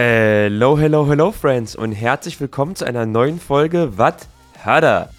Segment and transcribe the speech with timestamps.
[0.00, 4.28] Hello, hello, hello, Friends und herzlich willkommen zu einer neuen Folge Wat
[4.64, 5.10] Hada.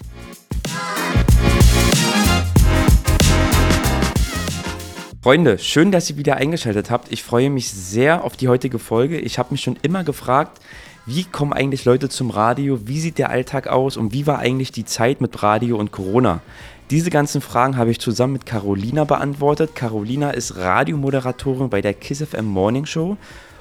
[5.22, 7.12] Freunde, schön, dass ihr wieder eingeschaltet habt.
[7.12, 9.18] Ich freue mich sehr auf die heutige Folge.
[9.18, 10.62] Ich habe mich schon immer gefragt,
[11.04, 12.88] wie kommen eigentlich Leute zum Radio?
[12.88, 13.98] Wie sieht der Alltag aus?
[13.98, 16.40] Und wie war eigentlich die Zeit mit Radio und Corona?
[16.88, 19.74] Diese ganzen Fragen habe ich zusammen mit Carolina beantwortet.
[19.74, 23.18] Carolina ist Radiomoderatorin bei der Kiss FM Morning Show.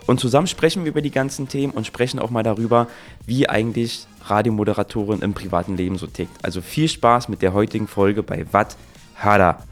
[0.10, 2.88] Und zusammen sprechen wir über die ganzen Themen und sprechen auch mal darüber,
[3.28, 6.44] wie eigentlich Radiomoderatorin im privaten Leben so tickt.
[6.44, 8.76] Also viel Spaß mit der heutigen Folge bei Wat
[9.18, 9.64] Hada.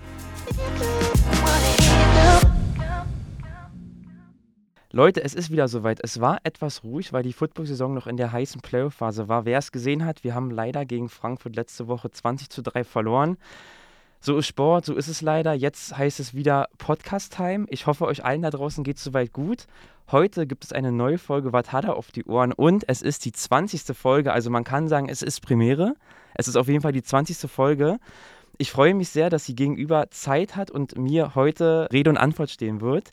[4.91, 6.01] Leute, es ist wieder soweit.
[6.03, 9.45] Es war etwas ruhig, weil die Football-Saison noch in der heißen Playoff-Phase war.
[9.45, 13.37] Wer es gesehen hat, wir haben leider gegen Frankfurt letzte Woche 20 zu 3 verloren.
[14.19, 15.53] So ist Sport, so ist es leider.
[15.53, 17.67] Jetzt heißt es wieder Podcast-Time.
[17.69, 19.67] Ich hoffe, euch allen da draußen geht es soweit gut.
[20.11, 23.95] Heute gibt es eine neue Folge Watada auf die Ohren und es ist die 20.
[23.95, 24.33] Folge.
[24.33, 25.93] Also man kann sagen, es ist Premiere.
[26.33, 27.49] Es ist auf jeden Fall die 20.
[27.49, 27.99] Folge.
[28.57, 32.49] Ich freue mich sehr, dass sie gegenüber Zeit hat und mir heute Rede und Antwort
[32.49, 33.11] stehen wird.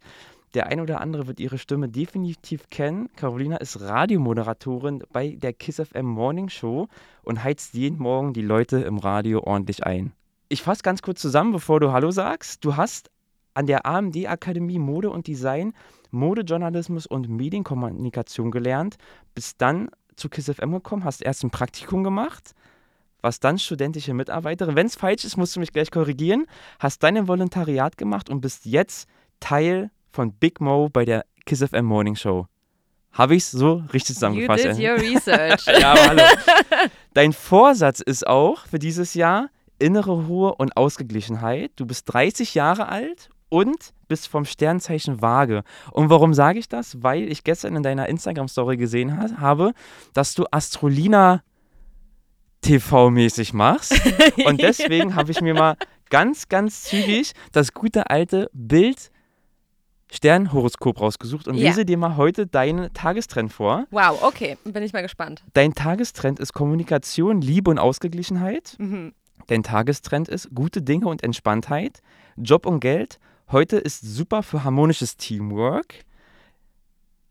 [0.55, 3.10] Der ein oder andere wird ihre Stimme definitiv kennen.
[3.16, 6.88] Carolina ist Radiomoderatorin bei der Kiss FM Morning Show
[7.22, 10.12] und heizt jeden Morgen die Leute im Radio ordentlich ein.
[10.48, 12.64] Ich fasse ganz kurz zusammen, bevor du Hallo sagst.
[12.64, 13.11] Du hast
[13.55, 15.73] an der AMD Akademie Mode und Design,
[16.11, 18.97] Modejournalismus und Medienkommunikation gelernt,
[19.34, 22.55] bist dann zu Kiss FM gekommen, hast erst ein Praktikum gemacht,
[23.22, 24.77] warst dann studentische Mitarbeiterin.
[24.77, 26.47] Wenn es falsch ist, musst du mich gleich korrigieren.
[26.78, 29.09] Hast dann ein Volontariat gemacht und bist jetzt
[29.41, 32.47] Teil von Big Mo bei der Kiss FM Morning Show.
[33.12, 34.65] Habe ich es so richtig zusammengefasst?
[34.65, 35.67] You did your research.
[35.81, 36.22] ja, aber hallo.
[37.15, 41.72] Dein Vorsatz ist auch für dieses Jahr innere Ruhe und Ausgeglichenheit.
[41.77, 45.62] Du bist 30 Jahre alt und bist vom Sternzeichen Waage.
[45.92, 47.03] Und warum sage ich das?
[47.03, 49.72] Weil ich gestern in deiner Instagram-Story gesehen ha habe,
[50.12, 51.43] dass du Astrolina
[52.62, 53.93] TV-mäßig machst.
[54.47, 55.77] Und deswegen habe ich mir mal
[56.10, 59.10] ganz, ganz zügig das gute alte Bild
[60.10, 61.69] Sternhoroskop rausgesucht und Ja.
[61.69, 63.87] lese dir mal heute deinen Tagestrend vor.
[63.91, 65.43] Wow, okay, bin ich mal gespannt.
[65.54, 68.77] Dein Tagestrend ist Kommunikation, Liebe und Ausgeglichenheit.
[68.78, 69.12] Mhm.
[69.47, 72.00] Dein Tagestrend ist gute Dinge und Entspanntheit.
[72.37, 73.19] Job und Geld.
[73.50, 76.05] Heute ist super für harmonisches Teamwork.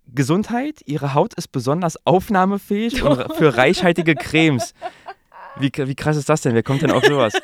[0.07, 0.81] Gesundheit.
[0.85, 4.73] Ihre Haut ist besonders aufnahmefähig und für reichhaltige Cremes.
[5.57, 6.53] Wie, wie krass ist das denn?
[6.53, 7.33] Wer kommt denn auf sowas?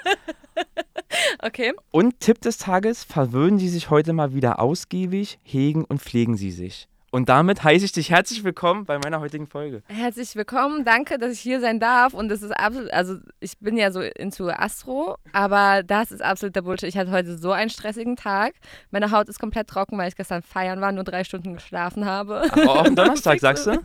[1.42, 1.74] Okay.
[1.92, 6.52] Und Tipp des Tages, verwöhnen Sie sich heute mal wieder ausgiebig, hegen und pflegen Sie
[6.52, 6.88] sich.
[7.12, 9.82] Und damit heiße ich dich herzlich willkommen bei meiner heutigen Folge.
[9.88, 10.86] Herzlich willkommen.
[10.86, 12.14] Danke, dass ich hier sein darf.
[12.14, 16.62] Und das ist absolut, also ich bin ja so into Astro, aber das ist absoluter
[16.62, 16.90] Bullshit.
[16.90, 18.54] Ich hatte heute so einen stressigen Tag.
[18.92, 22.44] Meine Haut ist komplett trocken, weil ich gestern feiern war, nur drei Stunden geschlafen habe.
[22.52, 23.72] Ach, auch am Donnerstag, sagst du?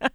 [0.00, 0.08] ja.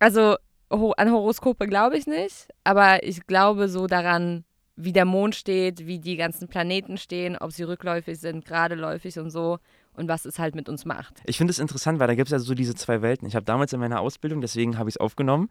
[0.00, 0.36] Also
[0.70, 4.44] an Horoskope glaube ich nicht, aber ich glaube so daran,
[4.74, 9.30] wie der Mond steht, wie die ganzen Planeten stehen, ob sie rückläufig sind, geradeläufig und
[9.30, 9.58] so
[9.98, 11.20] und was es halt mit uns macht.
[11.26, 13.26] Ich finde es interessant, weil da gibt es ja so diese zwei Welten.
[13.28, 15.48] Ich habe damals in meiner Ausbildung, deswegen habe ich es aufgenommen,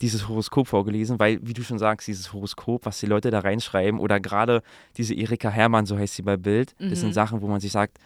[0.00, 4.00] dieses Horoskop vorgelesen, weil, wie du schon sagst, dieses Horoskop, was die Leute da reinschreiben,
[4.00, 4.62] oder gerade
[4.96, 7.12] diese Erika Hermann, so heißt sie bei Bild, das sind Mhm.
[7.14, 7.98] Sachen, wo man sich sagt,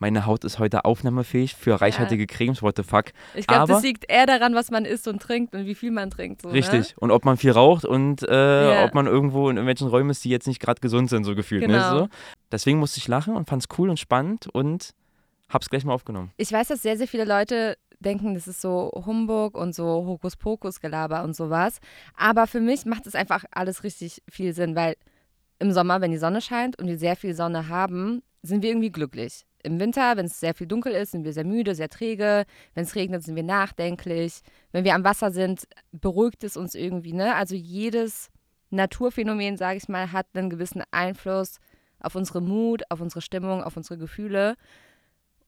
[0.00, 3.06] meine Haut ist heute aufnahmefähig für reichhaltige Cremes, what the fuck.
[3.34, 6.10] Ich glaube, das liegt eher daran, was man isst und trinkt und wie viel man
[6.10, 6.42] trinkt.
[6.42, 6.88] So, Richtig.
[6.90, 6.94] Ne?
[6.98, 8.84] Und ob man viel raucht und äh, Ja.
[8.84, 11.62] ob man irgendwo in irgendwelchen Räumen ist, die jetzt nicht gerade gesund sind, so gefühlt.
[11.62, 11.68] Ne?
[11.74, 11.98] Genau.
[11.98, 12.08] So.
[12.50, 14.90] Deswegen musste ich lachen und fand es cool und spannend und
[15.48, 16.32] hab's gleich mal aufgenommen.
[16.36, 21.24] Ich weiß, dass sehr, sehr viele Leute denken, das ist so Humbug und so Hokuspokus-Gelaber
[21.24, 21.80] und sowas.
[22.16, 24.96] Aber für mich macht es einfach alles richtig viel Sinn, weil
[25.58, 28.92] im Sommer, wenn die Sonne scheint und wir sehr viel Sonne haben, sind wir irgendwie
[28.92, 29.46] glücklich.
[29.62, 32.44] Im Winter, wenn es sehr viel dunkel ist, sind wir sehr müde, sehr träge.
[32.74, 34.40] Wenn es regnet, sind wir nachdenklich.
[34.72, 37.14] Wenn wir am Wasser sind, beruhigt es uns irgendwie.
[37.14, 37.34] Ne?
[37.34, 38.30] Also jedes
[38.68, 41.60] Naturphänomen, sage ich mal, hat einen gewissen Einfluss
[41.98, 44.56] auf unsere Mut, auf unsere Stimmung, auf unsere Gefühle.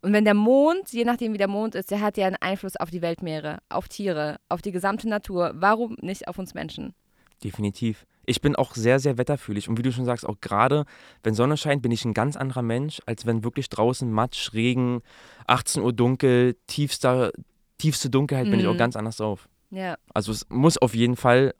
[0.02, 2.76] Und wenn der Mond, je nachdem wie der Mond ist, der hat ja einen Einfluss
[2.76, 5.52] auf die Weltmeere, auf Tiere, auf die gesamte Natur.
[5.54, 6.94] Warum nicht auf uns Menschen?
[7.42, 8.06] Definitiv.
[8.24, 9.68] Ich bin auch sehr, sehr wetterfühlig.
[9.68, 10.84] Und wie du schon sagst, auch gerade,
[11.22, 15.00] wenn Sonne scheint, bin ich ein ganz anderer Mensch, als wenn wirklich draußen Matsch, Regen,
[15.46, 17.32] 18 Uhr dunkel, tiefster,
[17.78, 18.78] tiefste Dunkelheit, bin ich auch Mhm.
[18.78, 19.48] ganz anders drauf.
[19.70, 19.96] Ja.
[20.14, 21.54] Also es muss auf jeden Fall.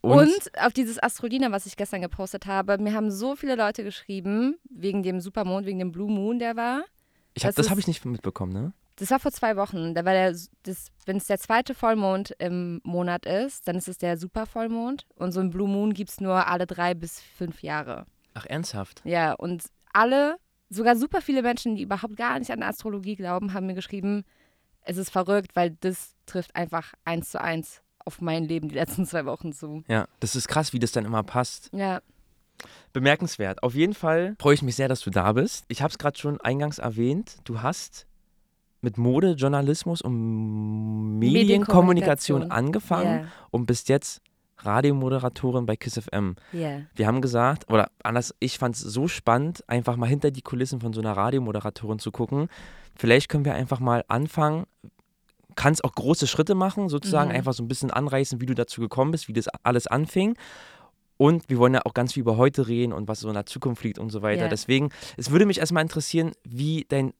[0.00, 0.30] Und,
[0.60, 5.02] auf dieses Astrolina, was ich gestern gepostet habe, mir haben so viele Leute geschrieben, wegen
[5.02, 6.84] dem Supermond, wegen dem Blue Moon, der war.
[7.34, 8.72] Ich hab, das das habe ich nicht mitbekommen, ne?
[8.96, 9.94] Das war vor zwei Wochen.
[9.94, 10.34] Da war der,
[10.64, 15.06] das, wenn es der zweite Vollmond im Monat ist, dann ist es der Supervollmond.
[15.14, 18.06] Und so ein Blue Moon gibt es nur alle drei bis fünf Jahre.
[18.34, 19.00] Ach, ernsthaft?
[19.04, 20.36] Ja, und alle,
[20.68, 24.24] sogar super viele Menschen, die überhaupt gar nicht an Astrologie glauben, haben mir geschrieben,
[24.82, 29.06] es ist verrückt, weil das trifft einfach eins zu eins auf mein Leben die letzten
[29.06, 29.84] zwei Wochen zu.
[29.86, 31.70] Ja, das ist krass, wie das dann immer passt.
[31.72, 32.00] Ja.
[32.92, 33.62] Bemerkenswert.
[33.62, 35.64] Auf jeden Fall freue ich mich sehr, dass du da bist.
[35.68, 37.36] Ich habe es gerade schon eingangs erwähnt.
[37.44, 38.06] Du hast
[38.80, 43.26] mit Mode, Journalismus und Medienkommunikation angefangen Yeah.
[43.50, 44.20] und bist jetzt
[44.58, 46.34] Radiomoderatorin bei KISS FM.
[46.52, 46.82] Yeah.
[46.94, 50.80] Wir haben gesagt, oder anders, ich fand es so spannend, einfach mal hinter die Kulissen
[50.80, 52.48] von so einer Radiomoderatorin zu gucken.
[52.96, 54.64] Vielleicht können wir einfach mal anfangen,
[55.54, 57.36] kannst auch große Schritte machen, sozusagen Mhm.
[57.36, 60.36] einfach so ein bisschen anreißen, wie du dazu gekommen bist, wie das alles anfing.
[61.18, 63.44] Und wir wollen ja auch ganz viel über heute reden und was so in der
[63.44, 64.44] Zukunft liegt und so weiter.
[64.44, 64.48] Ja.
[64.48, 67.12] Deswegen, es würde mich erstmal interessieren, wie dein,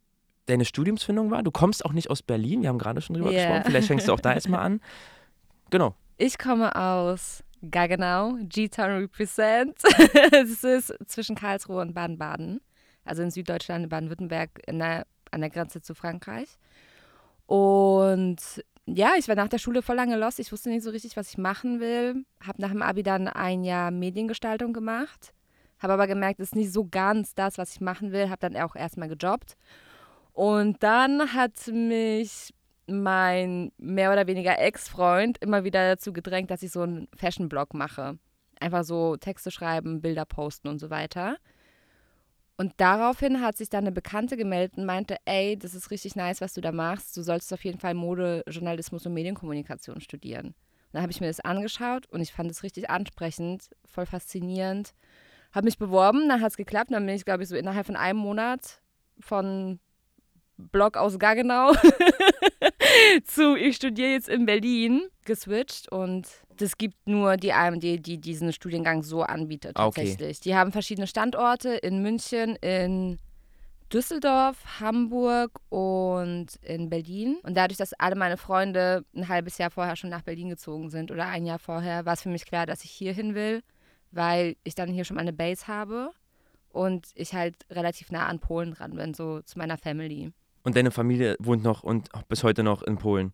[0.47, 1.43] deine Studiumsfindung war.
[1.43, 3.39] Du kommst auch nicht aus Berlin, wir haben gerade schon drüber Ja.
[3.39, 3.62] gesprochen.
[3.67, 4.81] Vielleicht fängst du auch da erstmal an.
[5.71, 5.95] Genau.
[6.17, 9.77] Ich komme aus Gaggenau, G-Town Represent.
[10.33, 12.61] es ist zwischen Karlsruhe und Baden-Baden,
[13.05, 16.49] also in Süddeutschland, in Baden-Württemberg, an der Grenze zu Frankreich.
[17.47, 18.39] Und
[18.94, 20.40] ja, ich war nach der Schule voll lange lost.
[20.40, 22.25] Ich wusste nicht so richtig, was ich machen will.
[22.46, 25.32] Habe nach dem Abi dann ein Jahr Mediengestaltung gemacht.
[25.79, 28.31] Habe aber gemerkt, das ist nicht so ganz das, was ich machen will.
[28.31, 29.56] Habe dann auch erstmal gejobbt.
[30.32, 32.55] Und dann hat mich
[32.87, 38.19] mein mehr oder weniger Ex-Freund immer wieder dazu gedrängt, dass ich so einen Fashion-Blog mache.
[38.61, 41.37] Einfach so Texte schreiben, Bilder posten und so weiter.
[42.60, 46.40] Und daraufhin hat sich dann eine Bekannte gemeldet und meinte, ey, das ist richtig nice,
[46.40, 47.16] was du da machst.
[47.16, 50.46] Du solltest auf jeden Fall Mode, Journalismus und Medienkommunikation studieren.
[50.49, 50.55] Und
[50.93, 54.93] dann habe ich mir das angeschaut und ich fand es richtig ansprechend, voll faszinierend.
[55.52, 56.90] Habe mich beworben, dann hat es geklappt.
[56.90, 58.82] Dann bin ich, glaube ich, so innerhalb von einem Monat
[59.20, 59.78] von
[60.56, 61.72] Blog aus Gaggenau
[63.25, 66.26] zu ich studiere jetzt in Berlin geswitcht und
[66.56, 70.03] das gibt nur die AMD, die diesen Studiengang so anbietet Ah, okay.
[70.03, 70.41] tatsächlich.
[70.41, 73.19] Die haben verschiedene Standorte in München, in
[73.93, 77.38] Düsseldorf, Hamburg und in Berlin.
[77.43, 81.11] Und dadurch, dass alle meine Freunde ein halbes Jahr vorher schon nach Berlin gezogen sind
[81.11, 83.62] oder ein Jahr vorher, war es für mich klar, dass ich hier hin will,
[84.11, 86.11] weil ich dann hier schon mal eine Base habe
[86.71, 90.32] und ich halt relativ nah an Polen dran bin, so zu meiner Family.
[90.62, 93.32] Und deine Familie wohnt noch und bis heute noch in Polen.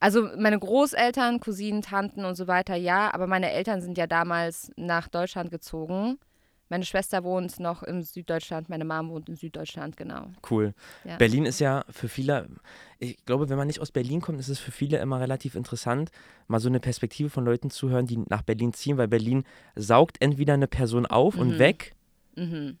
[0.00, 4.72] Also meine Großeltern, Cousinen, Tanten und so weiter, ja, aber meine Eltern sind ja damals
[4.76, 6.18] nach Deutschland gezogen.
[6.68, 10.28] Meine Schwester wohnt noch in Süddeutschland, meine Mom wohnt in Süddeutschland, genau.
[10.50, 10.72] Cool.
[11.04, 11.18] Ja.
[11.18, 12.48] Berlin ist ja für viele,
[12.98, 16.10] ich glaube, wenn man nicht aus Berlin kommt, ist es für viele immer relativ interessant,
[16.48, 19.44] mal so eine Perspektive von Leuten zu hören, die nach Berlin ziehen, weil Berlin
[19.76, 21.58] saugt entweder eine Person auf und Mhm.
[21.58, 21.92] weg
[22.36, 22.78] Mhm.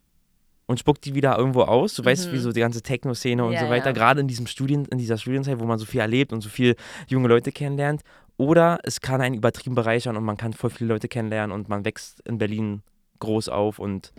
[0.72, 1.94] Und spuckt die wieder irgendwo aus.
[1.94, 2.32] Du weißt, Mhm.
[2.32, 3.92] wie so die ganze Techno-Szene und Ja, so weiter, ja.
[3.92, 6.74] gerade in diesem Studien, in dieser Studienzeit, wo man so viel erlebt und so viel
[7.06, 8.02] junge Leute kennenlernt.
[8.36, 11.84] Oder es kann einen übertrieben bereichern und man kann voll viele Leute kennenlernen und man
[11.84, 12.82] wächst in Berlin
[13.20, 14.12] groß auf und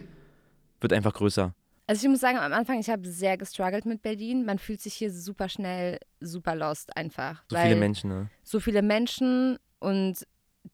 [0.80, 1.54] wird einfach größer.
[1.88, 4.46] Also ich muss sagen, am Anfang, ich habe sehr gestruggelt mit Berlin.
[4.46, 7.44] Man fühlt sich hier super schnell, super lost einfach.
[7.50, 8.30] So viele Menschen, ne?
[8.44, 10.26] so viele Menschen und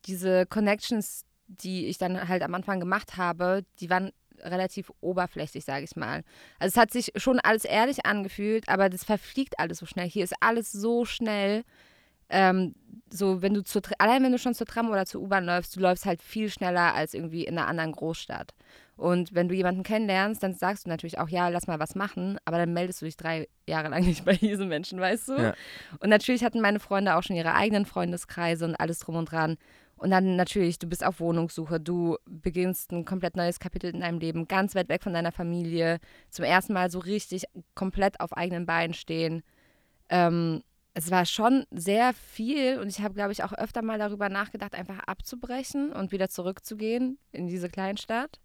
[0.05, 4.11] diese Connections, die ich dann halt am Anfang gemacht habe, die waren
[4.43, 6.23] relativ oberflächlich, sage ich mal.
[6.59, 10.09] Also es hat sich schon alles ehrlich angefühlt, aber das verfliegt alles so schnell.
[10.09, 11.63] Hier ist alles so schnell.
[12.29, 12.75] Ähm,
[13.09, 15.79] so, wenn du zur, allein wenn du schon zur Tram oder zur U-Bahn läufst, du
[15.79, 18.53] läufst halt viel schneller als irgendwie in einer anderen Großstadt.
[18.99, 22.37] Und wenn du jemanden kennenlernst, dann sagst du natürlich auch, ja, lass mal was machen,
[22.43, 25.33] aber dann meldest du dich drei Jahre lang nicht bei diesen Menschen, weißt du?
[25.41, 25.53] Ja.
[25.99, 29.57] Und natürlich hatten meine Freunde auch schon ihre eigenen Freundeskreise und alles drum und dran.
[29.99, 34.19] Und dann natürlich, du bist auf Wohnungssuche, du beginnst ein komplett neues Kapitel in deinem
[34.19, 37.43] Leben, ganz weit weg von deiner Familie, zum ersten Mal so richtig
[37.75, 39.43] komplett auf eigenen Beinen stehen.
[40.07, 40.63] Ähm,
[40.93, 44.73] es war schon sehr viel und ich habe, glaube ich, auch öfter mal darüber nachgedacht,
[44.73, 48.39] einfach abzubrechen und wieder zurückzugehen in diese Kleinstadt.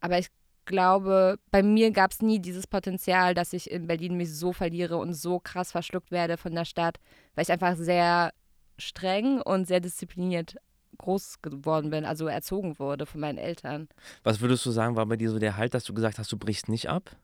[0.00, 0.28] Aber ich
[0.64, 4.96] glaube, bei mir gab es nie dieses Potenzial, dass ich in Berlin mich so verliere
[4.96, 6.98] und so krass verschluckt werde von der Stadt,
[7.34, 8.32] weil ich einfach sehr
[8.82, 10.56] streng und sehr diszipliniert
[10.98, 13.88] groß geworden bin, also erzogen wurde von meinen Eltern.
[14.24, 16.36] Was würdest du sagen, war bei dir so der Halt, dass du gesagt hast, du
[16.36, 17.16] brichst nicht ab?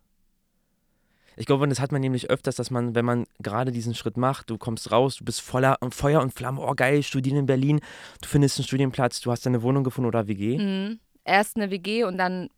[1.37, 4.51] Ich glaube, das hat man nämlich öfters, dass man, wenn man gerade diesen Schritt macht,
[4.51, 7.81] du kommst raus, du bist voller Feuer und Flamme, oh geil, studieren in Berlin,
[8.21, 10.59] du findest einen Studienplatz, du hast deine Wohnung gefunden oder WG.
[10.59, 10.99] Mhm.
[11.25, 12.49] Erst eine WG und dann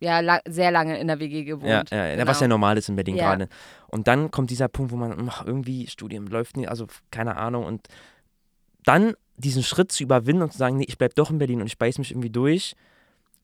[0.00, 1.90] ja la sehr lange in der WG gewohnt.
[1.90, 2.26] ja, ja, Genau.
[2.26, 3.30] was ja normal ist in Berlin Ja.
[3.34, 3.48] gerade.
[3.88, 7.64] Und dann kommt dieser Punkt, wo man, ach, irgendwie Studium läuft nicht, also keine Ahnung.
[7.66, 7.86] Und
[8.88, 11.66] dann diesen Schritt zu überwinden und zu sagen, nee, ich bleib doch in Berlin und
[11.66, 12.74] ich beiß mich irgendwie durch,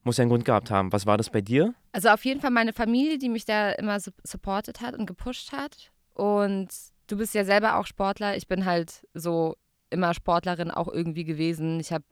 [0.02, 0.92] muss ja einen Grund gehabt haben.
[0.92, 1.74] Was war das bei dir?
[1.92, 5.52] Also auf jeden Fall meine Familie, die mich da immer su- supportet hat und gepusht
[5.52, 5.92] hat.
[6.14, 6.68] Und
[7.06, 8.36] du bist ja selber auch Sportler.
[8.36, 9.56] Ich bin halt so
[9.90, 11.78] immer Sportlerin auch irgendwie gewesen.
[11.78, 12.04] Ich habe,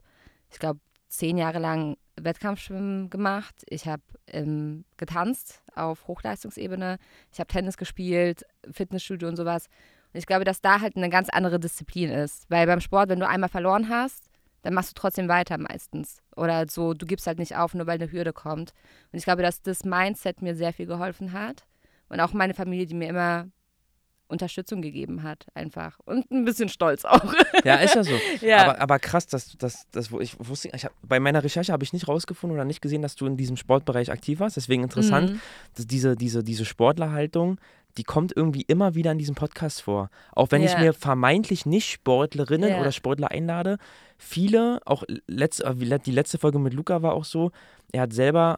[0.49, 3.63] ich glaube, zehn Jahre lang Wettkampfschwimmen gemacht.
[3.67, 6.97] Ich habe ähm, getanzt auf Hochleistungsebene.
[7.31, 9.67] Ich habe Tennis gespielt, Fitnessstudio und sowas.
[10.13, 12.45] Und ich glaube, dass da halt eine ganz andere Disziplin ist.
[12.49, 14.29] Weil beim Sport, wenn du einmal verloren hast,
[14.61, 16.21] dann machst du trotzdem weiter meistens.
[16.35, 18.73] Oder so, du gibst halt nicht auf, nur weil eine Hürde kommt.
[19.11, 21.65] Und ich glaube, dass das Mindset mir sehr viel geholfen hat.
[22.09, 23.47] Und auch meine Familie, die mir immer
[24.27, 25.99] Unterstützung gegeben hat, einfach.
[26.05, 27.33] Und ein bisschen stolz auch.
[27.63, 28.11] Ja, ist ja so.
[28.41, 28.63] ja.
[28.63, 31.83] Aber, aber krass, dass, dass, dass wo ich wusste, ich hab, bei meiner Recherche habe
[31.85, 34.57] ich nicht rausgefunden oder nicht gesehen, dass du in diesem Sportbereich aktiv warst.
[34.57, 35.41] Deswegen interessant, mhm.
[35.75, 37.57] dass diese, diese, diese Sportlerhaltung,
[37.97, 40.09] die kommt irgendwie immer wieder in diesem Podcast vor.
[40.31, 40.71] Auch wenn yeah.
[40.71, 42.81] ich mir vermeintlich nicht Sportlerinnen yeah.
[42.81, 43.77] oder Sportler einlade,
[44.17, 47.51] viele, auch letzt, äh, die letzte Folge mit Luca war auch so,
[47.91, 48.57] er hat selber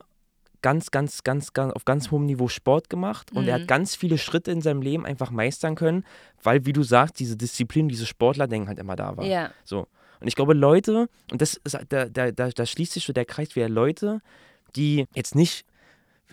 [0.61, 3.49] ganz, ganz, ganz, ganz auf ganz hohem Niveau Sport gemacht und mhm.
[3.49, 3.67] er hat mhm.
[3.67, 6.05] ganz viele Schritte in seinem Leben einfach meistern können,
[6.41, 9.25] weil, wie du sagst, diese Disziplin, diese Sportler-Denken halt immer da war.
[9.25, 9.51] Ja.
[9.63, 9.87] So.
[10.19, 13.25] Und ich glaube, Leute, und das ist, da, da, da, da schließt sich so der
[13.25, 14.21] Kreis wieder Leute,
[14.75, 15.65] die jetzt nicht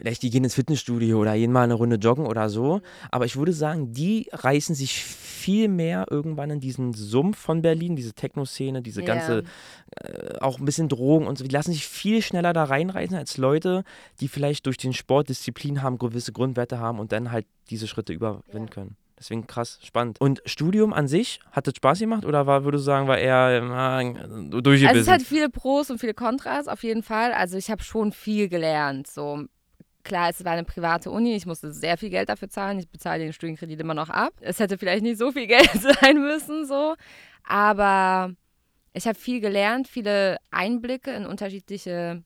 [0.03, 2.81] vielleicht die gehen ins Fitnessstudio oder gehen mal eine Runde joggen oder so.
[3.13, 7.95] Aber ich würde sagen, die reißen sich viel mehr irgendwann in diesen Sumpf von Berlin,
[7.95, 9.45] diese Techno-Szene, diese ganze,
[9.95, 11.45] äh, auch ein bisschen Drogen und so.
[11.45, 13.85] Die lassen sich viel schneller da reinreißen als Leute,
[14.19, 18.13] die vielleicht durch den Sport Disziplin haben, gewisse Grundwerte haben und dann halt diese Schritte
[18.13, 18.97] überwinden können.
[19.17, 20.21] Deswegen krass, spannend.
[20.21, 23.63] Und Studium an sich, hat das Spaß gemacht oder war, würdest du sagen, war eher
[23.63, 24.89] äh, durchgebissen?
[24.89, 27.33] Also es hat viele Pros und viele Kontras auf jeden Fall.
[27.33, 29.07] Also ich habe schon viel gelernt.
[29.07, 29.45] So
[30.05, 32.79] Klar, es war eine private Uni, ich musste sehr viel Geld dafür zahlen.
[32.79, 34.33] Ich bezahle den Studienkredit immer noch ab.
[34.41, 36.95] Es hätte vielleicht nicht so viel Geld sein müssen, so.
[37.45, 38.35] Aber
[38.95, 42.25] ich habe viel gelernt, viele Einblicke in unterschiedliche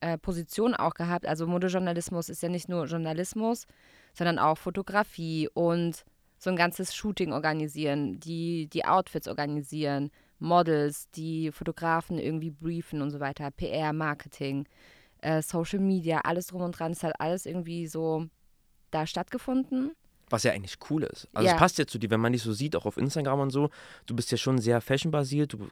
[0.00, 1.26] äh, Positionen auch gehabt.
[1.26, 3.66] Also Modejournalismus ist ja nicht nur Journalismus,
[4.14, 6.04] sondern auch Fotografie und
[6.38, 13.10] so ein ganzes Shooting organisieren, die, die Outfits organisieren, Models, die Fotografen irgendwie briefen und
[13.10, 14.66] so weiter, PR, Marketing
[15.20, 16.92] äh, Social Media, alles drum und dran.
[16.92, 18.26] Es hat alles irgendwie so
[18.90, 19.92] da stattgefunden.
[20.28, 21.28] Was ja eigentlich cool ist.
[21.34, 21.54] Also ja.
[21.54, 23.70] es passt ja zu dir, wenn man dich so sieht, auch auf Instagram und so.
[24.06, 25.52] Du bist ja schon sehr fashionbasiert.
[25.52, 25.68] Du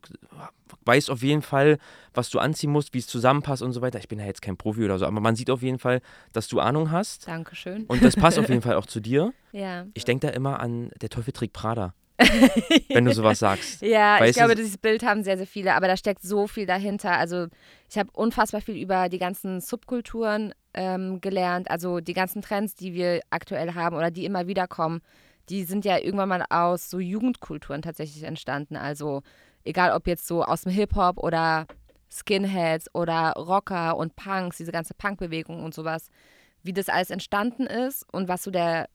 [0.85, 1.79] weißt auf jeden Fall,
[2.13, 3.99] was du anziehen musst, wie es zusammenpasst und so weiter.
[3.99, 6.01] Ich bin ja jetzt kein Profi oder so, aber man sieht auf jeden Fall,
[6.33, 7.27] dass du Ahnung hast.
[7.27, 7.85] Dankeschön.
[7.87, 9.33] Und das passt auf jeden Fall auch zu dir.
[9.51, 9.87] Ja.
[9.93, 11.93] Ich denke da immer an Der Teufel trägt Prada.
[12.89, 13.83] Wenn du sowas sagst.
[13.83, 16.67] Ja, weißt ich glaube, dieses Bild haben sehr, sehr viele, aber da steckt so viel
[16.67, 17.13] dahinter.
[17.19, 17.47] Also
[17.91, 22.95] ich habe unfassbar viel über die ganzen Subkulturen ähm, gelernt, also die ganzen Trends, die
[22.95, 25.01] wir aktuell haben oder die immer wieder kommen,
[25.49, 28.77] die sind ja irgendwann mal aus so Jugendkulturen tatsächlich entstanden.
[28.77, 29.23] Also
[29.65, 31.67] egal ob jetzt so aus dem Hip-Hop oder
[32.11, 36.09] Skinheads oder Rocker und Punks, diese ganze Punk-Bewegung und sowas,
[36.63, 38.89] wie das alles entstanden ist und was so der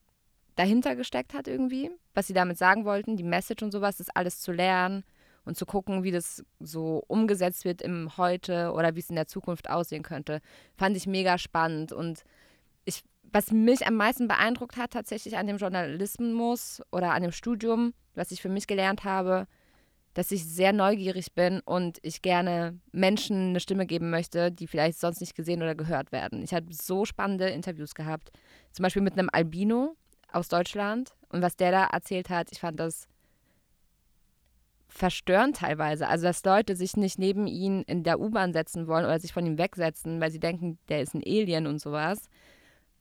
[0.56, 4.42] dahinter gesteckt hat irgendwie, was sie damit sagen wollten, die Message und sowas, das alles
[4.42, 5.06] zu lernen
[5.46, 9.28] und zu gucken, wie das so umgesetzt wird im Heute oder wie es in der
[9.28, 10.42] Zukunft aussehen könnte,
[10.76, 12.24] fand ich mega spannend und
[12.84, 17.94] ich was mich am meisten beeindruckt hat tatsächlich an dem Journalismus oder an dem Studium,
[18.16, 19.48] was ich für mich gelernt habe,
[20.14, 25.00] dass ich sehr neugierig bin und ich gerne Menschen eine Stimme geben möchte, die vielleicht
[25.00, 26.44] sonst nicht gesehen oder gehört werden.
[26.44, 28.32] Ich habe so spannende Interviews gehabt,
[28.74, 29.96] zum Beispiel mit einem Albino,
[30.32, 31.14] aus Deutschland.
[31.30, 33.08] Und was der da erzählt hat, ich fand das
[34.88, 36.08] verstörend teilweise.
[36.08, 39.46] Also, dass Leute sich nicht neben ihn in der U-Bahn setzen wollen oder sich von
[39.46, 42.30] ihm wegsetzen, weil sie denken, der ist ein Alien und sowas.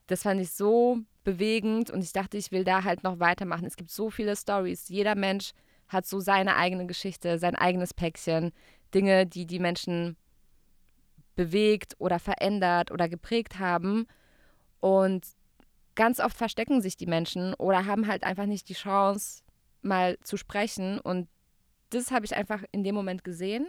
[0.07, 3.67] Das fand ich so bewegend und ich dachte, ich will da halt noch weitermachen.
[3.67, 4.89] Es gibt so viele Stories.
[4.89, 5.53] Jeder Mensch
[5.89, 8.53] hat so seine eigene Geschichte, sein eigenes Päckchen,
[8.95, 10.17] Dinge, die die Menschen
[11.37, 14.07] bewegt oder verändert oder geprägt haben.
[14.81, 15.27] Und
[15.99, 19.43] ganz oft verstecken sich die Menschen oder haben halt einfach nicht die Chance,
[19.83, 21.01] mal zu sprechen.
[21.01, 21.29] Und
[21.91, 23.67] das habe ich einfach in dem Moment gesehen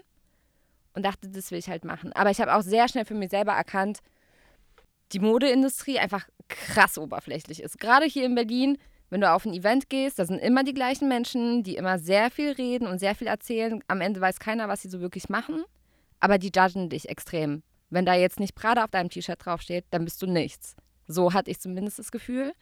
[0.93, 2.13] und dachte, das will ich halt machen.
[2.13, 3.99] Aber ich habe auch sehr schnell für mich selber erkannt,
[5.11, 7.79] die Modeindustrie einfach krass oberflächlich ist.
[7.79, 8.77] Gerade hier in Berlin,
[9.09, 12.29] wenn du auf ein Event gehst, da sind immer die gleichen Menschen, die immer sehr
[12.29, 13.83] viel reden und sehr viel erzählen.
[13.87, 15.63] Am Ende weiß keiner, was sie so wirklich machen,
[16.19, 17.63] aber die judgen dich extrem.
[17.89, 20.75] Wenn da jetzt nicht Prada auf deinem T-Shirt draufsteht, dann bist du nichts.
[21.09, 22.53] So hatte ich zumindest das Gefühl.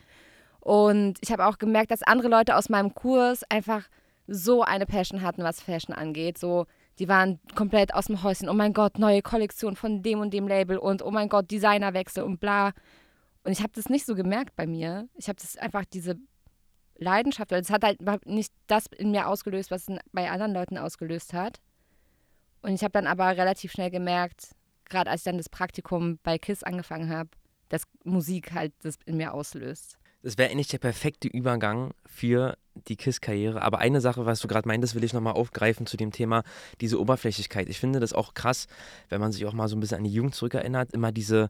[0.62, 3.88] Und ich habe auch gemerkt, dass andere Leute aus meinem Kurs einfach
[4.26, 6.38] so eine Passion hatten, was Fashion angeht.
[6.38, 6.66] So,
[7.00, 8.50] die waren komplett aus dem Häuschen.
[8.50, 12.24] Oh mein Gott, neue Kollektion von dem und dem Label und oh mein Gott, Designerwechsel
[12.24, 12.72] und bla.
[13.44, 15.08] Und ich habe das nicht so gemerkt bei mir.
[15.16, 16.16] Ich habe das einfach diese
[16.96, 21.34] Leidenschaft, es hat halt nicht das in mir ausgelöst, was es bei anderen Leuten ausgelöst
[21.34, 21.60] hat.
[22.62, 26.38] Und ich habe dann aber relativ schnell gemerkt, gerade als ich dann das Praktikum bei
[26.38, 27.30] KISS angefangen habe,
[27.70, 29.98] dass Musik halt das in mir auslöst.
[30.24, 32.58] Das wäre eigentlich der perfekte Übergang für
[32.88, 33.62] die KISS-Karriere.
[33.62, 36.44] Aber eine Sache, was du gerade meintest, will ich nochmal aufgreifen zu dem Thema,
[36.82, 37.70] diese Oberflächlichkeit.
[37.70, 38.68] Ich finde das auch krass,
[39.10, 41.50] wenn man sich auch mal so ein bisschen an die Jugend zurückerinnert, immer diese,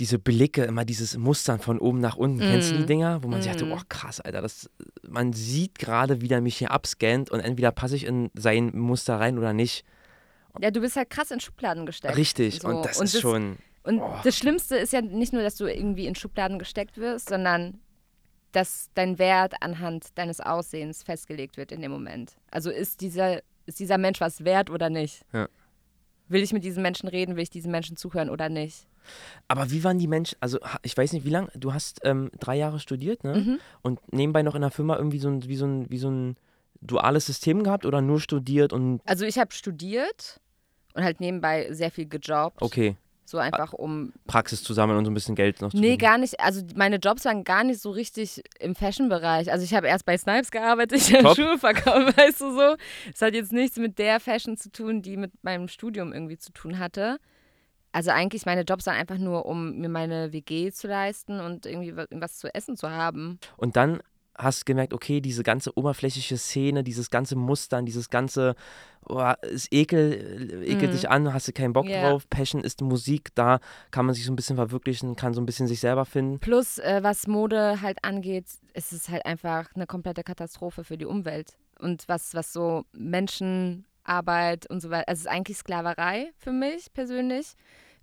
[0.00, 2.40] diese Blicke, immer dieses Mustern von oben nach unten.
[2.40, 2.86] Kennst du die Mm.
[2.88, 3.22] Dinger?
[3.22, 3.72] Wo man sich dachte, Mm.
[3.72, 4.68] oh krass, Alter, das,
[5.08, 9.20] man sieht gerade, wie der mich hier abscannt und entweder passe ich in sein Muster
[9.20, 9.84] rein oder nicht.
[10.60, 12.16] Ja, du bist halt krass in Schubladen gesteckt.
[12.16, 12.68] Richtig, So.
[12.68, 14.14] und das Und ist das- schon, Und Oh.
[14.24, 17.78] das Schlimmste ist ja nicht nur, dass du irgendwie in Schubladen gesteckt wirst, sondern
[18.52, 22.32] dass dein Wert anhand deines Aussehens festgelegt wird in dem Moment.
[22.50, 25.22] Also ist dieser, ist dieser Mensch was wert oder nicht?
[25.32, 25.48] Ja.
[26.28, 28.86] Will ich mit diesen Menschen reden, will ich diesen Menschen zuhören oder nicht?
[29.48, 32.56] aber wie waren die Menschen, also ich weiß nicht, wie lange, du hast ähm, drei
[32.56, 33.34] Jahre studiert, ne?
[33.36, 33.58] Mhm.
[33.82, 36.36] Und nebenbei noch in der Firma irgendwie so ein, wie so ein, wie so ein
[36.80, 40.40] duales System gehabt oder nur studiert und, Also ich habe studiert
[40.94, 42.62] und halt nebenbei sehr viel gejobbt.
[42.62, 42.96] okay,
[43.26, 44.12] So einfach um.
[44.26, 45.98] Praxis zusammen und so ein bisschen Geld noch zu Nee, verdienen.
[45.98, 46.40] gar nicht.
[46.40, 49.50] Also meine Jobs waren gar nicht so richtig im Fashion-Bereich.
[49.50, 51.34] Also ich habe erst bei Snipes gearbeitet, ich habe.
[51.34, 52.76] Schuhe verkauft, weißt du so.
[53.12, 56.52] Es hat jetzt nichts mit der Fashion zu tun, die mit meinem Studium irgendwie zu
[56.52, 57.18] tun hatte.
[57.92, 61.96] Also eigentlich meine Jobs waren einfach nur, um mir meine WG zu leisten und irgendwie
[61.96, 63.38] wa- was zu essen zu haben.
[63.56, 64.00] Und dann
[64.36, 68.54] hast gemerkt, okay, diese ganze oberflächliche Szene, dieses ganze Mustern, dieses ganze,
[69.08, 70.96] oh, es ekel, ekelt Mhm.
[70.96, 72.00] dich an, hast du keinen Bock Ja.
[72.00, 73.60] drauf, Passion ist Musik, da
[73.90, 76.38] kann man sich so ein bisschen verwirklichen, kann so ein bisschen sich selber finden.
[76.40, 81.06] Plus, äh, was Mode halt angeht, ist es halt einfach eine komplette Katastrophe für die
[81.06, 81.56] Umwelt.
[81.78, 86.92] Und was, was so Menschenarbeit und so weiter, also es ist eigentlich Sklaverei für mich
[86.92, 87.52] persönlich,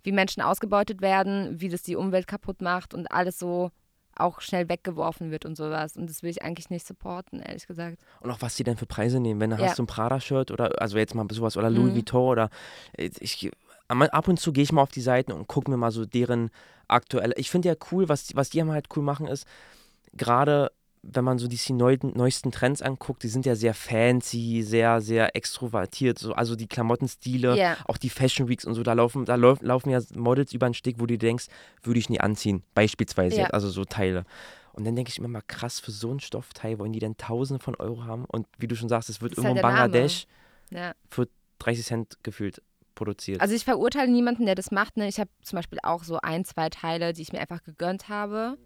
[0.02, 3.70] wie Menschen ausgebeutet werden, wie das die Umwelt kaputt macht und alles so
[4.16, 5.96] auch schnell weggeworfen wird und sowas.
[5.96, 7.98] Und das will ich eigentlich nicht supporten, ehrlich gesagt.
[8.20, 9.66] Und auch was die denn für Preise nehmen, wenn du Ja.
[9.66, 11.96] hast so ein Prada-Shirt oder, also jetzt mal sowas, oder Louis Mhm.
[11.96, 12.50] Vuitton oder,
[12.96, 13.50] ich,
[13.88, 16.50] ab und zu gehe ich mal auf die Seiten und gucke mir mal so deren
[16.88, 19.46] aktuelle, ich finde ja cool, was, was die halt cool machen ist,
[20.12, 20.70] gerade
[21.02, 26.18] wenn man so die neuesten Trends anguckt, die sind ja sehr fancy, sehr, sehr extrovertiert,
[26.18, 27.76] so, also die Klamottenstile, Ja.
[27.86, 30.74] auch die Fashion Weeks und so, da laufen, da lauf, laufen ja Models über den
[30.74, 31.46] Stick, wo du denkst,
[31.82, 34.24] würde ich nie anziehen, beispielsweise, jetzt, also so Teile.
[34.74, 37.62] Und dann denke ich mir mal, krass, für so ein Stoffteil wollen die denn Tausende
[37.62, 38.24] von Euro haben?
[38.24, 39.76] Und wie du schon sagst, es wird Das ist irgendwo in halt.
[39.92, 40.26] Bangladesch
[40.70, 40.92] Ja.
[41.10, 42.62] für 30 Cent gefühlt
[42.94, 43.40] produziert.
[43.42, 44.96] Also ich verurteile niemanden, der das macht.
[44.96, 45.08] Ne?
[45.08, 48.56] Ich habe zum Beispiel auch so ein, zwei Teile, die ich mir einfach gegönnt habe.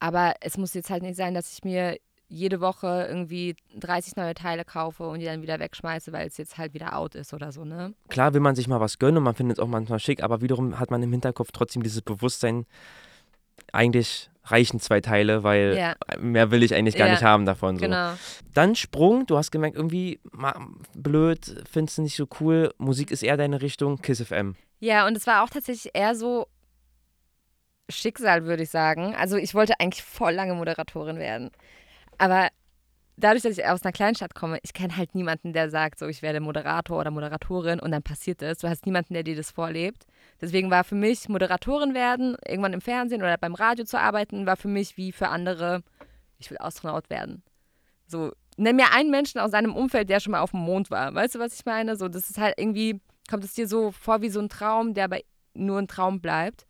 [0.00, 4.34] Aber es muss jetzt halt nicht sein, dass ich mir jede Woche irgendwie 30 neue
[4.34, 7.52] Teile kaufe und die dann wieder wegschmeiße, weil es jetzt halt wieder out ist oder
[7.52, 7.94] so, ne?
[8.08, 10.40] Klar will man sich mal was gönnen und man findet es auch manchmal schick, aber
[10.40, 12.66] wiederum hat man im Hinterkopf trotzdem dieses Bewusstsein,
[13.72, 17.76] eigentlich reichen zwei Teile, weil Ja, mehr will ich eigentlich gar Ja, nicht haben davon.
[17.76, 17.82] So.
[17.82, 18.14] genau.
[18.52, 20.20] Dann Sprung, du hast gemerkt, irgendwie
[20.94, 24.54] blöd, findest du nicht so cool, Musik ist eher deine Richtung, Kiss FM.
[24.80, 26.46] Ja, und es war auch tatsächlich eher so
[27.88, 29.14] Schicksal, würde ich sagen.
[29.14, 31.50] Also ich wollte eigentlich voll lange Moderatorin werden.
[32.18, 32.48] Aber
[33.16, 36.22] dadurch, dass ich aus einer Kleinstadt komme, ich kenne halt niemanden, der sagt, so ich
[36.22, 38.58] werde Moderator oder Moderatorin und dann passiert es.
[38.58, 40.06] Du hast niemanden, der dir das vorlebt.
[40.40, 44.56] Deswegen war für mich Moderatorin werden, irgendwann im Fernsehen oder beim Radio zu arbeiten, war
[44.56, 45.82] für mich wie für andere,
[46.38, 47.42] ich will Astronaut werden.
[48.06, 51.14] So, nenn mir einen Menschen aus seinem Umfeld, der schon mal auf dem Mond war.
[51.14, 51.96] Weißt du, was ich meine?
[51.96, 55.04] So, das ist halt irgendwie, kommt es dir so vor wie so ein Traum, der
[55.04, 55.18] aber
[55.54, 56.66] nur ein Traum bleibt.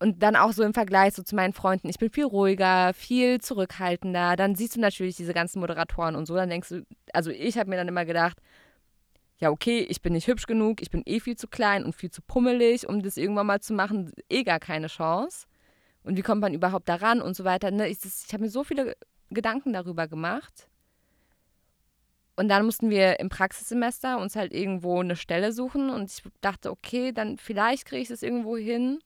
[0.00, 3.38] Und dann auch so im Vergleich so zu meinen Freunden, ich bin viel ruhiger, viel
[3.38, 4.34] zurückhaltender.
[4.34, 6.34] Dann siehst du natürlich diese ganzen Moderatoren und so.
[6.34, 8.38] Dann denkst du, also ich habe mir dann immer gedacht,
[9.36, 12.10] ja, okay, ich bin nicht hübsch genug, ich bin eh viel zu klein und viel
[12.10, 15.46] zu pummelig, um das irgendwann mal zu machen, eh gar keine Chance.
[16.02, 17.70] Und wie kommt man überhaupt daran und so weiter.
[17.70, 17.88] Ne?
[17.88, 18.96] Ich, ich habe mir so viele
[19.28, 20.70] Gedanken darüber gemacht.
[22.36, 26.70] Und dann mussten wir im Praxissemester uns halt irgendwo eine Stelle suchen und ich dachte,
[26.70, 29.00] okay, dann vielleicht kriege ich das irgendwo hin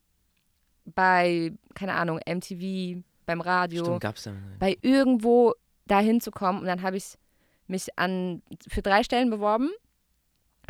[0.84, 4.42] bei, keine Ahnung, MTV, beim Radio Stimmt, gab's dann.
[4.58, 5.54] bei irgendwo
[5.86, 6.60] dahin zu kommen.
[6.60, 7.16] Und dann habe ich
[7.66, 9.70] mich an für drei Stellen beworben.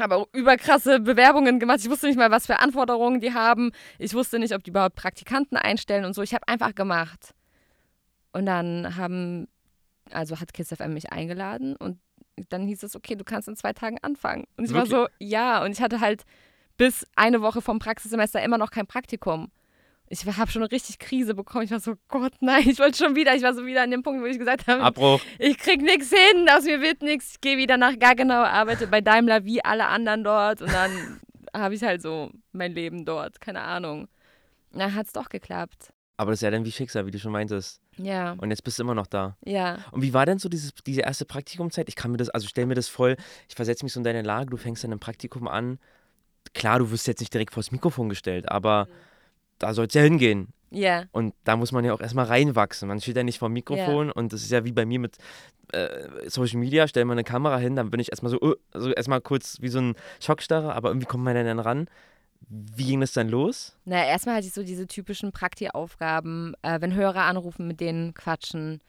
[0.01, 1.79] Habe auch überkrasse Bewerbungen gemacht.
[1.81, 3.71] Ich wusste nicht mal, was für Anforderungen die haben.
[3.99, 6.23] Ich wusste nicht, ob die überhaupt Praktikanten einstellen und so.
[6.23, 7.35] Ich habe einfach gemacht.
[8.33, 9.47] Und dann haben,
[10.11, 11.99] also hat Kiss FM mich eingeladen und
[12.49, 14.45] dann hieß es, okay, du kannst in zwei Tagen anfangen.
[14.57, 14.93] Und ich Wirklich?
[14.93, 15.63] war so, ja.
[15.63, 16.25] Und ich hatte halt
[16.77, 19.53] bis eine Woche vom Praxissemester immer noch kein Praktikum.
[20.09, 21.65] Ich habe schon eine richtig Krise bekommen.
[21.65, 23.35] Ich war so, Gott, nein, ich wollte schon wieder.
[23.35, 25.21] Ich war so wieder an dem Punkt, wo ich gesagt habe, Abbruch.
[25.39, 27.33] ich krieg nichts hin, aus mir wird nichts.
[27.33, 31.21] Ich gehe wieder nach Gaggenau, arbeite bei Daimler wie alle anderen dort und dann
[31.57, 34.09] habe ich halt so mein Leben dort, keine Ahnung.
[34.73, 35.93] Dann hat es doch geklappt.
[36.17, 37.81] Aber das ist ja dann wie Schicksal, wie du schon meintest.
[37.97, 39.37] Ja, Und jetzt bist du immer noch da.
[39.45, 39.79] ja.
[39.93, 41.89] Und wie war denn so dieses, diese erste Praktikumzeit?
[41.89, 43.17] Ich kann mir das, also stell mir das voll,
[43.49, 45.79] ich versetze mich so in deine Lage, du fängst dann im Praktikum an.
[46.53, 48.87] Klar, du wirst jetzt nicht direkt vors Mikrofon gestellt, aber
[49.59, 50.49] da soll es ja hingehen.
[50.71, 52.89] Ja, Und da muss man ja auch erstmal reinwachsen.
[52.89, 55.19] Man steht ja nicht vor dem Mikrofon und das ist ja wie bei mir mit
[55.73, 58.91] äh, Social Media, stell mal eine Kamera hin, dann bin ich erstmal so, uh, also
[58.91, 61.89] erstmal kurz wie so ein Schockstarre, aber irgendwie kommt man dann ran.
[62.49, 63.77] Wie ging das dann los?
[63.85, 68.81] Na, erstmal hatte ich so diese typischen Prakti-Aufgaben, äh, wenn Hörer anrufen, mit denen quatschen,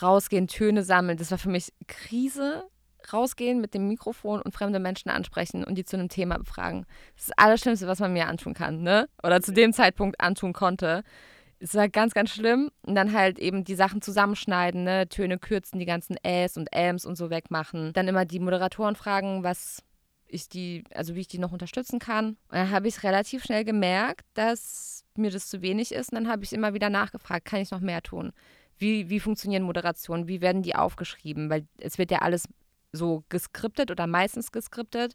[0.00, 1.18] rausgehen, Töne sammeln.
[1.18, 2.64] Das war für mich Krise.
[3.12, 6.86] Rausgehen mit dem Mikrofon und fremde Menschen ansprechen und die zu einem Thema befragen.
[7.14, 9.08] Das ist das Allerschlimmste, was man mir antun kann, ne?
[9.22, 11.02] Oder zu dem Zeitpunkt antun konnte.
[11.60, 12.70] Es war ganz, ganz schlimm.
[12.82, 15.08] Und dann halt eben die Sachen zusammenschneiden, ne?
[15.08, 17.92] Töne kürzen, die ganzen Äs und Äms und so wegmachen.
[17.92, 19.82] Dann immer die Moderatoren fragen, was
[20.26, 22.30] ich die, also wie ich die noch unterstützen kann.
[22.48, 26.12] Und dann habe ich relativ schnell gemerkt, dass mir das zu wenig ist.
[26.12, 28.32] Und dann habe ich immer wieder nachgefragt, kann ich noch mehr tun?
[28.76, 30.28] Wie, wie funktionieren Moderationen?
[30.28, 31.50] Wie werden die aufgeschrieben?
[31.50, 32.44] Weil es wird ja alles
[32.92, 35.14] so geskriptet oder meistens geskriptet.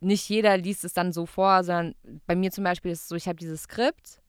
[0.00, 1.94] Nicht jeder liest es dann so vor, sondern
[2.26, 4.20] bei mir zum Beispiel ist es so, ich habe dieses Skript,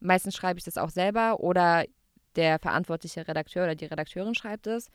[0.00, 1.84] meistens schreibe ich das auch selber oder
[2.36, 4.88] der verantwortliche Redakteur oder die Redakteurin schreibt es.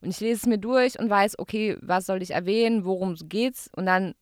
[0.00, 3.70] Und ich lese es mir durch und weiß, okay, was soll ich erwähnen, worum geht's
[3.74, 4.14] und dann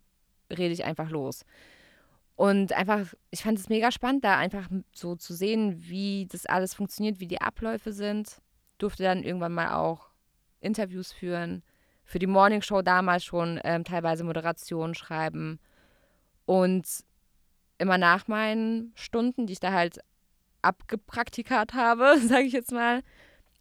[0.51, 1.45] rede ich einfach los.
[2.37, 6.75] Und einfach, ich fand es mega spannend, da einfach so zu sehen, wie das alles
[6.75, 8.41] funktioniert, wie die Abläufe sind.
[8.79, 10.09] Durfte dann irgendwann mal auch
[10.61, 11.63] Interviews führen,
[12.05, 15.59] für die Morning Show damals schon ähm, teilweise Moderationen schreiben.
[16.47, 16.87] Und
[17.79, 19.99] immer nach meinen Stunden, die ich da halt
[20.63, 23.03] abgepraktikat habe, sage ich jetzt mal,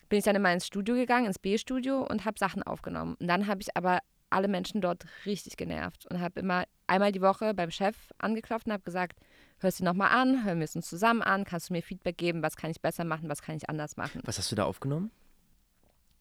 [0.10, 3.16] bin ich dann immer ins Studio gegangen, ins B-Studio und habe Sachen aufgenommen.
[3.20, 7.22] Und dann habe ich aber alle Menschen dort richtig genervt und habe immer einmal die
[7.22, 9.20] Woche beim Chef angeklopft und habe gesagt,
[9.60, 12.44] hörst du nochmal an, hören wir es uns zusammen an, kannst du mir Feedback geben,
[12.44, 14.22] was kann ich besser machen, was kann ich anders machen.
[14.26, 15.12] Was hast du da aufgenommen?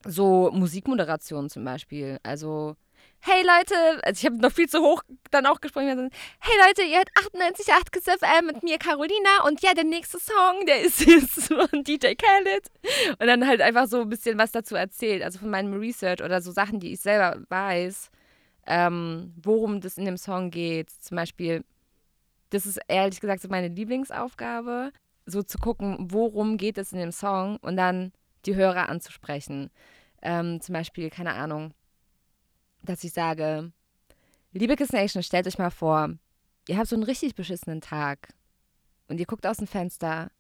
[0.05, 2.19] So Musikmoderation zum Beispiel.
[2.23, 2.77] Also,
[3.21, 6.11] hey Leute, also ich habe noch viel zu hoch dann auch gesprochen.
[6.41, 10.67] Hey Leute, ihr hört 98,8 Kiss FM mit mir Carolina und ja, der nächste Song,
[10.67, 12.71] der ist jetzt von DJ Khaled.
[13.19, 16.41] Und dann halt einfach so ein bisschen was dazu erzählt, also von meinem Research oder
[16.43, 18.11] so Sachen, die ich selber weiß,
[18.67, 20.91] ähm, worum das in dem Song geht.
[20.91, 21.65] Zum Beispiel,
[22.51, 24.93] das ist ehrlich gesagt so meine Lieblingsaufgabe,
[25.27, 28.13] so zu gucken, worum geht es in dem Song und dann
[28.47, 29.71] die Hörer anzusprechen.
[30.23, 31.75] Ähm, zum Beispiel, keine Ahnung,
[32.83, 33.73] dass ich sage,
[34.53, 36.11] liebe Kiss Nation, stellt euch mal vor,
[36.69, 38.29] ihr habt so einen richtig beschissenen Tag
[39.09, 40.31] und ihr guckt aus dem Fenster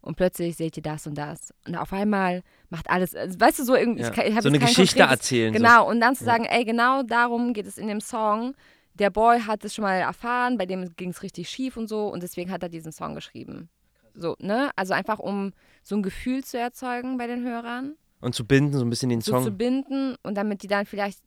[0.00, 1.52] und plötzlich seht ihr das und das.
[1.66, 4.02] Und auf einmal macht alles, also, weißt du, so irgendwie.
[4.02, 4.12] Ja.
[4.12, 5.52] Ich, ich so eine Geschichte erzählen.
[5.52, 5.90] Genau, so.
[5.90, 6.52] und dann zu sagen, ja.
[6.52, 8.54] ey, genau darum geht es in dem Song.
[8.94, 12.08] Der Boy hat es schon mal erfahren, bei dem ging es richtig schief und so
[12.08, 13.68] und deswegen hat er diesen Song geschrieben.
[14.14, 14.70] So, ne?
[14.74, 15.52] Also einfach um
[15.84, 17.94] so ein Gefühl zu erzeugen bei den Hörern.
[18.20, 19.44] Und zu binden, so ein bisschen den so Song.
[19.44, 21.20] zu binden und damit die dann vielleicht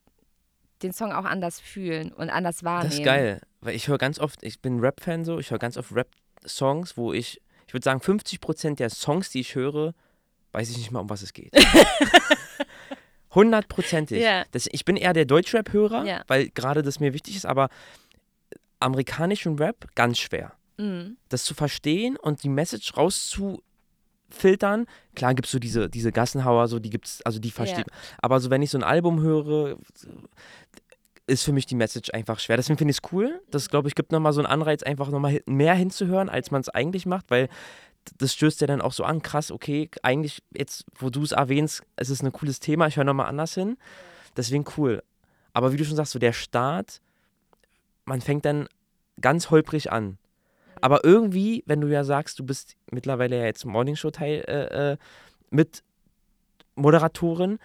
[0.83, 2.89] den Song auch anders fühlen und anders wahrnehmen.
[2.89, 5.77] Das ist geil, weil ich höre ganz oft, ich bin Rap-Fan so, ich höre ganz
[5.77, 9.93] oft Rap-Songs, wo ich, ich würde sagen, 50 Prozent der Songs, die ich höre,
[10.51, 11.53] weiß ich nicht mal, um was es geht.
[13.33, 14.21] Hundertprozentig.
[14.21, 14.43] Ja.
[14.51, 16.23] Das- Ich bin eher der Deutschrap-Hörer, Ja.
[16.27, 17.69] weil gerade das mir wichtig ist, aber
[18.79, 20.53] amerikanischen Rap ganz schwer.
[20.77, 21.17] Mhm.
[21.29, 22.91] Das zu verstehen und die Message
[24.31, 24.85] rauszufiltern.
[25.15, 27.99] Klar gibt es so diese, diese Gassenhauer, so die gibt's, also die versteht man.
[28.19, 29.77] Aber so wenn ich so ein Album höre,
[31.27, 32.57] ist für mich die Message einfach schwer.
[32.57, 33.41] Deswegen finde ich es cool.
[33.51, 36.69] Das, glaube ich, gibt nochmal so einen Anreiz, einfach nochmal mehr hinzuhören, als man es
[36.69, 37.47] eigentlich macht, weil
[38.17, 41.83] das stößt ja dann auch so an, krass, okay, eigentlich jetzt, wo du es erwähnst,
[41.95, 43.77] es ist ein cooles Thema, ich höre nochmal anders hin.
[44.35, 45.03] Deswegen cool.
[45.53, 47.01] Aber wie du schon sagst, so der Start,
[48.05, 48.67] man fängt dann
[49.19, 50.17] ganz holprig an.
[50.81, 54.97] Aber irgendwie, wenn du ja sagst, du bist mittlerweile ja jetzt Morningshow-Teil äh, äh,
[55.49, 55.83] mit
[56.75, 57.59] Moderatorin,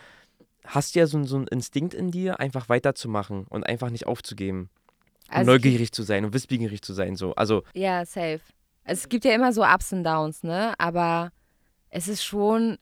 [0.67, 4.69] hast du ja so, so einen Instinkt in dir, einfach weiterzumachen und einfach nicht aufzugeben.
[5.29, 7.17] Und Also neugierig zu sein und wissbegierig zu sein.
[7.17, 7.35] So.
[7.35, 8.41] Also, Ja, safe.
[8.85, 10.75] Also es gibt ja immer so Ups und Downs, ne?
[10.79, 11.33] Aber
[11.91, 12.79] es ist schon,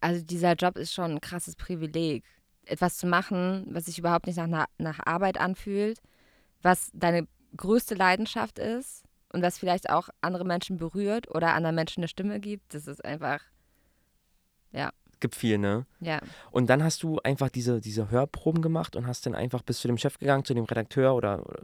[0.00, 2.24] also dieser Job ist schon ein krasses Privileg.
[2.64, 6.00] Etwas zu machen, was sich überhaupt nicht nach, nach Arbeit anfühlt,
[6.62, 9.05] was deine größte Leidenschaft ist
[9.36, 13.04] und was vielleicht auch andere Menschen berührt oder anderen Menschen eine Stimme gibt, das ist
[13.04, 13.40] einfach,
[15.20, 15.86] gibt viel, ne?
[16.00, 16.20] ja.
[16.50, 19.88] Und dann hast du einfach diese, diese Hörproben gemacht und hast dann einfach bis zu
[19.88, 21.62] dem Chef gegangen, zu dem Redakteur oder, oder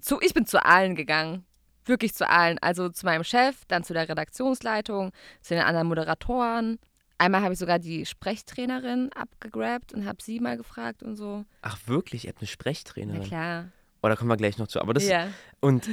[0.00, 1.44] Zu, ich bin zu allen gegangen.
[1.84, 2.58] Wirklich zu allen.
[2.60, 5.10] Also zu meinem Chef, dann zu der Redaktionsleitung,
[5.40, 6.78] zu den anderen Moderatoren.
[7.18, 11.44] Einmal habe ich sogar die Sprechtrainerin abgegrabt und habe sie mal gefragt und so.
[11.62, 13.72] ach wirklich, ihr habt eine Na Sprechtrainerin.
[14.02, 14.10] Klar.
[14.10, 14.80] Oh, da kommen wir gleich noch zu.
[14.80, 15.28] Aber das, ja,
[15.60, 15.88] und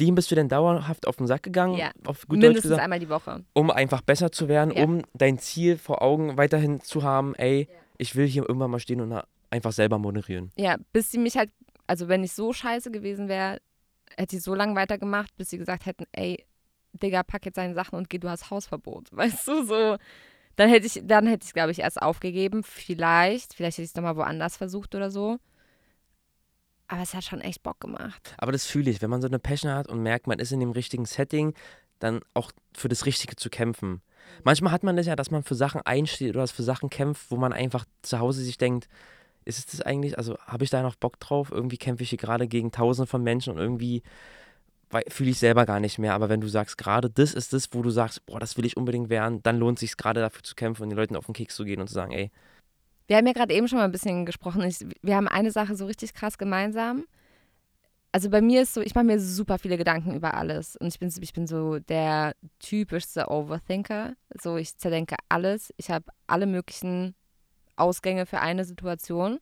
[0.00, 1.90] dem bist du dann dauerhaft auf den Sack gegangen, Ja.
[2.06, 3.44] auf gut Deutsch mindestens gesagt, einmal die Woche.
[3.54, 4.84] um einfach besser zu werden, Ja.
[4.84, 9.00] um dein Ziel vor Augen weiterhin zu haben, ey, ich will hier irgendwann mal stehen
[9.00, 10.50] und einfach selber moderieren.
[10.56, 11.50] Ja, bis sie mich halt,
[11.86, 13.58] also wenn ich so scheiße gewesen wäre,
[14.16, 16.44] hätte ich so lange weitergemacht, bis sie gesagt hätten, ey,
[17.02, 19.08] Digga, pack jetzt deine Sachen und geh, du hast Hausverbot.
[19.12, 19.96] Weißt du, so.
[20.56, 22.62] Dann hätte ich, dann hätte ich glaube ich, erst aufgegeben.
[22.62, 25.38] Vielleicht, vielleicht hätte ich es nochmal woanders versucht oder so.
[26.88, 28.34] Aber es hat schon echt Bock gemacht.
[28.38, 30.60] Aber das fühle ich, wenn man so eine Passion hat und merkt, man ist in
[30.60, 31.54] dem richtigen Setting,
[31.98, 34.02] dann auch für das Richtige zu kämpfen.
[34.42, 37.36] Manchmal hat man das ja, dass man für Sachen einsteht oder für Sachen kämpft, wo
[37.36, 38.88] man einfach zu Hause sich denkt,
[39.44, 41.50] ist es das eigentlich, also habe ich da noch Bock drauf?
[41.50, 44.02] Irgendwie kämpfe ich hier gerade gegen tausende von Menschen und irgendwie
[45.08, 46.14] fühle ich selber gar nicht mehr.
[46.14, 48.76] Aber wenn du sagst, gerade das ist das, wo du sagst, boah, das will ich
[48.76, 51.34] unbedingt werden, dann lohnt es sich gerade dafür zu kämpfen und den Leuten auf den
[51.34, 52.30] Keks zu gehen und zu sagen, ey.
[53.06, 54.62] Wir haben ja gerade eben schon mal ein bisschen gesprochen.
[54.62, 57.04] Ich, wir haben eine Sache so richtig krass gemeinsam.
[58.12, 60.76] Also bei mir ist so, ich mache mir super viele Gedanken über alles.
[60.76, 64.14] Und ich bin, ich bin so der typischste Overthinker.
[64.40, 65.74] So, ich zerdenke alles.
[65.76, 67.14] Ich habe alle möglichen
[67.76, 69.40] Ausgänge für eine Situation.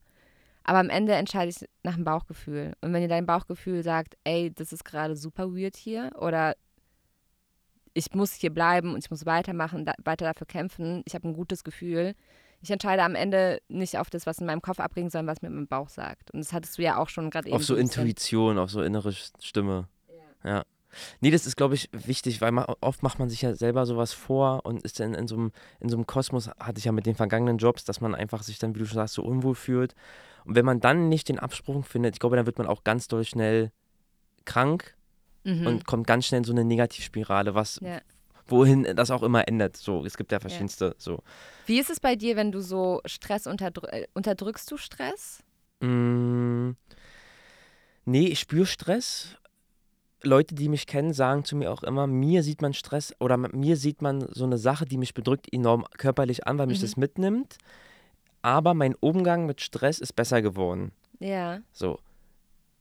[0.64, 2.72] Aber am Ende entscheide ich nach dem Bauchgefühl.
[2.80, 6.54] Und wenn dir dein Bauchgefühl sagt, ey, das ist gerade super weird hier oder
[7.94, 11.34] ich muss hier bleiben und ich muss weitermachen, da, weiter dafür kämpfen, ich habe ein
[11.34, 12.14] gutes Gefühl.
[12.62, 15.50] Ich entscheide am Ende nicht auf das, was in meinem Kopf abbringt, sondern was mir
[15.50, 16.30] mein Bauch sagt.
[16.30, 17.56] Und das hattest du ja auch schon gerade eben.
[17.56, 19.88] Auf so Intuition, auf so innere Stimme.
[20.44, 20.50] Ja.
[20.50, 20.64] ja.
[21.20, 24.12] Nee, das ist, glaube ich, wichtig, weil man, oft macht man sich ja selber sowas
[24.12, 27.06] vor und ist dann in so einem, in so einem Kosmos, hatte ich ja mit
[27.06, 29.94] den vergangenen Jobs, dass man einfach sich dann, wie du schon sagst, so unwohl fühlt.
[30.44, 33.08] Und wenn man dann nicht den Absprung findet, ich glaube, dann wird man auch ganz
[33.08, 33.72] doll schnell
[34.44, 34.96] krank
[35.44, 35.66] mhm.
[35.66, 38.00] und kommt ganz schnell in so eine Negativspirale, was ja.
[38.52, 39.76] Wohin das auch immer endet.
[39.76, 40.86] So, es gibt ja verschiedenste.
[40.86, 40.94] Ja.
[40.98, 41.22] So.
[41.66, 43.92] Wie ist es bei dir, wenn du so Stress unterdrückst?
[43.92, 45.42] Äh, unterdrückst du Stress?
[45.80, 46.70] Mm,
[48.04, 49.36] nee, ich spüre Stress.
[50.24, 53.76] Leute, die mich kennen, sagen zu mir auch immer, mir sieht man Stress oder mir
[53.76, 56.82] sieht man so eine Sache, die mich bedrückt, enorm körperlich an, weil mich mhm.
[56.82, 57.58] das mitnimmt
[58.42, 60.92] aber mein Umgang mit Stress ist besser geworden.
[61.20, 61.60] Ja.
[61.72, 61.98] So.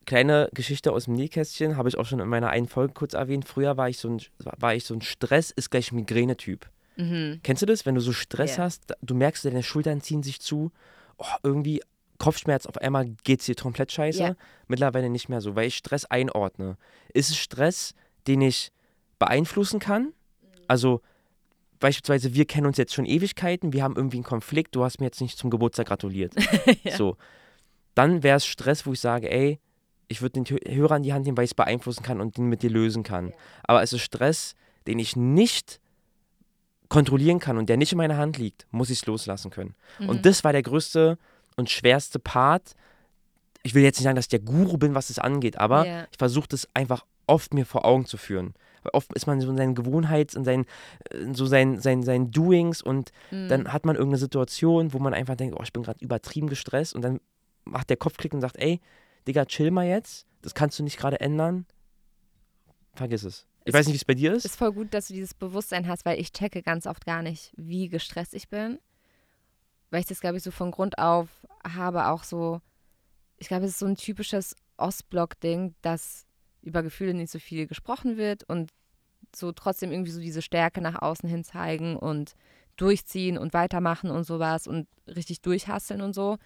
[0.06, 3.48] Kleine Geschichte aus dem Nähkästchen, habe ich auch schon in meiner einen Folge kurz erwähnt.
[3.48, 6.70] Früher war ich so ein, war ich so ein Stress ist gleich Migräne-Typ.
[6.98, 7.40] Mhm.
[7.44, 7.86] Kennst du das?
[7.86, 8.66] Wenn du so Stress yeah.
[8.66, 10.72] hast, du merkst, deine Schultern ziehen sich zu,
[11.18, 11.82] oh, irgendwie
[12.18, 14.22] Kopfschmerz, auf einmal geht es dir komplett scheiße.
[14.22, 14.36] Yeah.
[14.68, 16.78] Mittlerweile nicht mehr so, weil ich Stress einordne.
[17.14, 17.94] Ist es Stress,
[18.28, 18.72] den ich
[19.18, 20.14] beeinflussen kann?
[20.68, 21.02] Also
[21.80, 25.08] beispielsweise, wir kennen uns jetzt schon Ewigkeiten, wir haben irgendwie einen Konflikt, du hast mir
[25.08, 26.34] jetzt nicht zum Geburtstag gratuliert.
[26.84, 26.96] ja.
[26.96, 27.18] So.
[27.96, 29.60] Dann wäre es Stress, wo ich sage, ey,
[30.12, 32.48] ich würde den Hörer in die Hand nehmen, weil ich es beeinflussen kann und den
[32.48, 33.30] mit dir lösen kann.
[33.30, 33.36] Ja.
[33.64, 35.80] Aber es ist Stress, den ich nicht
[36.90, 39.74] kontrollieren kann und der nicht in meiner Hand liegt, muss ich es loslassen können.
[40.00, 40.10] Mhm.
[40.10, 41.18] Und das war der größte
[41.56, 42.74] und schwerste Part.
[43.64, 46.08] Ich will jetzt nicht sagen, dass ich der Guru bin, was es angeht, aber yeah.
[46.12, 48.54] ich versuche das einfach oft mir vor Augen zu führen.
[48.84, 50.66] Weil oft ist man so in seinen Gewohnheits- und seinen,
[51.32, 53.48] so sein, sein, seinen Doings und mhm.
[53.48, 56.94] dann hat man irgendeine Situation, wo man einfach denkt, oh, ich bin gerade übertrieben gestresst
[56.96, 57.22] und dann
[57.64, 58.82] macht der Kopf Kopfklick und sagt, ey,
[59.28, 61.66] Digga, chill mal jetzt, das kannst du nicht gerade ändern.
[62.94, 63.48] Vergiss es.
[63.64, 64.46] Ich weiß nicht, wie es bei dir ist.
[64.46, 67.54] Ist voll gut, dass du dieses Bewusstsein hast, weil ich checke ganz oft gar nicht,
[67.56, 68.80] wie gestresst ich bin.
[69.92, 71.30] Weil ich das, glaube ich, so von Grund auf
[71.64, 72.62] habe, auch so,
[73.38, 76.26] ich glaube, es ist so ein typisches Ostblock-Ding, dass
[76.62, 78.72] über Gefühle nicht so viel gesprochen wird und
[79.36, 82.34] so trotzdem irgendwie so diese Stärke nach außen hin zeigen und
[82.78, 86.38] durchziehen und weitermachen und sowas und richtig durchhasseln und so.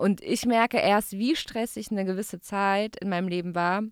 [0.00, 3.82] Und ich merke erst, wie stressig eine gewisse Zeit in meinem Leben war,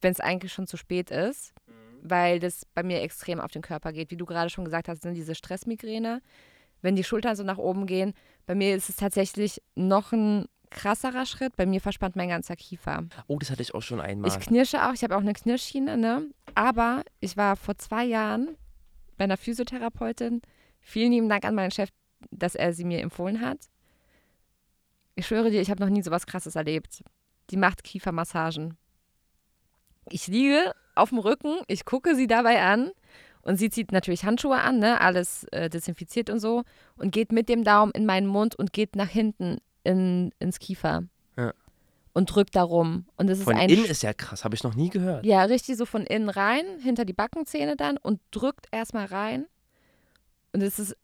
[0.00, 1.72] wenn es eigentlich schon zu spät ist, mhm.
[2.00, 4.10] weil das bei mir extrem auf den Körper geht.
[4.10, 6.22] Wie du gerade schon gesagt hast, sind diese Stressmigräne.
[6.80, 8.14] Wenn die Schultern so nach oben gehen,
[8.46, 11.56] bei mir ist es tatsächlich noch ein krasserer Schritt.
[11.56, 13.04] Bei mir verspannt mein ganzer Kiefer.
[13.26, 14.30] Oh, das hatte ich auch schon einmal.
[14.30, 14.94] Ich knirsche auch.
[14.94, 16.26] Ich habe auch eine Knirschschiene, ne?
[16.54, 18.56] Aber ich war vor zwei Jahren
[19.18, 20.40] bei einer Physiotherapeutin.
[20.80, 21.90] Vielen lieben Dank an meinen Chef,
[22.30, 23.58] dass er sie mir empfohlen hat.
[25.14, 27.02] Ich schwöre dir, ich habe noch nie so was Krasses erlebt.
[27.50, 28.76] Die macht Kiefermassagen.
[30.10, 32.90] Ich liege auf dem Rücken, ich gucke sie dabei an
[33.42, 35.00] und sie zieht natürlich Handschuhe an, ne?
[35.00, 36.64] alles äh, desinfiziert und so
[36.96, 41.04] und geht mit dem Daumen in meinen Mund und geht nach hinten in, ins Kiefer.
[41.36, 41.52] Ja.
[42.12, 43.06] Und drückt darum.
[43.16, 45.26] Und das ist von ein innen ist ja krass, habe ich noch nie gehört.
[45.26, 49.46] Ja, richtig so von innen rein, hinter die Backenzähne dann und drückt erstmal rein.
[50.52, 50.96] Und es ist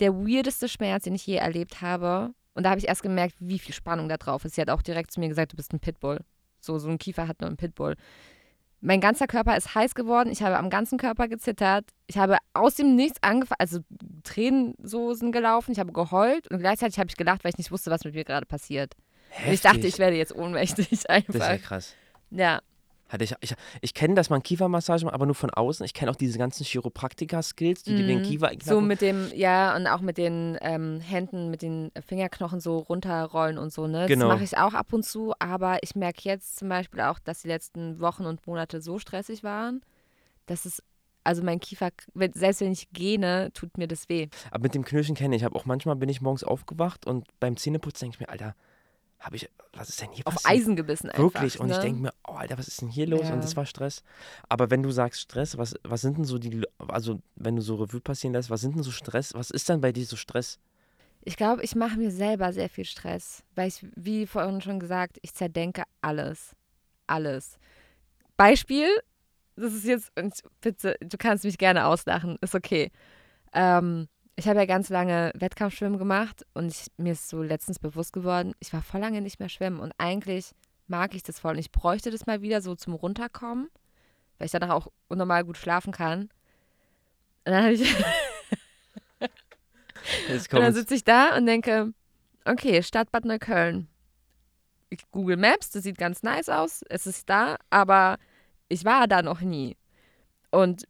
[0.00, 2.34] der weirdeste Schmerz, den ich je erlebt habe.
[2.58, 4.56] Und da habe ich erst gemerkt, wie viel Spannung da drauf ist.
[4.56, 6.18] Sie hat auch direkt zu mir gesagt, du bist ein Pitbull.
[6.58, 7.94] So, so ein Kiefer hat nur ein Pitbull.
[8.80, 10.28] Mein ganzer Körper ist heiß geworden.
[10.32, 11.84] Ich habe am ganzen Körper gezittert.
[12.08, 13.78] Ich habe aus dem Nichts angefangen, also
[14.24, 15.70] Tränen so sind gelaufen.
[15.70, 18.24] Ich habe geheult und gleichzeitig habe ich gelacht, weil ich nicht wusste, was mit mir
[18.24, 18.96] gerade passiert.
[19.46, 21.34] Und ich dachte, ich werde jetzt ohnmächtig einfach.
[21.38, 21.94] Das ist ja krass.
[22.30, 22.60] Ja.
[23.08, 25.84] Hatte ich ich, ich kenne, dass man Kiefermassage macht, aber nur von außen.
[25.84, 28.22] Ich kenne auch diese ganzen Chiropraktika-Skills, die, die den mhm.
[28.24, 28.50] Kiefer.
[28.62, 33.58] So mit dem, ja, und auch mit den ähm, Händen, mit den Fingerknochen so runterrollen
[33.58, 34.06] und so, ne?
[34.06, 34.28] Genau.
[34.28, 37.42] Das mache ich auch ab und zu, aber ich merke jetzt zum Beispiel auch, dass
[37.42, 39.80] die letzten Wochen und Monate so stressig waren,
[40.46, 40.82] dass es
[41.24, 41.90] also mein Kiefer,
[42.32, 44.28] selbst wenn ich gähne, tut mir das weh.
[44.50, 45.42] Aber mit dem Knirschen kenne ich.
[45.42, 48.54] Ich habe auch manchmal bin ich morgens aufgewacht und beim Zähneputzen denke ich mir, Alter,
[49.20, 50.52] habe ich, was ist denn hier auf passiert?
[50.52, 51.22] Eisen gebissen einfach.
[51.22, 51.58] Wirklich.
[51.58, 51.74] Und ne?
[51.74, 53.22] ich denke mir, oh, Alter, was ist denn hier los?
[53.28, 53.34] Ja.
[53.34, 54.02] Und das war Stress.
[54.48, 57.76] Aber wenn du sagst Stress, was, was sind denn so die, also wenn du so
[57.76, 59.34] Revue passieren lässt, was sind denn so Stress?
[59.34, 60.58] Was ist denn bei dir so Stress?
[61.24, 65.18] Ich glaube, ich mache mir selber sehr viel Stress, weil ich, wie vorhin schon gesagt,
[65.22, 66.54] ich zerdenke alles.
[67.06, 67.58] Alles.
[68.36, 68.88] Beispiel,
[69.56, 70.12] das ist jetzt,
[70.60, 72.92] bitte, du kannst mich gerne auslachen, ist okay.
[73.52, 78.12] Ähm, ich habe ja ganz lange Wettkampfschwimmen gemacht und ich, mir ist so letztens bewusst
[78.12, 80.54] geworden, ich war voll lange nicht mehr schwimmen und eigentlich
[80.86, 83.68] mag ich das voll und ich bräuchte das mal wieder so zum Runterkommen,
[84.38, 86.30] weil ich danach auch unnormal gut schlafen kann.
[87.44, 87.80] Und dann habe ich
[90.52, 91.92] Und dann sitze ich da und denke,
[92.44, 93.88] okay, Stadt Bad Neukölln.
[94.88, 98.18] Ich Google Maps, das sieht ganz nice aus, es ist da, aber
[98.68, 99.76] ich war da noch nie.
[100.52, 100.86] Und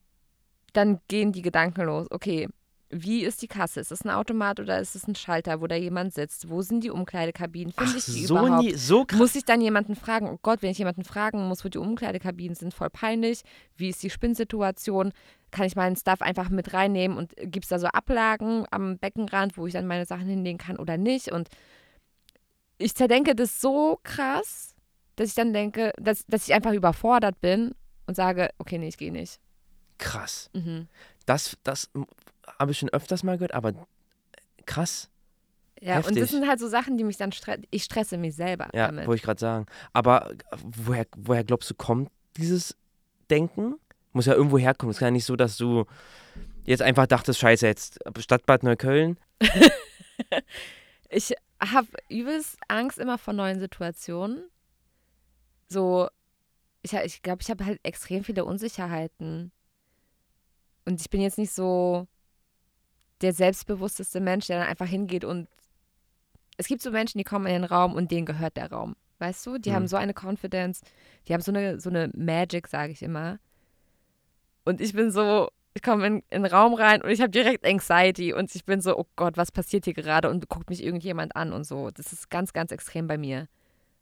[0.75, 2.49] dann gehen die Gedanken los, okay,
[2.91, 3.81] wie ist die Kasse?
[3.81, 6.49] Ist es ein Automat oder ist es ein Schalter, wo da jemand sitzt?
[6.49, 7.73] Wo sind die Umkleidekabinen?
[7.73, 8.65] Finde ich die so, überhaupt?
[8.65, 9.19] nie, so krass.
[9.19, 12.55] Muss ich dann jemanden fragen, oh Gott, wenn ich jemanden fragen muss, wo die Umkleidekabinen
[12.55, 13.43] sind, voll peinlich.
[13.77, 15.13] Wie ist die Spinnsituation?
[15.51, 19.59] Kann ich meinen Stuff einfach mit reinnehmen und gibt es da so Ablagen am Beckenrand,
[19.59, 21.31] wo ich dann meine Sachen hinlegen kann oder nicht?
[21.31, 21.49] Und
[22.79, 24.75] ich zerdenke das so krass,
[25.17, 27.75] dass ich dann denke, dass, dass ich einfach überfordert bin
[28.07, 29.41] und sage, okay, nee, ich gehe nicht.
[29.99, 30.49] Krass.
[30.55, 30.89] Mhm.
[31.27, 31.91] Das, das
[32.59, 33.73] habe ich schon öfters mal gehört, aber
[34.67, 35.11] krass.
[35.81, 36.21] Ja, und Heftig.
[36.23, 37.65] das sind halt so Sachen, die mich dann stressen.
[37.71, 39.07] Ich stresse mich selber Ja, damit.
[39.07, 39.67] wollte ich gerade sagen.
[39.93, 40.33] Aber
[40.63, 42.77] woher, woher glaubst du, kommt dieses
[43.31, 43.77] Denken?
[44.13, 44.91] Muss ja irgendwo herkommen.
[44.91, 45.85] Es ist ja nicht so, dass du
[46.65, 49.19] jetzt einfach dachtest, scheiße, jetzt Stadtbad Neukölln.
[51.11, 54.51] Ich habe übelst Angst immer vor neuen Situationen.
[55.69, 56.09] So,
[56.83, 59.51] ich, ich glaube, ich habe halt extrem viele Unsicherheiten.
[60.85, 62.07] Und ich bin jetzt nicht so
[63.23, 65.49] der selbstbewussteste Mensch, der dann einfach hingeht und
[66.57, 68.97] es gibt so Menschen, die kommen in den Raum und denen gehört der Raum.
[69.21, 69.59] Weißt du?
[69.59, 69.75] Die Mhm.
[69.75, 70.81] haben so eine Confidence,
[71.27, 73.39] die haben so eine, so eine Magic, sage ich immer.
[74.65, 77.65] Und ich bin so, ich komme in, in den Raum rein und ich habe direkt
[77.65, 80.29] Anxiety und ich bin so, oh Gott, was passiert hier gerade?
[80.31, 81.91] Und guckt mich irgendjemand an und so.
[81.91, 83.47] Das ist ganz, ganz extrem bei mir.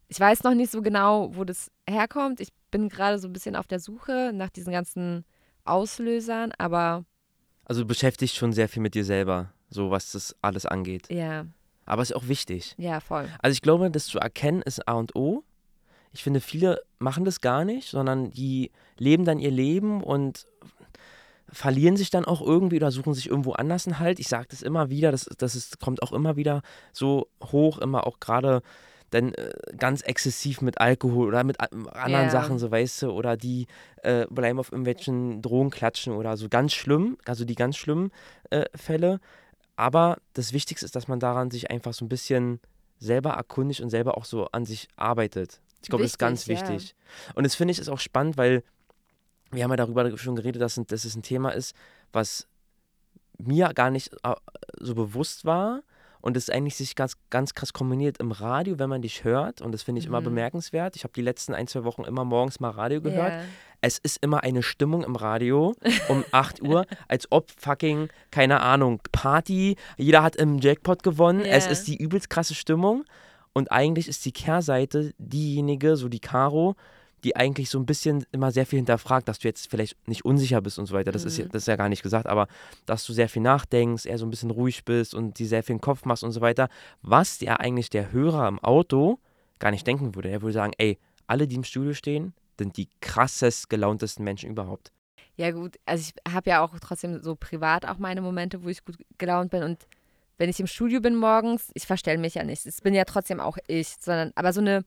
[0.07, 2.39] Ich weiß noch nicht so genau, wo das herkommt.
[2.39, 5.25] Ich bin gerade so ein bisschen auf der Suche nach diesen ganzen
[5.65, 7.05] Auslösern, aber
[7.67, 11.09] Also du beschäftigst schon sehr viel mit dir selber, so was das alles angeht.
[11.09, 11.45] ja,
[11.85, 12.75] Aber es ist auch wichtig.
[12.77, 13.27] ja, voll.
[13.39, 15.43] Also ich glaube, das zu erkennen ist A und O.
[16.13, 20.47] Ich finde, viele machen das gar nicht, sondern die leben dann ihr Leben und
[21.49, 24.19] verlieren sich dann auch irgendwie oder suchen sich irgendwo anders einen Halt.
[24.19, 26.61] Ich sage das immer wieder, das, das ist, kommt auch immer wieder
[26.93, 28.61] so hoch, immer auch gerade
[29.09, 32.29] dann äh, ganz exzessiv mit Alkohol oder mit a- anderen Ja.
[32.29, 33.67] Sachen, so weißt du, oder die
[34.03, 38.11] äh, bleiben auf irgendwelchen Drogen klatschen oder so ganz schlimm, also die ganz schlimmen
[38.49, 39.19] äh, Fälle.
[39.75, 42.59] Aber das Wichtigste ist, dass man daran sich einfach so ein bisschen
[42.99, 45.61] selber erkundigt und selber auch so an sich arbeitet.
[45.83, 47.33] Ich glaube, das ist ganz Wichtig, ja.
[47.35, 48.63] Und das finde ich ist auch spannend, weil
[49.51, 51.75] wir haben ja darüber schon geredet, dass, dass es ein Thema ist,
[52.11, 52.47] was
[53.37, 54.33] mir gar nicht äh,
[54.79, 55.83] so bewusst war
[56.27, 59.61] und es eigentlich sich ganz, ganz krass kombiniert im Radio, wenn man dich hört.
[59.61, 60.25] Und das finde ich immer Mhm.
[60.25, 60.97] bemerkenswert.
[60.97, 63.31] Ich habe die letzten ein, zwei Wochen immer morgens mal Radio gehört.
[63.31, 63.41] Ja.
[63.79, 65.73] Es ist immer eine Stimmung im Radio
[66.09, 71.45] um 8 Uhr, als ob fucking, keine Ahnung, Party, jeder hat im Jackpot gewonnen.
[71.45, 71.71] Es Ja.
[71.71, 73.05] ist die übelst krasse Stimmung.
[73.53, 76.75] Und eigentlich ist die Kehrseite diejenige, so die Caro,
[77.27, 80.61] die eigentlich so ein bisschen immer sehr viel hinterfragt, dass du jetzt vielleicht nicht unsicher
[80.61, 81.11] bist und so weiter.
[81.11, 81.49] Das, ist, ja, Mhm.
[81.49, 82.47] das ist ja gar nicht gesagt, aber
[82.85, 85.75] dass du sehr viel nachdenkst, eher so ein bisschen ruhig bist und dir sehr viel
[85.75, 86.69] im Kopf machst und so weiter.
[87.01, 89.19] Was ja eigentlich der Hörer im Auto
[89.59, 90.29] gar nicht denken würde.
[90.29, 94.93] Er würde sagen, ey, alle, die im Studio stehen, sind die krassest gelauntesten Menschen überhaupt.
[95.35, 98.85] Ja, gut, also ich habe ja auch trotzdem so privat auch meine Momente, wo ich
[98.85, 99.63] gut gelaunt bin.
[99.63, 99.85] Und
[100.37, 102.65] wenn ich im Studio bin morgens, ich verstelle mich ja nicht.
[102.65, 104.85] Es bin ja trotzdem auch ich, sondern aber so eine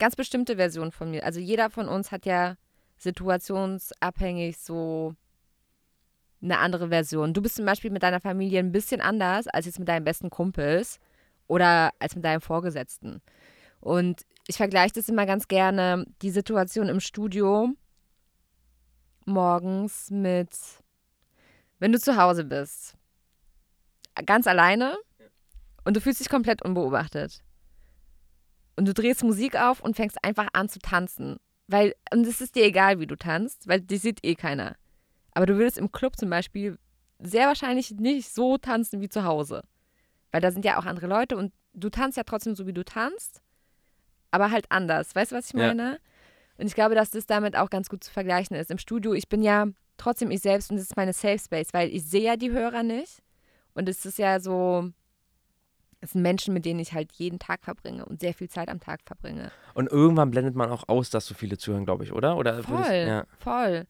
[0.00, 1.24] ganz bestimmte Version von mir.
[1.24, 2.56] Also jeder von uns hat ja
[2.96, 5.14] situationsabhängig so
[6.42, 7.34] eine andere Version.
[7.34, 10.30] Du bist zum Beispiel mit deiner Familie ein bisschen anders als jetzt mit deinen besten
[10.30, 10.98] Kumpels
[11.46, 13.22] oder als mit deinem Vorgesetzten.
[13.80, 17.68] Und ich vergleiche das immer ganz gerne, die Situation im Studio
[19.26, 20.50] morgens mit,
[21.78, 22.96] wenn du zu Hause bist,
[24.26, 24.96] ganz alleine
[25.84, 27.42] und du fühlst dich komplett unbeobachtet.
[28.76, 31.38] Und du drehst Musik auf und fängst einfach an zu tanzen.
[31.66, 34.76] Weil, und es ist dir egal, wie du tanzt, weil dich sieht eh keiner.
[35.32, 36.78] Aber du würdest im Club zum Beispiel
[37.18, 39.62] sehr wahrscheinlich nicht so tanzen wie zu Hause.
[40.32, 42.84] Weil da sind ja auch andere Leute und du tanzt ja trotzdem so, wie du
[42.84, 43.42] tanzt,
[44.30, 45.14] aber halt anders.
[45.14, 45.68] Weißt du, was ich Ja.
[45.68, 46.00] meine?
[46.56, 48.70] Und ich glaube, dass das damit auch ganz gut zu vergleichen ist.
[48.70, 49.66] Im Studio, ich bin ja
[49.96, 52.82] trotzdem ich selbst und das ist meine Safe Space, weil ich sehe ja die Hörer
[52.82, 53.22] nicht.
[53.74, 54.90] Und es ist ja so,
[56.00, 58.80] Es sind Menschen, mit denen ich halt jeden Tag verbringe und sehr viel Zeit am
[58.80, 59.50] Tag verbringe.
[59.74, 62.36] Und irgendwann blendet man auch aus, dass so viele zuhören, glaube ich, oder?
[62.36, 63.24] oder voll, würdest, ja.
[63.38, 63.86] voll.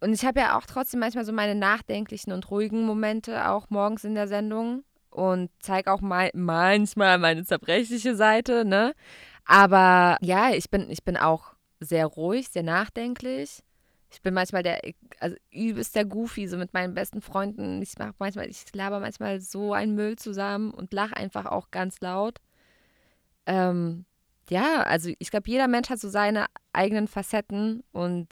[0.00, 4.04] Und ich habe ja auch trotzdem manchmal so meine nachdenklichen und ruhigen Momente auch morgens
[4.04, 8.94] in der Sendung und zeige auch mal manchmal meine zerbrechliche Seite, ne?
[9.46, 13.62] Aber ja, ich bin, ich bin auch sehr ruhig, sehr nachdenklich.
[14.14, 14.80] Ich bin manchmal der,
[15.18, 17.82] also übelst der Goofy, so mit meinen besten Freunden.
[17.82, 22.00] Ich mache manchmal, ich laber manchmal so einen Müll zusammen und lache einfach auch ganz
[22.00, 22.38] laut.
[23.46, 24.04] Ähm,
[24.48, 28.28] ja, also ich glaube, jeder Mensch hat so seine eigenen Facetten und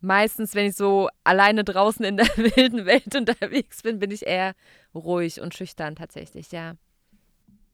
[0.00, 4.54] meistens, wenn ich so alleine draußen in der wilden Welt unterwegs bin, bin ich eher
[4.94, 6.76] ruhig und schüchtern tatsächlich, ja.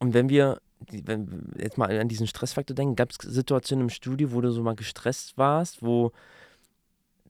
[0.00, 0.58] Und wenn wir
[0.90, 4.62] wenn jetzt mal an diesen Stressfaktor denken, gab es Situationen im Studio, wo du so
[4.62, 6.12] mal gestresst warst, wo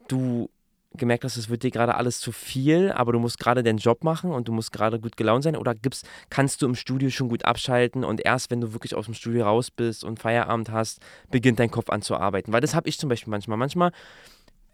[0.08, 0.50] du
[0.96, 4.04] gemerkt hast, es wird dir gerade alles zu viel, aber du musst gerade deinen Job
[4.04, 5.56] machen und du musst gerade gut gelaunt sein?
[5.56, 9.06] Oder gibt's, kannst du im Studio schon gut abschalten und erst wenn du wirklich aus
[9.06, 11.00] dem Studio raus bist und Feierabend hast,
[11.30, 12.52] beginnt dein Kopf an zu arbeiten?
[12.52, 13.58] Weil das habe ich zum Beispiel manchmal.
[13.58, 13.90] Manchmal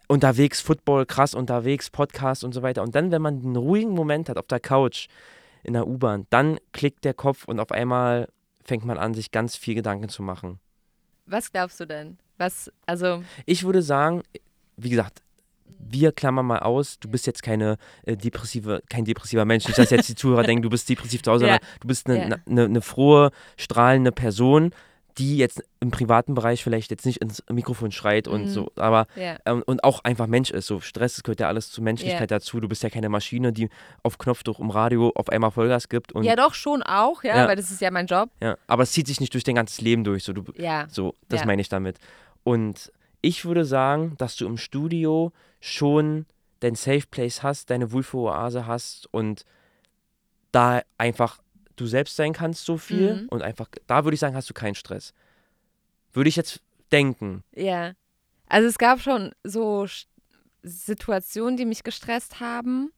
[0.07, 2.83] unterwegs, Football, krass unterwegs, Podcast und so weiter.
[2.83, 5.07] Und dann, wenn man einen ruhigen Moment hat auf der Couch,
[5.63, 8.27] in der U-Bahn, dann klickt der Kopf und auf einmal
[8.63, 10.59] fängt man an, sich ganz viel Gedanken zu machen.
[11.25, 12.17] Was glaubst du denn?
[12.37, 13.23] Was, also.
[13.45, 14.23] Ich würde sagen,
[14.77, 15.21] wie gesagt,
[15.89, 19.65] wir klammern mal aus, du bist jetzt keine äh, depressive, kein depressiver Mensch.
[19.67, 21.57] Nicht, dass jetzt die Zuhörer denken, du bist depressiv zu Hause, ja.
[21.79, 22.37] du bist eine, ja.
[22.45, 24.71] eine, eine frohe, strahlende Person,
[25.17, 28.47] die jetzt im privaten Bereich vielleicht jetzt nicht ins Mikrofon schreit und mhm.
[28.47, 29.37] so, aber ja.
[29.45, 30.67] ähm, und auch einfach Mensch ist.
[30.67, 32.37] So Stress gehört ja alles zur Menschlichkeit ja.
[32.37, 32.59] dazu.
[32.59, 33.69] Du bist ja keine Maschine, die
[34.03, 36.13] auf Knopfdruck im Radio auf einmal Vollgas gibt.
[36.13, 38.29] Und ja, doch schon auch, ja, ja, weil das ist ja mein Job.
[38.41, 40.23] Ja, aber es zieht sich nicht durch dein ganzes Leben durch.
[40.23, 40.87] So, du, ja.
[40.89, 41.97] so das meine ich damit.
[42.43, 42.91] Und
[43.21, 46.25] ich würde sagen, dass du im Studio schon
[46.59, 49.45] dein Safe Place hast, deine Wohlfühl-Oase hast und
[50.51, 51.41] da einfach
[51.75, 53.29] du selbst sein kannst so viel mhm.
[53.29, 55.13] und einfach, da würde ich sagen, hast du keinen Stress.
[56.13, 56.61] Würde ich jetzt
[56.91, 57.43] denken.
[57.55, 57.93] Ja.
[58.47, 59.87] Also es gab schon so
[60.61, 62.91] Situationen, die mich gestresst haben,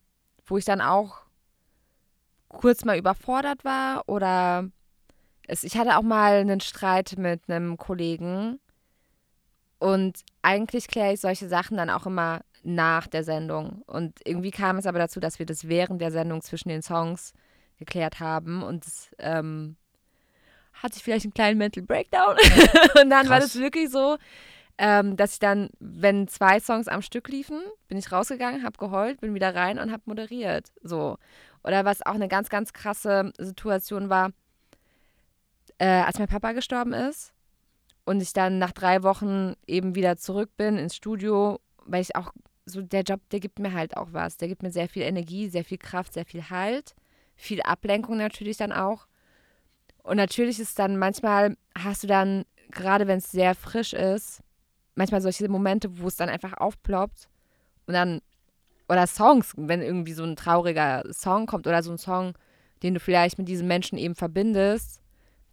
[0.46, 1.22] wo ich dann auch
[2.50, 4.70] kurz mal überfordert war oder
[5.48, 8.60] es, ich hatte auch mal einen Streit mit einem Kollegen
[9.84, 13.82] und eigentlich kläre ich solche Sachen dann auch immer nach der Sendung.
[13.86, 17.34] Und irgendwie kam es aber dazu, dass wir das während der Sendung zwischen den Songs
[17.78, 18.86] geklärt haben und
[19.20, 19.76] ähm,
[20.72, 22.38] hatte ich vielleicht einen kleinen Mental Breakdown.
[23.02, 23.30] und dann Krass.
[23.30, 24.16] war das wirklich so,
[24.78, 27.60] ähm, dass ich dann, wenn zwei Songs am Stück liefen,
[27.90, 30.72] bin ich rausgegangen, habe geheult, bin wieder rein und habe moderiert.
[30.82, 31.18] So.
[31.62, 34.32] Oder was auch eine ganz, ganz krasse Situation war,
[35.78, 37.33] äh, als mein Papa gestorben ist
[38.06, 42.34] und ich dann nach drei Wochen eben wieder zurück bin ins Studio, weil ich auch
[42.66, 44.38] so, der Job, der gibt mir halt auch was.
[44.38, 46.96] Der gibt mir sehr viel Energie, sehr viel Kraft, sehr viel Halt
[47.36, 49.08] viel Ablenkung natürlich dann auch.
[50.04, 54.42] Und natürlich ist dann manchmal, hast du dann, gerade wenn es sehr frisch ist,
[54.96, 57.30] manchmal solche Momente, wo es dann einfach aufploppt
[57.88, 58.22] und dann,
[58.90, 62.34] oder Songs, wenn irgendwie so ein trauriger Song kommt oder so ein Song,
[62.84, 65.02] den du vielleicht mit diesem Menschen eben verbindest,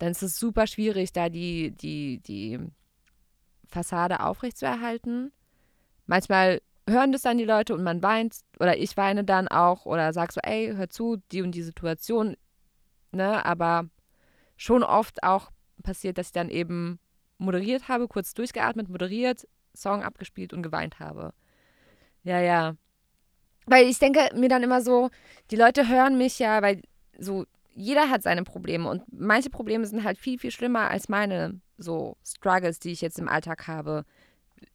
[0.01, 2.59] dann ist es super schwierig, da die, die, die
[3.69, 5.31] Fassade aufrechtzuerhalten.
[6.07, 10.13] Manchmal hören das dann die Leute und man weint oder ich weine dann auch oder
[10.15, 12.37] sag so, ey, hör zu, die und die Situation,
[13.13, 13.91] ne, aber
[14.57, 15.51] schon oft auch
[15.83, 16.99] passiert, dass ich dann eben
[17.37, 21.35] moderiert habe, kurz durchgeatmet, moderiert, Song abgespielt und geweint habe.
[22.23, 22.75] Ja, ja.
[23.67, 25.11] Weil ich denke mir dann immer so,
[25.51, 26.81] die Leute hören mich ja, weil
[27.19, 27.45] so
[27.75, 32.17] jeder hat seine Probleme und manche Probleme sind halt viel, viel schlimmer als meine so
[32.25, 34.05] Struggles, die ich jetzt im Alltag habe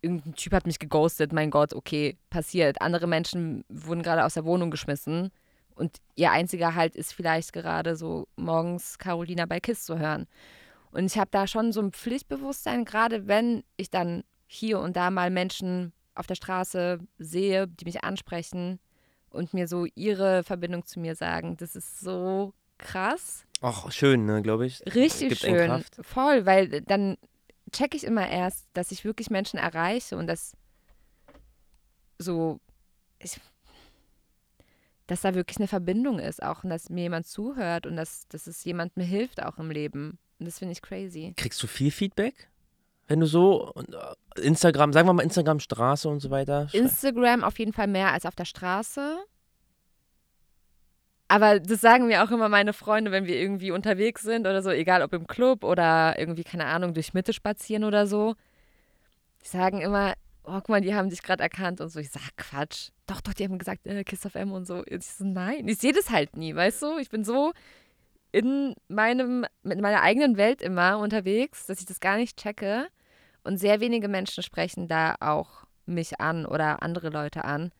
[0.01, 2.81] irgendein Typ hat mich geghostet, mein Gott, okay, passiert.
[2.81, 5.31] Andere Menschen wurden gerade aus der Wohnung geschmissen
[5.75, 10.27] und ihr einziger Halt ist vielleicht gerade so morgens Carolina bei KISS zu hören.
[10.91, 15.09] Und ich habe da schon so ein Pflichtbewusstsein, gerade wenn ich dann hier und da
[15.09, 18.79] mal Menschen auf der Straße sehe, die mich ansprechen
[19.29, 21.57] und mir so ihre Verbindung zu mir sagen.
[21.57, 23.45] Das ist so krass.
[23.61, 24.83] Ach, schön, ne, glaube ich.
[24.93, 25.83] Richtig schön.
[26.01, 27.17] Voll, weil dann
[27.71, 30.55] checke ich immer erst, dass ich wirklich Menschen erreiche und dass
[32.17, 32.59] so,
[33.19, 33.39] ich,
[35.07, 38.47] dass da wirklich eine Verbindung ist, auch und dass mir jemand zuhört und dass, dass
[38.47, 40.17] es jemand mir hilft auch im Leben.
[40.39, 41.33] Und das finde ich crazy.
[41.35, 42.49] Kriegst du viel Feedback?
[43.07, 46.67] Wenn du so äh, Instagram, sagen wir mal Instagram Straße und so weiter.
[46.73, 49.17] Instagram auf jeden Fall mehr als auf der Straße.
[51.35, 54.69] Aber das sagen mir auch immer meine Freunde, wenn wir irgendwie unterwegs sind oder so,
[54.69, 58.35] egal ob im Club oder irgendwie, keine Ahnung, durch Mitte spazieren oder so.
[59.43, 60.13] Die sagen immer,
[60.45, 61.99] oh, guck mal, die haben dich gerade erkannt und so.
[61.99, 62.91] Ich sag, Quatsch.
[63.05, 64.81] Doch, doch, die haben gesagt, äh, Kiss of M und so.
[64.87, 66.99] Ich so, nein, ich sehe das halt nie, weißt du?
[66.99, 67.51] Ich bin so
[68.31, 72.87] in meinem, mit meiner eigenen Welt immer unterwegs, dass ich das gar nicht checke.
[73.43, 77.73] Und sehr wenige Menschen sprechen da auch mich an oder andere Leute an.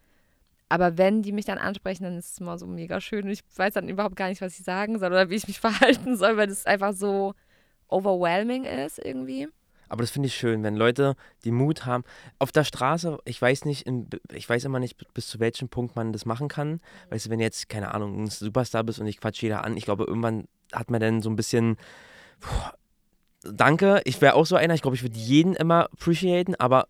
[0.69, 3.27] Aber wenn die mich dann ansprechen, dann ist es immer so mega schön.
[3.29, 6.17] Ich weiß dann überhaupt gar nicht, was ich sagen soll oder wie ich mich verhalten
[6.17, 7.33] soll, weil das einfach so
[7.87, 9.47] overwhelming ist irgendwie.
[9.87, 12.03] Aber das finde ich schön, wenn Leute die Mut haben.
[12.39, 15.95] Auf der Straße, ich weiß nicht, in, ich weiß immer nicht, bis zu welchem Punkt
[15.95, 16.81] man das machen kann.
[17.09, 19.85] Weißt du, wenn jetzt, keine Ahnung, ein Superstar bist und ich quatsch jeder an, ich
[19.85, 21.77] glaube, irgendwann hat man dann so ein bisschen.
[22.39, 22.49] Puh,
[23.43, 26.87] danke, ich wäre auch so einer, ich glaube, ich würde jeden immer appreciaten, aber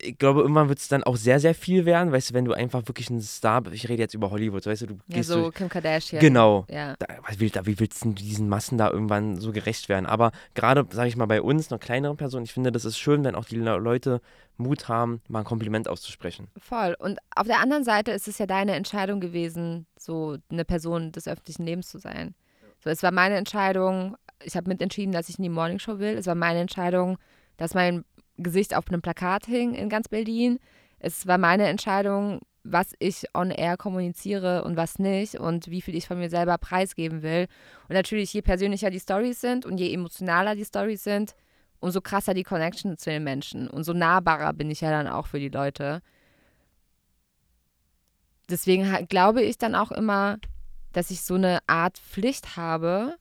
[0.00, 2.52] ich glaube, irgendwann wird es dann auch sehr, sehr viel werden, weißt du, wenn du
[2.52, 3.74] einfach wirklich ein Star bist.
[3.74, 6.20] Ich rede jetzt über Hollywood, weißt du, du ja, so durch, Kim Kardashian.
[6.20, 6.66] Genau.
[6.70, 6.94] Ja.
[6.98, 7.06] Da,
[7.38, 10.06] wie, da, wie willst du diesen Massen da irgendwann so gerecht werden?
[10.06, 13.24] Aber gerade, sage ich mal, bei uns, einer kleineren Person, ich finde, das ist schön,
[13.24, 14.20] wenn auch die Leute
[14.56, 16.48] Mut haben, mal ein Kompliment auszusprechen.
[16.58, 16.96] Voll.
[16.98, 21.26] Und auf der anderen Seite ist es ja deine Entscheidung gewesen, so eine Person des
[21.26, 22.34] öffentlichen Lebens zu sein.
[22.82, 24.16] So, es war meine Entscheidung.
[24.42, 26.16] Ich habe mitentschieden, dass ich in die Morningshow will.
[26.16, 27.18] Es war meine Entscheidung,
[27.56, 28.04] dass mein
[28.36, 30.58] Gesicht auf einem Plakat hing in ganz Berlin.
[30.98, 35.94] Es war meine Entscheidung, was ich on air kommuniziere und was nicht und wie viel
[35.94, 37.46] ich von mir selber preisgeben will.
[37.88, 41.34] Und natürlich, je persönlicher die Stories sind und je emotionaler die Stories sind,
[41.78, 45.26] umso krasser die Connection zu den Menschen und so nahbarer bin ich ja dann auch
[45.26, 46.00] für die Leute.
[48.48, 50.38] Deswegen glaube ich dann auch immer,
[50.92, 53.16] dass ich so eine Art Pflicht habe,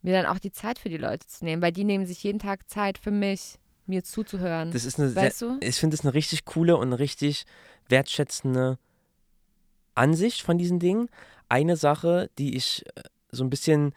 [0.00, 2.38] mir dann auch die Zeit für die Leute zu nehmen, weil die nehmen sich jeden
[2.38, 4.70] Tag Zeit für mich mir zuzuhören.
[4.72, 5.56] Das ist eine weißt sehr, du?
[5.60, 7.44] Ich finde es eine richtig coole und eine richtig
[7.88, 8.78] wertschätzende
[9.94, 11.08] Ansicht von diesen Dingen.
[11.48, 13.92] Eine Sache, die ich äh, so ein bisschen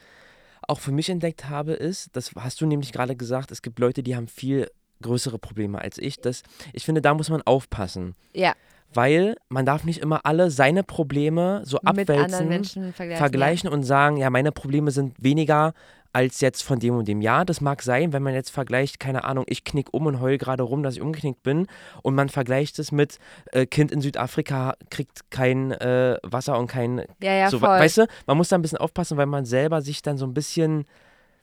[0.68, 4.04] auch für mich entdeckt habe, ist, das hast du nämlich gerade gesagt, es gibt Leute,
[4.04, 4.70] die haben viel
[5.02, 6.18] größere Probleme als ich.
[6.18, 6.42] Das,
[6.74, 8.16] ich finde, da muss man aufpassen.
[8.34, 8.54] Ja.
[8.94, 12.64] Weil man darf nicht immer alle seine Probleme so abwälzen,
[12.94, 13.74] vergleichen, vergleichen ja.
[13.74, 15.74] und sagen, ja, meine Probleme sind weniger
[16.16, 17.44] als jetzt von dem und dem Jahr.
[17.44, 20.64] Das mag sein, wenn man jetzt vergleicht, keine Ahnung, ich knick um und heul gerade
[20.64, 21.68] rum, dass ich umgeknickt bin
[22.04, 23.18] und man vergleicht es mit
[23.52, 27.68] äh, Kind in Südafrika kriegt kein äh, Wasser und kein ja, ja, so, voll.
[27.68, 30.34] weißt du, man muss da ein bisschen aufpassen, weil man selber sich dann so ein
[30.34, 30.86] bisschen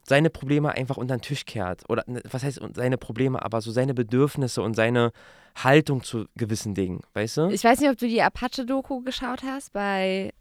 [0.08, 3.72] seine Probleme einfach unter den Tisch kehrt oder ne, was heißt seine Probleme, aber so
[3.72, 5.12] seine Bedürfnisse und seine
[5.54, 7.48] Haltung zu gewissen Dingen, weißt du?
[7.50, 10.32] Ich weiß nicht, ob du die Apache-Doku geschaut hast bei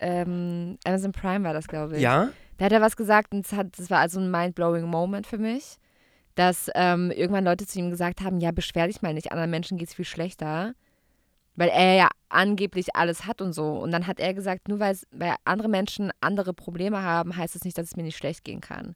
[0.00, 2.02] ähm, Amazon Prime war das, glaube ich.
[2.02, 2.30] Ja?
[2.56, 5.76] Da hat er was gesagt und das, war also ein mind-blowing Moment für mich,
[6.34, 9.78] dass ähm, irgendwann Leute zu ihm gesagt haben, ja, beschwer dich mal nicht, anderen Menschen
[9.78, 10.74] geht es viel schlechter,
[11.54, 13.72] weil er ja angeblich alles hat und so.
[13.72, 14.96] Und dann hat er gesagt, nur weil,
[15.44, 18.94] andere Menschen andere Probleme haben, heißt das nicht, dass es mir nicht schlecht gehen kann.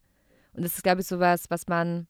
[0.53, 2.07] Und das ist, glaube ich, sowas, was man,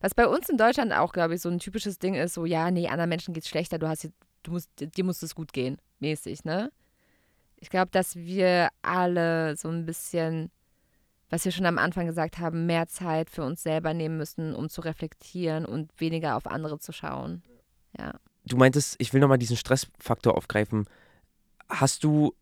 [0.00, 2.70] was bei uns in Deutschland auch, glaube ich, so ein typisches Ding ist, so, ja,
[2.70, 4.08] nee, anderen Menschen geht es schlechter, du hast,
[4.42, 6.70] du musst, dir muss es gut gehen, mäßig, ne?
[7.66, 10.52] Ich glaube, dass wir alle so ein bisschen
[11.30, 14.68] was wir schon am Anfang gesagt haben, mehr Zeit für uns selber nehmen müssen, um
[14.68, 17.42] zu reflektieren und weniger auf andere zu schauen.
[17.98, 18.14] Ja.
[18.44, 20.86] Du meintest, ich will nochmal diesen Stressfaktor aufgreifen.
[21.68, 22.34] Hast du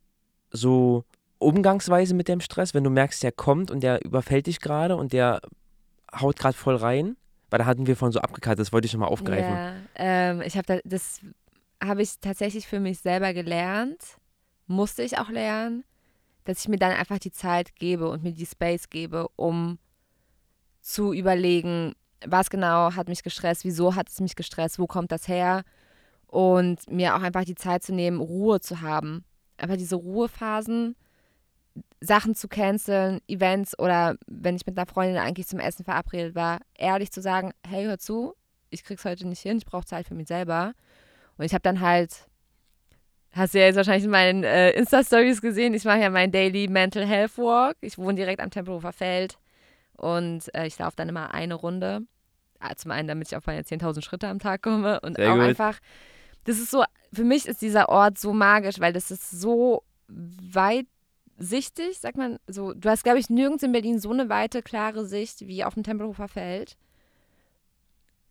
[0.51, 1.05] so
[1.39, 5.14] Umgangsweise mit dem Stress, wenn du merkst, der kommt und der überfällt dich gerade und
[5.14, 5.41] der
[6.14, 7.16] haut gerade voll rein?
[7.49, 9.51] Weil da hatten wir von so abgekartet, das wollte ich nochmal aufgreifen.
[9.51, 11.22] Ja, ähm, ich habe da, das
[11.83, 14.18] habe ich tatsächlich für mich selber gelernt,
[14.67, 15.85] musste ich auch lernen
[16.45, 19.79] dass ich mir dann einfach die Zeit gebe und mir die Space gebe, um
[20.81, 21.95] zu überlegen,
[22.27, 25.65] was genau hat mich gestresst, wieso hat es mich gestresst, wo kommt das her
[26.27, 29.25] und mir auch einfach die Zeit zu nehmen, Ruhe zu haben.
[29.57, 30.97] Einfach diese Ruhephasen,
[32.01, 36.61] Sachen zu canceln, Events oder wenn ich mit einer Freundin eigentlich zum Essen verabredet war,
[36.75, 38.35] ehrlich zu sagen, hey, hör zu,
[38.69, 40.75] ich krieg's heute nicht hin, ich brauche Zeit für mich selber.
[41.39, 42.29] Und ich habe dann halt
[43.35, 45.74] Hast du ja jetzt wahrscheinlich in meinen äh, Insta-Stories gesehen.
[45.74, 47.76] Ich mache ja meinen Daily Mental Health Walk.
[47.80, 49.39] Ich wohne direkt am Tempelhofer Feld.
[49.97, 52.03] Und äh, ich laufe dann immer eine Runde.
[52.61, 55.01] Ah, zum einen, damit ich auf meine 10.000 Schritte am Tag komme.
[55.01, 55.45] Und Sehr auch gut.
[55.45, 55.80] einfach,
[56.45, 61.99] das ist so, für mich ist dieser Ort so magisch, weil das ist so weitsichtig,
[61.99, 62.39] sagt man.
[62.47, 65.74] So, du hast, glaube ich, nirgends in Berlin so eine weite, klare Sicht wie auf
[65.74, 66.76] dem Tempelhofer Feld.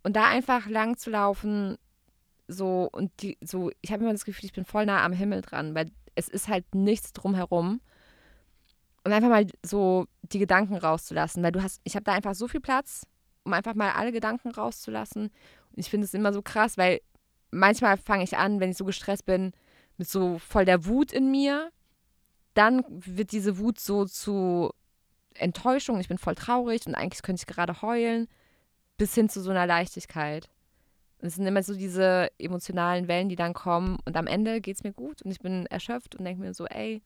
[0.03, 1.77] Und da einfach lang zu laufen,
[2.53, 5.41] so und die so ich habe immer das Gefühl, ich bin voll nah am Himmel
[5.41, 7.81] dran, weil es ist halt nichts drumherum.
[9.05, 12.47] Und einfach mal so die Gedanken rauszulassen, weil du hast ich habe da einfach so
[12.47, 13.05] viel Platz,
[13.43, 15.23] um einfach mal alle Gedanken rauszulassen.
[15.23, 17.01] Und ich finde es immer so krass, weil
[17.51, 19.51] manchmal fange ich an, wenn ich so gestresst bin,
[19.97, 21.71] mit so voll der Wut in mir.
[22.53, 24.71] Dann wird diese Wut so zu
[25.33, 28.27] Enttäuschung, ich bin voll traurig und eigentlich könnte ich gerade heulen,
[28.97, 30.49] bis hin zu so einer Leichtigkeit.
[31.23, 33.97] Und es sind immer so diese emotionalen Wellen, die dann kommen.
[34.03, 36.65] Und am Ende geht es mir gut und ich bin erschöpft und denke mir so,
[36.65, 37.01] ey,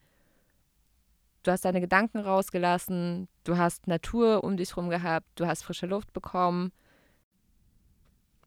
[1.44, 5.86] du hast deine Gedanken rausgelassen, du hast Natur um dich rum gehabt, du hast frische
[5.86, 6.72] Luft bekommen.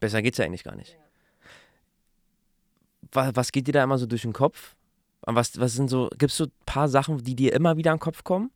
[0.01, 0.99] Besser geht's ja eigentlich gar nicht.
[3.13, 4.75] Was, was geht dir da immer so durch den Kopf?
[5.23, 7.99] Was, was sind so, gibt es so ein paar Sachen, die dir immer wieder in
[7.99, 8.51] den Kopf kommen?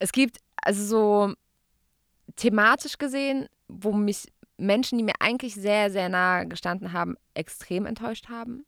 [0.00, 1.34] Es gibt, also so
[2.34, 4.26] thematisch gesehen, wo mich
[4.60, 8.64] Menschen, die mir eigentlich sehr, sehr nahe gestanden haben, extrem enttäuscht haben.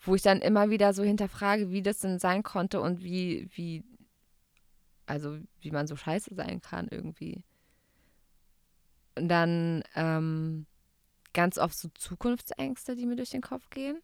[0.00, 3.82] Wo ich dann immer wieder so hinterfrage, wie das denn sein konnte und wie, wie,
[5.06, 7.42] also wie man so scheiße sein kann irgendwie.
[9.16, 10.66] Und dann ähm,
[11.32, 14.00] ganz oft so Zukunftsängste, die mir durch den Kopf gehen.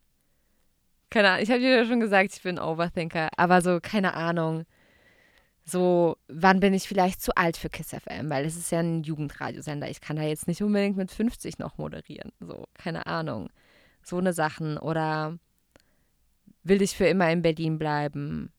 [1.10, 4.64] Keine Ahnung, ich habe dir ja schon gesagt, ich bin Overthinker, aber so, keine Ahnung.
[5.64, 8.30] So, wann bin ich vielleicht zu alt für Kiss FM?
[8.30, 9.88] Weil es ist ja ein Jugendradiosender.
[9.88, 12.32] Ich kann da jetzt nicht unbedingt mit 50 noch moderieren.
[12.40, 13.48] So, keine Ahnung.
[14.02, 14.76] So eine Sachen.
[14.76, 15.38] Oder
[16.64, 18.52] will ich für immer in Berlin bleiben?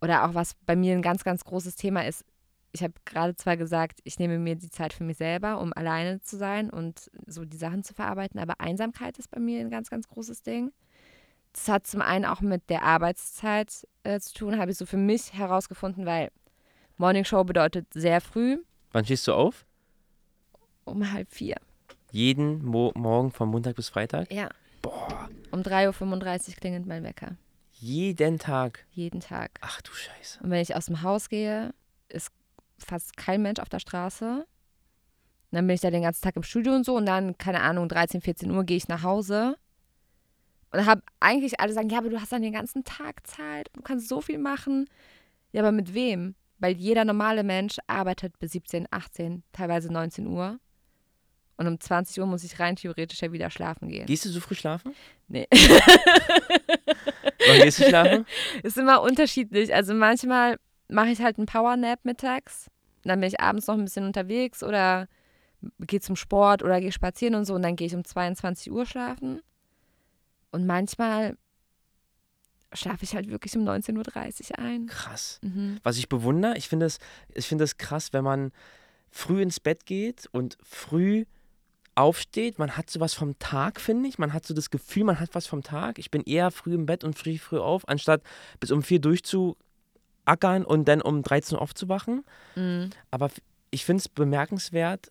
[0.00, 2.24] Oder auch was bei mir ein ganz, ganz großes Thema ist.
[2.72, 6.20] Ich habe gerade zwar gesagt, ich nehme mir die Zeit für mich selber, um alleine
[6.20, 9.88] zu sein und so die Sachen zu verarbeiten, aber Einsamkeit ist bei mir ein ganz,
[9.88, 10.72] ganz großes Ding.
[11.56, 14.98] Das hat zum einen auch mit der Arbeitszeit äh, zu tun, habe ich so für
[14.98, 16.30] mich herausgefunden, weil
[16.98, 18.58] Morning Show bedeutet sehr früh.
[18.92, 19.66] Wann stehst du auf?
[20.84, 21.56] Um halb vier.
[22.12, 24.30] Jeden Mo Morgen von Montag bis Freitag?
[24.30, 24.50] Ja.
[24.82, 25.28] Boah.
[25.50, 27.36] Um 3.35 Uhr klingelt mein Wecker.
[27.72, 28.86] Jeden Tag?
[28.92, 29.58] Jeden Tag.
[29.62, 30.40] Ach du Scheiße.
[30.42, 31.74] Und wenn ich aus dem Haus gehe,
[32.08, 32.30] ist
[32.78, 34.46] fast kein Mensch auf der Straße.
[34.46, 34.46] Und
[35.50, 37.88] dann bin ich da den ganzen Tag im Studio und so und dann, keine Ahnung,
[37.88, 39.56] 13, 14 Uhr gehe ich nach Hause
[40.76, 43.82] und habe eigentlich alle sagen, ja, aber du hast dann den ganzen Tag Zeit, du
[43.82, 44.88] kannst so viel machen.
[45.52, 46.34] Ja, aber mit wem?
[46.58, 50.58] Weil jeder normale Mensch arbeitet bis 17, 18, teilweise 19 Uhr.
[51.58, 54.06] Und um 20 Uhr muss ich rein theoretisch ja wieder schlafen gehen.
[54.06, 54.94] Gehst du so früh schlafen?
[55.28, 55.46] Nee.
[57.48, 58.26] Wann gehst du schlafen?
[58.62, 59.74] Ist immer unterschiedlich.
[59.74, 60.58] Also manchmal
[60.88, 62.66] mache ich halt einen Powernap mittags.
[63.04, 65.08] Dann bin ich abends noch ein bisschen unterwegs oder
[65.80, 67.54] gehe zum Sport oder gehe spazieren und so.
[67.54, 69.40] Und dann gehe ich um 22 Uhr schlafen.
[70.50, 71.36] Und manchmal
[72.72, 74.86] schlafe ich halt wirklich um 19.30 Uhr ein.
[74.86, 75.38] Krass.
[75.42, 75.78] Mhm.
[75.82, 76.98] Was ich bewundere, ich finde es
[77.46, 78.52] find krass, wenn man
[79.10, 81.24] früh ins Bett geht und früh
[81.94, 82.58] aufsteht.
[82.58, 84.18] Man hat sowas vom Tag, finde ich.
[84.18, 85.98] Man hat so das Gefühl, man hat was vom Tag.
[85.98, 88.22] Ich bin eher früh im Bett und früh, früh auf, anstatt
[88.60, 92.24] bis um vier durchzuackern und dann um 13 Uhr aufzuwachen.
[92.54, 92.90] Mhm.
[93.10, 93.30] Aber
[93.70, 95.10] ich finde es bemerkenswert,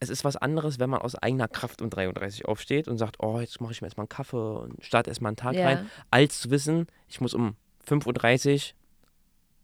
[0.00, 3.16] es ist was anderes, wenn man aus eigener Kraft um 33 Uhr aufsteht und sagt,
[3.20, 5.64] oh, jetzt mache ich mir erstmal einen Kaffee und starte erstmal einen Tag Ja.
[5.66, 7.56] rein, als zu wissen, ich muss um
[7.88, 8.74] 5.30 Uhr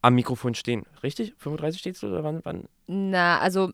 [0.03, 0.85] am Mikrofon stehen.
[1.03, 1.35] Richtig?
[1.43, 2.41] 5.30 Uhr stehst du oder wann?
[2.45, 2.65] wann?
[2.87, 3.73] Na, also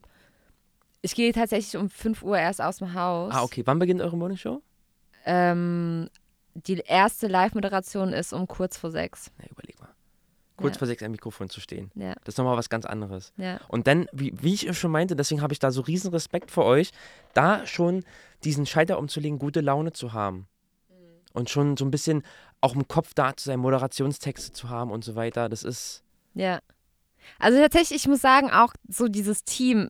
[1.02, 3.32] ich gehe tatsächlich um 5 Uhr erst aus dem Haus.
[3.34, 3.62] Ah, okay.
[3.64, 4.60] Wann beginnt eure Morningshow?
[5.24, 6.08] Ähm,
[6.54, 9.30] die erste Live-Moderation ist um kurz vor sechs.
[9.38, 9.76] Na, überleg.
[10.60, 10.78] Kurz Ja.
[10.78, 11.90] vor sechs am Mikrofon zu stehen.
[11.94, 13.32] Ja, Das ist nochmal was ganz anderes.
[13.36, 13.60] ja.
[13.68, 16.64] Und dann, wie, wie ich schon meinte, deswegen habe ich da so riesen Respekt vor
[16.64, 16.90] euch,
[17.34, 18.04] da schon
[18.44, 20.46] diesen Schalter umzulegen, gute Laune zu haben.
[21.32, 22.22] Und schon so ein bisschen
[22.60, 25.48] auch im Kopf da zu sein, Moderationstexte zu haben und so weiter.
[25.48, 26.02] Das ist.
[26.34, 26.58] Ja.
[27.38, 29.88] Also tatsächlich, ich muss sagen, auch so dieses Team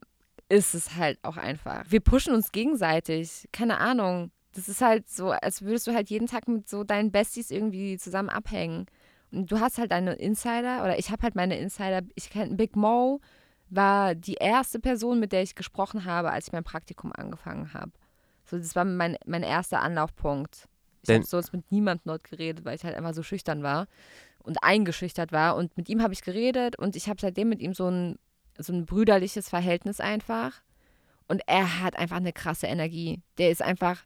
[0.49, 1.85] ist es halt auch einfach.
[1.89, 3.49] Wir pushen uns gegenseitig.
[3.53, 4.31] Keine Ahnung.
[4.53, 7.97] Das ist halt so, als würdest du halt jeden Tag mit so deinen Besties irgendwie
[7.99, 8.87] zusammen abhängen.
[9.33, 12.03] Du hast halt deine Insider, oder ich habe halt meine Insider.
[12.15, 13.21] Ich kenne Big Mo,
[13.69, 17.93] war die erste Person, mit der ich gesprochen habe, als ich mein Praktikum angefangen habe.
[18.45, 20.69] So, das war mein, mein erster Anlaufpunkt.
[21.03, 23.87] Ich habe sonst mit niemandem dort geredet, weil ich halt einfach so schüchtern war
[24.43, 25.57] und eingeschüchtert war.
[25.57, 28.19] Und mit ihm habe ich geredet und ich habe seitdem mit ihm so ein,
[28.59, 30.61] so ein brüderliches Verhältnis einfach.
[31.29, 33.23] Und er hat einfach eine krasse Energie.
[33.39, 34.05] Der ist einfach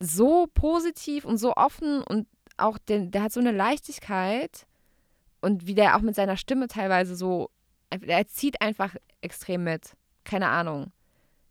[0.00, 2.26] so positiv und so offen und
[2.58, 4.66] auch der, der hat so eine Leichtigkeit
[5.40, 7.50] und wie der auch mit seiner Stimme teilweise so,
[7.90, 9.92] er zieht einfach extrem mit.
[10.24, 10.92] Keine Ahnung.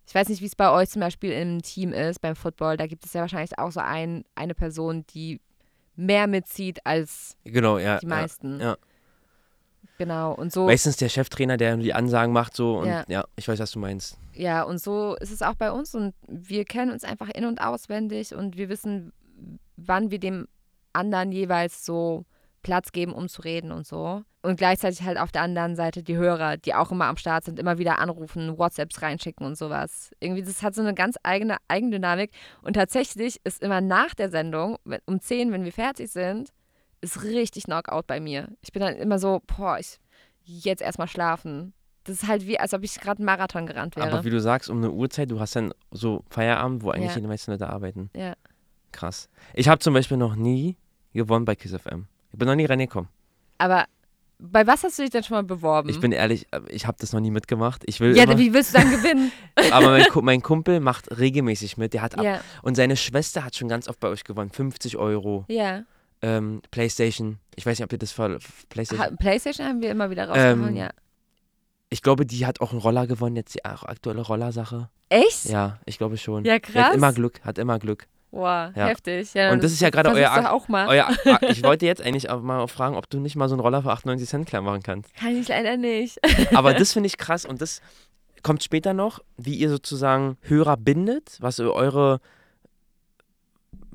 [0.07, 2.77] Ich weiß nicht, wie es bei euch zum Beispiel im Team ist, beim Football.
[2.77, 5.41] Da gibt es ja wahrscheinlich auch so ein, eine Person, die
[5.95, 7.97] mehr mitzieht als Genau, ja.
[7.99, 8.59] die meisten.
[8.59, 8.77] ja.
[9.97, 10.33] Genau.
[10.33, 12.77] Und so, Meistens der Cheftrainer, der die Ansagen macht, so.
[12.79, 13.25] Und ja, Ja.
[13.35, 14.17] ich weiß, was du meinst.
[14.33, 15.95] ja, und so ist es auch bei uns.
[15.95, 19.11] Und wir kennen uns einfach in- und auswendig und wir wissen,
[19.75, 20.47] wann wir dem
[20.97, 22.25] anderen jeweils so
[22.63, 24.23] Platz geben, um zu reden und so.
[24.41, 27.59] Und gleichzeitig halt auf der anderen Seite die Hörer, die auch immer am Start sind,
[27.59, 30.11] immer wieder anrufen, WhatsApps reinschicken und sowas.
[30.19, 32.31] Irgendwie, das hat so eine ganz eigene Eigendynamik.
[32.61, 36.49] Und tatsächlich ist immer nach der Sendung, um 10, wenn wir fertig sind,
[37.01, 38.47] ist richtig Knockout bei mir.
[38.61, 39.97] Ich bin dann immer so, boah, ich
[40.43, 41.73] jetzt erstmal schlafen.
[42.05, 44.07] Das ist halt wie, als ob ich gerade einen Marathon gerannt wäre.
[44.11, 47.19] Aber wie du sagst, um eine Uhrzeit, du hast dann so Feierabend, wo eigentlich Ja.
[47.19, 48.09] die meisten Leute arbeiten.
[48.15, 48.33] ja.
[48.93, 49.29] Krass.
[49.53, 50.77] Ich habe zum Beispiel noch nie
[51.17, 52.05] gewonnen bei Kiss FM.
[52.31, 53.09] Ich bin noch nie reingekommen.
[53.57, 53.85] Aber
[54.39, 55.89] bei was hast du dich denn schon mal beworben?
[55.89, 57.83] Ich bin ehrlich, äh, ich habe das noch nie mitgemacht.
[57.87, 59.31] Ich will ja, immer, wie willst du dann gewinnen?
[59.71, 61.93] aber mein, Ku- mein Kumpel macht regelmäßig mit.
[61.93, 64.49] Der hat ab, ja, und seine Schwester hat schon ganz oft bei euch gewonnen.
[64.51, 65.45] 50 Euro.
[65.49, 65.83] ja.
[66.23, 67.37] Ähm, Playstation.
[67.55, 68.39] Ich weiß nicht, ob ihr das ver
[68.69, 69.05] Playstation.
[69.11, 70.89] Ha Playstation haben wir immer wieder rausgehauen, Ähm, ja.
[71.89, 74.89] Ich glaube, die hat auch einen Roller gewonnen, jetzt die aktuelle Rollersache.
[75.09, 75.45] Echt?
[75.45, 76.43] Ja, ich glaube schon.
[76.43, 76.85] Ja, Die krass.
[76.87, 78.07] hat immer Glück, hat immer Glück.
[78.31, 78.87] Boah, Ja.
[78.87, 79.33] heftig.
[79.33, 80.87] Ja, Und das ist ja gerade euer doch auch mal.
[80.87, 81.09] Euer,
[81.49, 83.91] ich wollte jetzt eigentlich auch mal fragen, ob du nicht mal so einen Roller für
[83.91, 85.13] 98 Cent klar machen kannst.
[85.15, 86.19] Kann ich leider nicht.
[86.55, 87.81] Aber das finde ich krass und das
[88.43, 92.19] kommt später noch, wie ihr sozusagen Hörer bindet, was eure,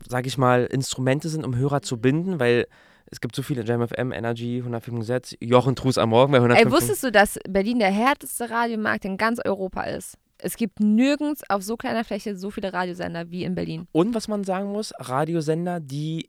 [0.09, 2.67] sag ich mal, Instrumente sind, um Hörer zu binden, weil
[3.07, 6.73] es gibt so viele Jam FM, Energy, 105 Jochen Trus am Morgen bei Ey, 105.
[6.73, 10.17] wusstest du, dass Berlin der härteste Radiomarkt in ganz Europa ist?
[10.45, 13.87] Es gibt nirgends auf so kleiner Fläche so viele Radiosender wie in Berlin.
[13.93, 16.29] Und was man sagen muss, Radiosender, die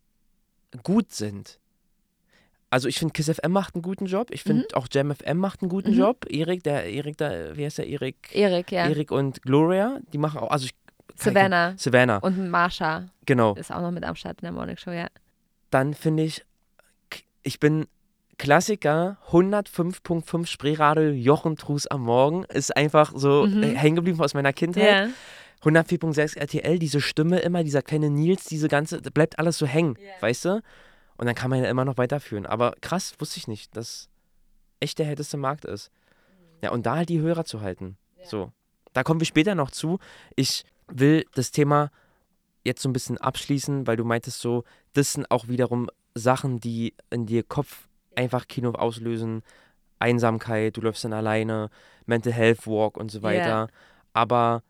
[0.84, 1.60] gut sind.
[2.70, 4.30] Also ich finde Kiss FM macht einen guten Job.
[4.32, 5.98] Ich finde auch Jam FM macht einen guten Mhm.
[5.98, 6.26] Job.
[6.30, 8.30] Erik, der Erik, da, wie heißt der Erik?
[8.34, 8.88] Erik, ja.
[8.88, 10.74] Erik und Gloria, die machen auch, also ich,
[11.16, 13.54] Savannah Savannah, und Marsha genau.
[13.54, 15.08] ist auch noch mit am Start in der Morning Show, ja.
[15.70, 16.44] Dann finde ich,
[17.44, 17.86] ich bin
[18.44, 23.64] Klassiker, 105.5 Spreeradio, Jochen Trus am Morgen, ist einfach so Mhm.
[23.64, 24.84] äh, hängen geblieben aus meiner Kindheit.
[25.08, 25.08] Ja.
[25.62, 29.98] 104.6 RTL, diese Stimme immer, dieser kleine Nils, diese ganze, das bleibt alles so hängen,
[30.20, 30.62] weißt du?
[31.16, 32.46] Und dann kann man ja immer noch weiterführen.
[32.46, 34.10] Aber krass, wusste ich nicht, dass
[34.82, 35.90] echt der härteste Markt ist.
[36.62, 37.96] Ja, und da halt die Hörer zu halten.
[38.26, 38.52] So.
[38.92, 40.00] Da kommen wir später noch zu.
[40.36, 41.92] Ich will das Thema
[42.66, 46.94] jetzt so ein bisschen abschließen, weil du meintest so, das sind auch wiederum Sachen, die
[47.10, 49.44] in dir Kopf einfach Kino auslösen.
[50.00, 51.70] Einsamkeit, du läufst dann alleine,
[52.06, 53.70] Mental Health Walk und so weiter.
[54.14, 54.64] Aber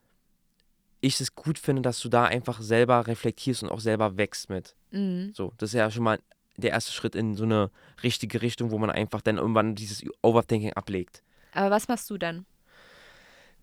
[1.01, 4.75] ich es gut finde, dass du da einfach selber reflektierst und auch selber wächst mit.
[4.91, 5.31] Mhm.
[5.33, 6.19] So, das ist ja schon mal
[6.55, 7.71] der erste Schritt in so eine
[8.03, 11.23] richtige Richtung, wo man einfach dann irgendwann dieses Overthinking ablegt.
[11.53, 12.45] Aber was machst du dann?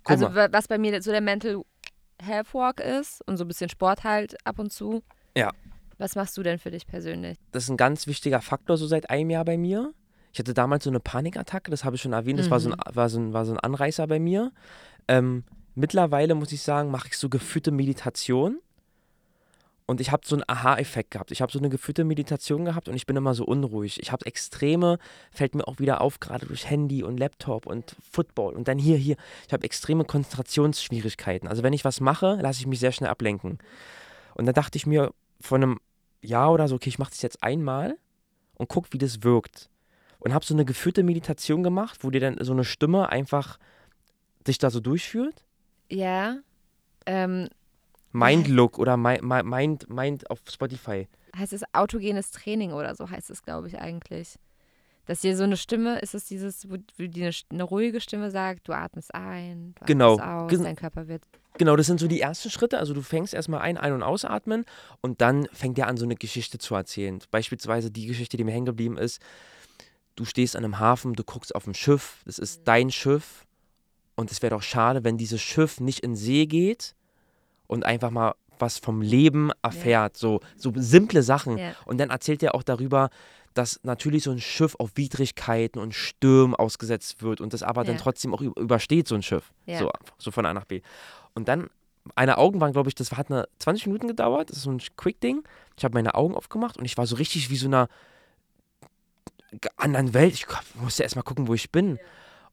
[0.03, 1.63] Guck also, mal, wa- was bei mir so der Mental
[2.21, 5.03] Health Walk ist und so ein bisschen Sport halt ab und zu.
[5.37, 5.51] Ja.
[6.01, 7.37] Was machst du denn für dich persönlich?
[7.53, 9.93] das ist ein ganz wichtiger Faktor so seit einem Jahr bei mir.
[10.33, 12.77] Ich hatte damals so eine Panikattacke, das habe ich schon erwähnt, das war, so ein,
[12.95, 14.51] war, so ein, war so ein Anreißer bei mir.
[15.09, 15.45] Ähm,
[15.75, 18.61] mittlerweile muss ich sagen, mache ich so geführte Meditation.
[19.85, 21.33] Und ich habe so einen Aha-Effekt gehabt.
[21.33, 24.01] Ich habe so eine geführte Meditation gehabt und ich bin immer so unruhig.
[24.01, 24.99] Ich habe extreme,
[25.33, 28.97] fällt mir auch wieder auf, gerade durch Handy und Laptop und Football und dann hier,
[28.97, 29.17] hier.
[29.49, 31.47] Ich habe extreme Konzentrationsschwierigkeiten.
[31.49, 33.59] Also wenn ich was mache, lasse ich mich sehr schnell ablenken.
[34.35, 35.81] Und dann dachte ich mir vor einem
[36.23, 37.97] Jahr oder so, okay, ich mache das jetzt einmal
[38.55, 39.71] und guck, wie das wirkt.
[40.19, 43.59] Und habe so eine geführte Meditation gemacht, wo dir dann so eine Stimme einfach
[44.47, 45.45] dich da so durchführt.
[45.91, 46.37] Ja.
[47.07, 47.49] Ähm,
[48.13, 51.09] Mindlook oder Mi- Mi- Mind, Mind auf Spotify.
[51.37, 54.37] heißt es autogenes Training oder so heißt es, glaube ich, eigentlich.
[55.07, 58.69] Dass dir so eine Stimme, ist es dieses, wo, dir eine, eine ruhige Stimme sagt,
[58.69, 60.19] du atmest ein, du Genau.
[60.19, 61.23] atmest aus, Gen- dein Körper wird.
[61.59, 62.79] Genau, das sind so die ersten Schritte.
[62.79, 64.65] Also du fängst erstmal ein, ein- und ausatmen
[65.01, 67.19] und dann fängt er an, so eine Geschichte zu erzählen.
[67.31, 69.21] Beispielsweise die Geschichte, die mir hängen geblieben ist.
[70.17, 73.47] Du stehst an einem Hafen, du guckst auf ein Schiff, das ist dein Schiff.
[74.17, 76.95] Und es wäre doch schade, wenn dieses Schiff nicht in See geht
[77.67, 80.17] und einfach mal was vom Leben erfährt.
[80.17, 81.57] So, so simple Sachen.
[81.57, 81.73] Ja.
[81.87, 83.09] Und dann erzählt er auch darüber,
[83.55, 87.97] dass natürlich so ein Schiff auf Widrigkeiten und Stürmen ausgesetzt wird und das aber dann
[87.97, 88.01] Ja.
[88.01, 89.53] trotzdem auch übersteht, so ein Schiff.
[89.67, 89.79] Ja.
[89.79, 90.83] So, so von A nach B.
[91.35, 91.71] Und dann,
[92.15, 94.51] eine Augen waren, glaube ich, das hat eine 20 Minuten gedauert.
[94.51, 95.45] Das ist so ein Quick-Ding.
[95.77, 97.89] Ich habe meine Augen aufgemacht und ich war so richtig wie so einer
[99.77, 100.35] anderen Welt.
[100.35, 101.99] Ich musste erst mal gucken, wo ich bin.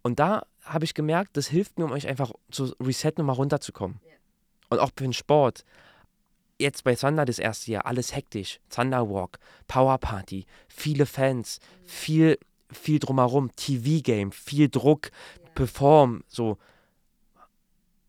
[0.01, 3.33] Und da habe ich gemerkt, das hilft mir, um euch einfach zu resetten und mal
[3.33, 3.99] runterzukommen.
[4.69, 5.63] Und auch für den Sport.
[6.59, 8.59] Jetzt bei Zander das erste Jahr, alles hektisch.
[8.69, 12.39] Thunderwalk, Powerparty, viele Fans, viel,
[12.71, 15.11] viel drumherum, TV-Game, viel Druck,
[15.55, 16.57] Perform, so.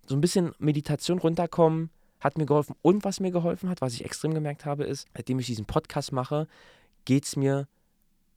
[0.09, 1.91] So ein bisschen Meditation runterkommen,
[2.21, 2.75] hat mir geholfen.
[2.81, 6.13] Und was mir geholfen hat, was ich extrem gemerkt habe, ist, seitdem ich diesen Podcast
[6.13, 6.49] mache,
[7.05, 7.69] geht es mir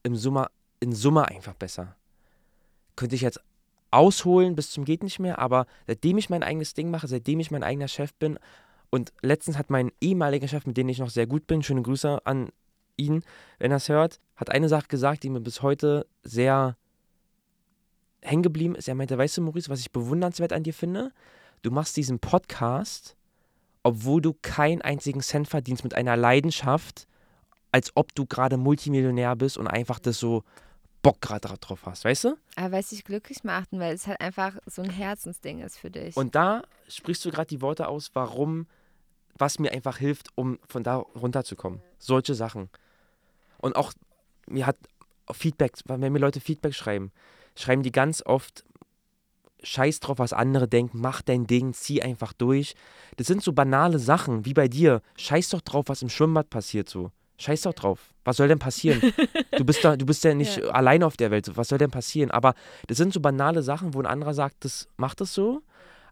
[0.03, 0.51] im Sommer,
[0.81, 1.95] in Summe einfach besser.
[2.97, 3.39] Könnte ich jetzt
[3.89, 7.51] ausholen bis zum geht nicht mehr, aber seitdem ich mein eigenes Ding mache, seitdem ich
[7.51, 8.39] mein eigener Chef bin
[8.89, 12.25] und letztens hat mein ehemaliger Chef, mit dem ich noch sehr gut bin, schöne Grüße
[12.25, 12.49] an
[12.97, 13.23] ihn,
[13.59, 16.77] wenn er es hört, hat eine Sache gesagt, die mir bis heute sehr
[18.21, 18.87] hängen geblieben ist.
[18.87, 21.11] Er meinte, weißt du, Maurice, was ich bewundernswert an dir finde?
[21.61, 23.15] Du machst diesen Podcast,
[23.83, 27.07] obwohl du keinen einzigen Cent verdienst, mit einer Leidenschaft,
[27.71, 30.43] als ob du gerade Multimillionär bist und einfach das so
[31.01, 32.37] Bock gerade drauf hast, weißt du?
[32.55, 35.77] Aber weil es dich glücklich macht, und weil es halt einfach so ein Herzensding ist
[35.77, 36.15] für dich.
[36.15, 38.67] Und da sprichst du gerade die Worte aus, warum,
[39.37, 41.81] was mir einfach hilft, um von da runterzukommen.
[41.97, 42.69] Solche Sachen.
[43.57, 43.93] Und auch
[44.47, 44.77] mir hat
[45.31, 47.11] Feedback, wenn mir Leute Feedback schreiben,
[47.55, 48.63] schreiben die ganz oft,
[49.63, 52.75] scheiß drauf, was andere denken, mach dein Ding, zieh einfach durch.
[53.17, 55.01] Das sind so banale Sachen, wie bei dir.
[55.17, 57.11] Scheiß doch drauf, was im Schwimmbad passiert so.
[57.37, 58.13] Scheiß doch drauf.
[58.23, 59.01] Was soll denn passieren?
[59.57, 60.69] Du bist da, du bist ja nicht ja.
[60.69, 61.55] allein auf der Welt.
[61.55, 62.31] Was soll denn passieren?
[62.31, 62.55] Aber
[62.87, 65.61] das sind so banale Sachen, wo ein anderer sagt, das macht das so,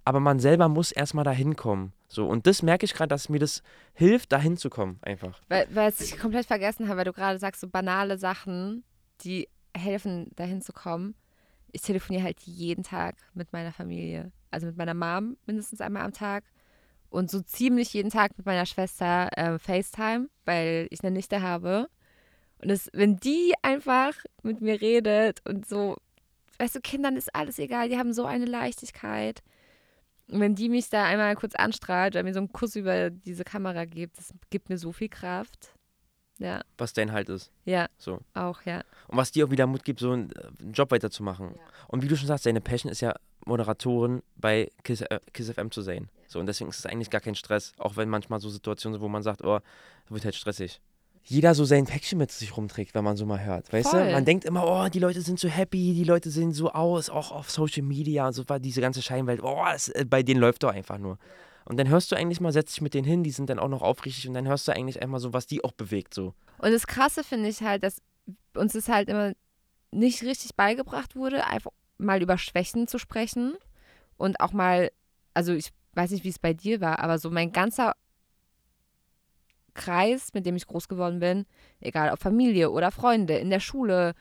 [0.06, 1.94] aber man selber muss erstmal dahin kommen.
[2.08, 5.42] So, und das merke ich gerade, dass mir das hilft, dahin zu kommen, einfach.
[5.48, 8.84] Weil, weil ich komplett vergessen habe, weil du gerade sagst, so banale Sachen,
[9.22, 11.16] die helfen, dahin zu kommen
[11.72, 14.32] ich telefoniere halt jeden Tag mit meiner Familie.
[14.52, 16.44] Also mit meiner Mom mindestens einmal am Tag
[17.10, 21.90] und so ziemlich jeden Tag mit meiner Schwester äh, FaceTime, weil ich eine Nichte habe.
[22.62, 24.14] Und das, wenn die einfach
[24.44, 25.98] mit mir redet und so,
[26.58, 29.42] weißt du, Kindern ist alles egal, die haben so eine Leichtigkeit.
[30.30, 33.44] Und wenn die mich da einmal kurz anstrahlt oder mir so einen Kuss über diese
[33.44, 35.74] Kamera gibt, das gibt mir so viel Kraft.
[36.40, 36.62] Ja.
[36.78, 37.52] Was dein Halt ist.
[37.66, 37.88] Ja.
[37.98, 38.20] So.
[38.34, 38.84] Auch, ja.
[39.08, 41.50] Und was dir auch wieder Mut gibt, so einen, äh, einen Job weiterzumachen.
[41.56, 41.62] Ja.
[41.88, 43.14] Und wie du schon sagst, deine Passion ist ja
[43.46, 46.10] Moderatorin bei Kiss, äh, Kiss FM zu sein.
[46.16, 46.24] Ja.
[46.28, 49.04] So, und deswegen ist es eigentlich gar kein Stress, auch wenn manchmal so Situationen sind,
[49.04, 49.60] wo man sagt, oh,
[50.06, 50.80] das wird halt stressig.
[51.24, 53.72] Jeder so sein Päckchen mit sich rumträgt, wenn man so mal hört.
[53.74, 54.06] Weißt Voll.
[54.06, 54.12] du?
[54.14, 57.32] Man denkt immer, oh, die Leute sind so happy, die Leute sehen so aus, auch
[57.32, 60.64] auf Social Media und so war diese ganze Scheinwelt, oh, es, äh, bei denen läuft
[60.64, 61.18] doch einfach nur.
[61.70, 63.68] Und dann hörst du eigentlich mal, setzt dich mit denen hin, die sind dann auch
[63.68, 66.34] noch aufrichtig und dann hörst du eigentlich einmal so, was die auch bewegt so.
[66.58, 68.02] Und das Krasse finde ich halt, dass
[68.56, 69.34] uns das halt immer
[69.92, 73.54] nicht richtig beigebracht wurde, einfach mal über Schwächen zu sprechen
[74.18, 74.92] und auch mal,
[75.36, 77.94] also ich weiß nicht, wie es bei dir war, aber so mein ganzer
[79.76, 81.46] Kreis, mit dem ich groß geworden bin,
[81.82, 84.16] egal ob Familie oder Freunde, in der Schule,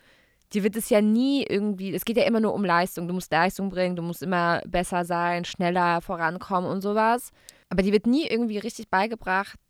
[0.54, 3.08] dir wird es ja nie irgendwie, es geht ja immer nur um Leistung.
[3.08, 7.30] Du musst Leistung bringen, du musst immer besser sein, schneller vorankommen und sowas.
[7.68, 9.60] Aber dir wird nie irgendwie richtig beigebracht,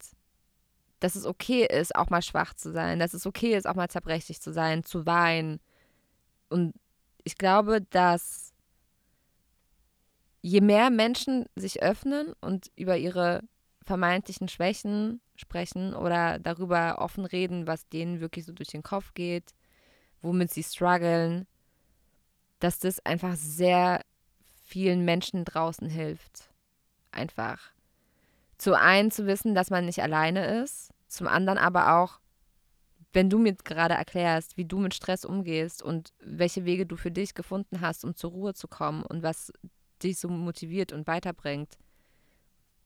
[1.00, 3.88] dass es okay ist, auch mal schwach zu sein, dass es okay ist, auch mal
[3.88, 5.60] zerbrechlich zu sein, zu weinen.
[6.48, 6.74] Und
[7.24, 8.52] ich glaube, dass
[10.42, 13.42] je mehr Menschen sich öffnen und über ihre
[13.84, 19.54] vermeintlichen Schwächen sprechen oder darüber offen reden, was denen wirklich so durch den Kopf geht,
[20.22, 21.46] womit sie strugglen,
[22.60, 24.02] dass das einfach sehr
[24.64, 26.50] vielen Menschen draußen hilft.
[27.10, 27.60] Einfach.
[28.58, 32.20] Zu einen zu wissen, dass man nicht alleine ist, zum anderen aber auch,
[33.12, 37.10] wenn du mir gerade erklärst, wie du mit Stress umgehst und welche Wege du für
[37.10, 39.52] dich gefunden hast, um zur Ruhe zu kommen und was
[40.02, 41.78] dich so motiviert und weiterbringt,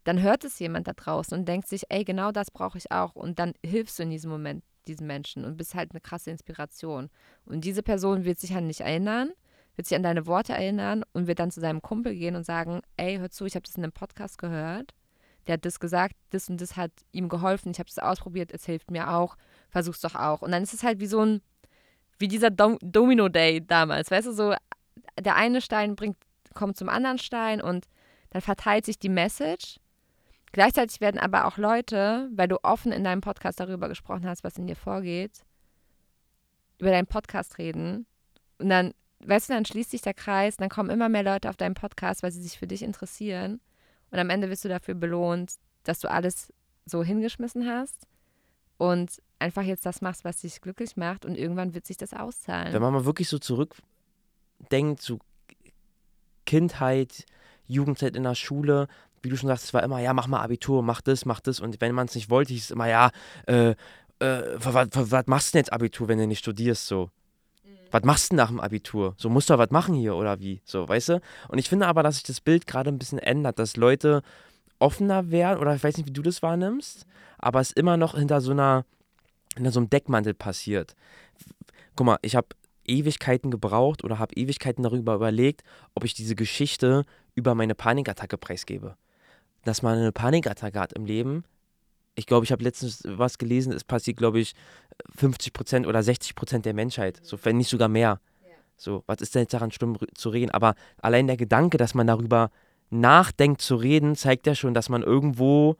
[0.05, 3.15] dann hört es jemand da draußen und denkt sich, ey, genau das brauche ich auch.
[3.15, 7.11] Und dann hilfst du in diesem Moment diesen Menschen und bist halt eine krasse Inspiration.
[7.45, 9.31] Und diese Person wird sich an dich erinnern,
[9.77, 12.83] wird sich an deine Worte erinnern und wird dann zu seinem Kumpel gehen und sagen,
[12.97, 14.95] ey, hör zu, ich habe das in einem Podcast gehört.
[15.47, 18.65] Der hat das gesagt, das und das hat ihm geholfen, ich habe das ausprobiert, es
[18.65, 19.37] hilft mir auch,
[19.71, 20.43] versuch's doch auch.
[20.43, 21.43] Und dann ist es halt wie so ein,
[22.19, 24.55] wie dieser Dom Domino Day damals, weißt du, so
[25.19, 26.17] der eine Stein bringt,
[26.55, 27.87] kommt zum anderen Stein und
[28.31, 29.79] dann verteilt sich die Message
[30.53, 34.59] Gleichzeitig werden aber auch Leute, weil du offen in deinem Podcast darüber gesprochen hast, was
[34.59, 35.41] in dir vorgeht,
[36.79, 38.07] über deinen Podcast reden.
[38.59, 41.57] Und dann, weißt du, dann schließt sich der Kreis, dann kommen immer mehr Leute auf
[41.57, 43.61] deinen Podcast, weil sie sich für dich interessieren.
[44.11, 46.53] Und am Ende wirst du dafür belohnt, dass du alles
[46.85, 48.07] so hingeschmissen hast
[48.77, 51.25] und einfach jetzt das machst, was dich glücklich macht.
[51.25, 52.73] Und irgendwann wird sich das auszahlen.
[52.73, 55.19] Wenn man mal wirklich so zurückdenkt zu
[56.45, 57.25] Kindheit,
[57.67, 58.89] Jugendzeit in der Schule,
[59.23, 61.61] wie du schon sagst, es war immer, ja, mach mal Abitur, mach das, mach das.
[61.61, 63.11] Und wenn man es nicht wollte, hieß es immer, ja,
[63.47, 63.75] äh,
[64.19, 67.11] äh, was, machst du denn jetzt Abitur, wenn du nicht studierst, so?
[67.65, 67.71] Mhm.
[67.91, 69.15] Was machst du nach dem Abitur?
[69.17, 70.61] So, musst du was machen hier oder wie?
[70.65, 71.21] So, weißt du?
[71.49, 74.23] Und ich finde aber, dass sich das Bild gerade ein bisschen ändert, dass Leute
[74.79, 77.07] offener werden, oder ich weiß nicht, wie du das wahrnimmst,
[77.39, 78.85] aber es immer noch hinter so einer,
[79.55, 80.97] hinter so einem Deckmantel passiert.
[81.95, 82.49] Guck mal, ich habe
[82.85, 85.63] Ewigkeiten gebraucht oder habe Ewigkeiten darüber überlegt,
[85.95, 87.05] ob ich diese Geschichte
[87.35, 88.97] über meine Panikattacke preisgebe
[89.65, 91.45] dass man eine Panikattacke hat im Leben.
[92.15, 94.55] Ich glaube, ich habe letztens was gelesen, es passiert, glaube ich,
[95.17, 98.21] 50 Prozent oder 60 Prozent der Menschheit, so wenn nicht sogar mehr.
[98.77, 100.51] So, was ist denn jetzt daran schlimm zu reden?
[100.51, 102.51] Aber allein der Gedanke, dass man darüber
[102.91, 105.77] nachdenkt zu reden, zeigt ja schon, dass man irgendwo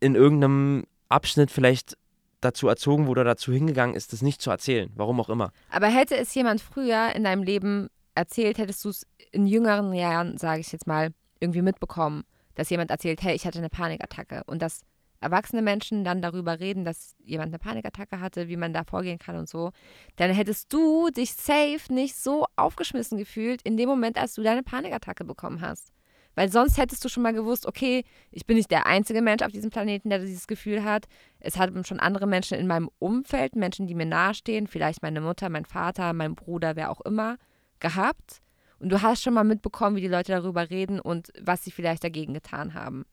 [0.00, 1.96] in irgendeinem Abschnitt vielleicht
[2.40, 4.90] dazu erzogen wurde oder dazu hingegangen ist, das nicht zu erzählen.
[4.94, 5.52] Warum auch immer.
[5.70, 10.38] Aber hätte es jemand früher in deinem Leben erzählt, hättest du es in jüngeren Jahren,
[10.38, 12.24] sage ich jetzt mal, irgendwie mitbekommen
[12.54, 14.82] dass jemand erzählt, hey, ich hatte eine Panikattacke und dass
[15.20, 19.36] erwachsene Menschen dann darüber reden, dass jemand eine Panikattacke hatte, wie man da vorgehen kann
[19.36, 19.70] und so,
[20.16, 24.62] dann hättest du dich safe nicht so aufgeschmissen gefühlt in dem Moment, als du deine
[24.62, 25.92] Panikattacke bekommen hast.
[26.36, 29.52] Weil sonst hättest du schon mal gewusst, okay, ich bin nicht der einzige Mensch auf
[29.52, 31.06] diesem Planeten, der dieses Gefühl hat.
[31.40, 35.48] Es haben schon andere Menschen in meinem Umfeld, Menschen, die mir nahestehen, vielleicht meine Mutter,
[35.48, 37.36] mein Vater, mein Bruder, wer auch immer,
[37.80, 38.40] gehabt.
[38.80, 42.02] Und du hast schon mal mitbekommen, wie die Leute darüber reden und was sie vielleicht
[42.02, 43.04] dagegen getan haben.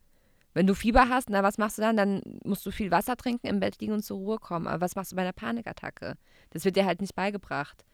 [0.54, 1.96] Wenn du Fieber hast, na, was machst du dann?
[1.96, 4.66] Dann musst du viel Wasser trinken, im Bett liegen und zur Ruhe kommen.
[4.66, 6.16] Aber was machst du bei einer Panikattacke?
[6.50, 7.84] Das wird dir halt nicht beigebracht.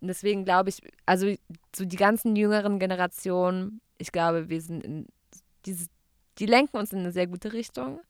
[0.00, 1.32] Und deswegen glaube ich, also
[1.76, 5.06] so die ganzen jüngeren Generationen, ich glaube, wir sind in
[5.66, 5.88] dieses,
[6.38, 8.00] die lenken uns in eine sehr gute Richtung.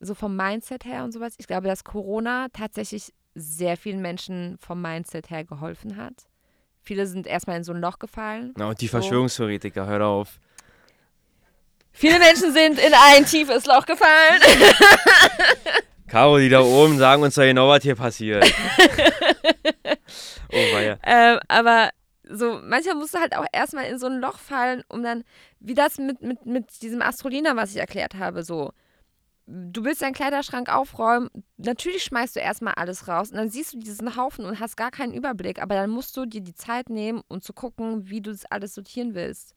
[0.00, 1.34] So vom Mindset her und sowas.
[1.38, 6.28] Ich glaube, dass Corona tatsächlich sehr vielen Menschen vom Mindset her geholfen hat.
[6.88, 8.52] Viele sind erstmal in so ein Loch gefallen.
[8.52, 10.40] Und die Verschwörungstheoretiker, hör auf.
[11.92, 14.40] Viele Menschen sind in ein tiefes Loch gefallen.
[16.08, 18.42] Caro, die da oben sagen uns ja genau, was hier passiert.
[20.50, 20.98] oh, weia.
[21.04, 21.90] Ähm, aber
[22.22, 25.24] so, manchmal musst du halt auch erstmal in so ein Loch fallen, um dann,
[25.60, 28.72] wie das mit, mit, mit diesem Astrolina, was ich erklärt habe, so.
[29.50, 33.78] Du willst deinen Kleiderschrank aufräumen, natürlich schmeißt du erstmal alles raus und dann siehst du
[33.78, 37.22] diesen Haufen und hast gar keinen Überblick, aber dann musst du dir die Zeit nehmen
[37.28, 39.54] und um zu gucken, wie du das alles sortieren willst.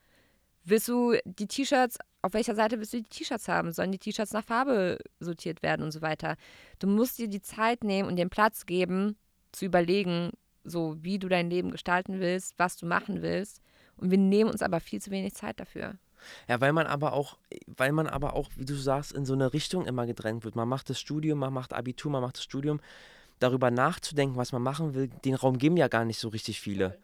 [0.63, 3.73] Willst du die T-Shirts, auf welcher Seite willst du die T-Shirts haben?
[3.73, 6.37] Sollen die T-Shirts nach Farbe sortiert werden und so weiter?
[6.79, 9.17] Du musst dir die Zeit nehmen und den Platz geben,
[9.51, 10.31] zu überlegen,
[10.63, 13.59] so wie du dein Leben gestalten willst, was du machen willst.
[13.97, 15.95] Und wir nehmen uns aber viel zu wenig Zeit dafür.
[16.47, 19.53] Ja, weil man aber auch, weil man aber auch, wie du sagst, in so eine
[19.53, 20.55] Richtung immer gedrängt wird.
[20.55, 22.79] Man macht das Studium, man macht Abitur, man macht das Studium.
[23.39, 26.97] Darüber nachzudenken, was man machen will, den Raum geben ja gar nicht so richtig viele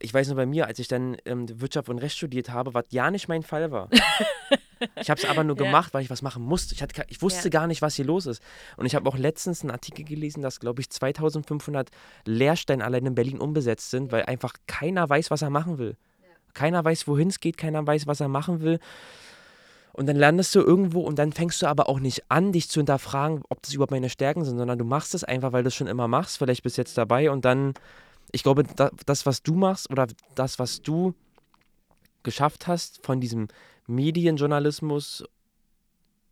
[0.00, 2.86] ich weiß nur bei mir, als ich dann ähm, Wirtschaft und Recht studiert habe, was
[2.90, 3.88] ja nicht mein Fall war.
[4.96, 5.64] ich habe es aber nur ja.
[5.64, 6.74] gemacht, weil ich was machen musste.
[6.74, 7.50] Ich, hatte, ich wusste ja.
[7.50, 8.42] gar nicht, was hier los ist.
[8.76, 11.90] Und ich habe auch letztens einen Artikel gelesen, dass, glaube ich, 2500
[12.24, 15.96] Lehrstellen allein in Berlin unbesetzt sind, weil einfach keiner weiß, was er machen will.
[16.54, 18.78] Keiner weiß, wohin es geht, keiner weiß, was er machen will.
[19.92, 22.80] Und dann landest du irgendwo und dann fängst du aber auch nicht an, dich zu
[22.80, 25.74] hinterfragen, ob das überhaupt meine Stärken sind, sondern du machst es einfach, weil du es
[25.74, 26.38] schon immer machst.
[26.38, 27.74] Vielleicht bist du jetzt dabei und dann
[28.32, 28.64] ich glaube,
[29.06, 31.14] das, was du machst oder das, was du
[32.22, 33.48] geschafft hast von diesem
[33.86, 35.24] Medienjournalismus,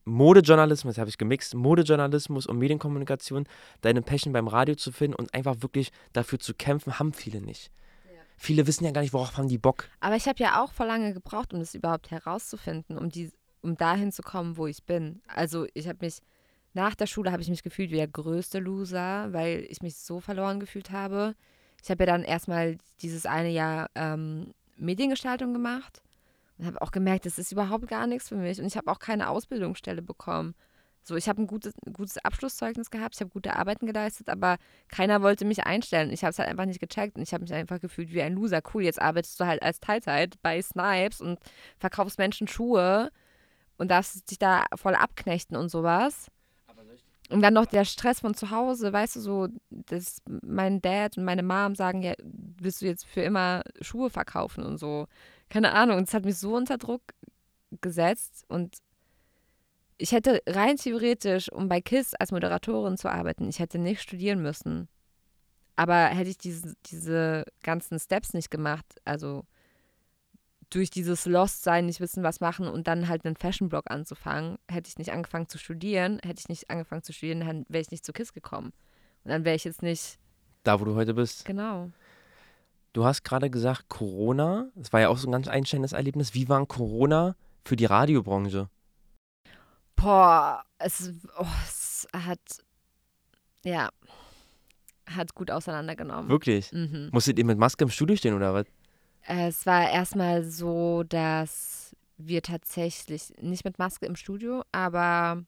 [0.05, 3.47] Modejournalismus, das habe ich gemixt, Modejournalismus und Medienkommunikation,
[3.81, 7.71] deine Passion beim Radio zu finden und einfach wirklich dafür zu kämpfen, haben viele nicht.
[8.39, 9.89] Viele wissen ja gar nicht, worauf haben die Bock.
[10.01, 13.31] Aber ich habe ja auch vor lange gebraucht, um das überhaupt herauszufinden, um, die,
[13.63, 15.21] um dahin zu kommen, wo ich bin.
[15.27, 16.21] Also ich habe mich,
[16.73, 20.21] nach der Schule habe ich mich gefühlt wie der größte Loser, weil ich mich so
[20.21, 21.35] verloren gefühlt habe
[21.83, 26.03] ich habe ja dann erstmal dieses eine Jahr ähm, Mediengestaltung gemacht
[26.59, 28.61] und habe auch gemerkt, das ist überhaupt gar nichts für mich.
[28.61, 30.55] Und ich habe auch keine Ausbildungsstelle bekommen.
[31.03, 35.23] So, ich habe ein gutes, gutes Abschlusszeugnis gehabt, ich habe gute Arbeiten geleistet, aber keiner
[35.23, 36.11] wollte mich einstellen.
[36.13, 38.35] Ich habe es halt einfach nicht gecheckt und ich habe mich einfach gefühlt wie ein
[38.35, 38.61] Loser.
[38.75, 41.39] Cool, jetzt arbeitest du halt als Teilzeit bei Snipes und
[41.79, 43.11] verkaufst Menschen Schuhe
[43.79, 46.27] und darfst dich da voll abknechten und sowas.
[47.31, 51.25] Und dann noch der Stress von zu Hause, weißt du, so, dass mein Dad und
[51.25, 55.07] meine Mom sagen, ja, willst du jetzt für immer Schuhe verkaufen und so.
[55.51, 55.99] Keine Ahnung.
[55.99, 57.03] Und es hat mich so unter Druck
[57.83, 58.79] gesetzt und
[59.99, 64.41] ich hätte rein theoretisch, um bei KISS als Moderatorin zu arbeiten, ich hätte nicht studieren
[64.41, 64.89] müssen.
[65.77, 69.45] Aber hätte ich diese, diese ganzen Steps nicht gemacht, also
[70.71, 74.99] durch dieses Lost-Sein nicht wissen, was machen und dann halt einen Fashion-Blog anzufangen, hätte ich
[74.99, 78.13] nicht angefangen zu studieren, hätte ich nicht angefangen zu studieren, dann wäre ich nicht zu
[78.13, 78.73] KISS gekommen.
[79.25, 80.19] Und dann wäre ich jetzt nicht.
[80.63, 81.45] Da, wo du heute bist.
[81.45, 81.91] Genau.
[82.93, 86.35] Du hast gerade gesagt, Corona, das war ja auch so ein ganz einsteigendes Erlebnis.
[86.35, 88.69] Wie war Corona für die Radiobranche?
[90.01, 92.39] Boah, es, oh, es hat,
[93.65, 93.89] ja,
[95.07, 96.31] hat gut auseinandergenommen.
[96.31, 96.73] Wirklich?
[96.73, 97.11] Mhm.
[97.13, 98.67] Musstet ihr mit Maske im Studio stehen oder was?
[99.27, 105.45] Es war erstmal so, dass wir tatsächlich nicht mit Maske im Studio, aber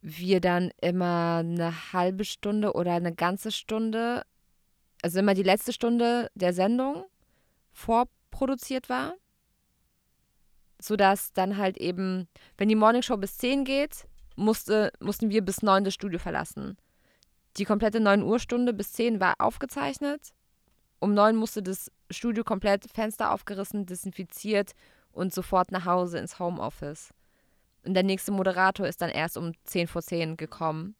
[0.00, 4.24] wir dann immer eine halbe Stunde oder eine ganze Stunde,
[5.02, 7.04] also immer die letzte Stunde der Sendung
[7.72, 9.14] vorproduziert war,
[10.86, 14.06] sodass dann halt eben, wenn die Morningshow bis 10 geht,
[14.36, 16.76] musste, mussten wir bis 9 das Studio verlassen.
[17.56, 20.32] Die komplette 9 Uhr Stunde bis 10 war aufgezeichnet
[20.98, 24.72] um neun musste das Studio komplett Fenster aufgerissen, desinfiziert
[25.12, 27.10] und sofort nach Hause ins Homeoffice.
[27.84, 30.96] Und der nächste Moderator ist dann erst um 10 vor 10 gekommen.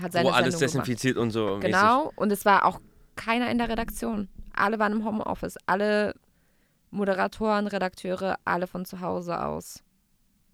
[0.00, 1.26] Hat seine Wo Sendung alles desinfiziert gemacht.
[1.26, 1.58] und so.
[1.60, 2.18] Genau, mäßig.
[2.18, 2.80] und es war auch
[3.14, 4.28] keiner in der Redaktion.
[4.52, 5.56] Alle waren im Homeoffice.
[5.66, 6.14] Alle
[6.90, 9.82] Moderatoren, Redakteure, alle von zu Hause aus.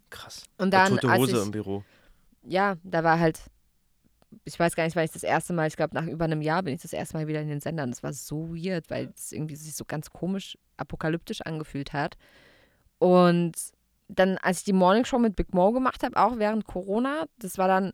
[0.09, 0.43] Krass.
[0.57, 0.97] Und dann.
[0.97, 1.83] Tote Hose ich, im Büro.
[2.43, 3.39] Ja, da war halt
[4.45, 6.63] ich weiß gar nicht, weil ich das erste Mal, ich glaube, nach über einem Jahr
[6.63, 7.91] bin ich das erste Mal wieder in den Sendern.
[7.91, 12.17] Das war so weird, weil es irgendwie sich so ganz komisch, apokalyptisch angefühlt hat.
[12.99, 13.53] Und
[14.07, 17.57] dann, als ich die Morning Show mit Big Mo gemacht habe, auch während Corona, das
[17.57, 17.93] war dann,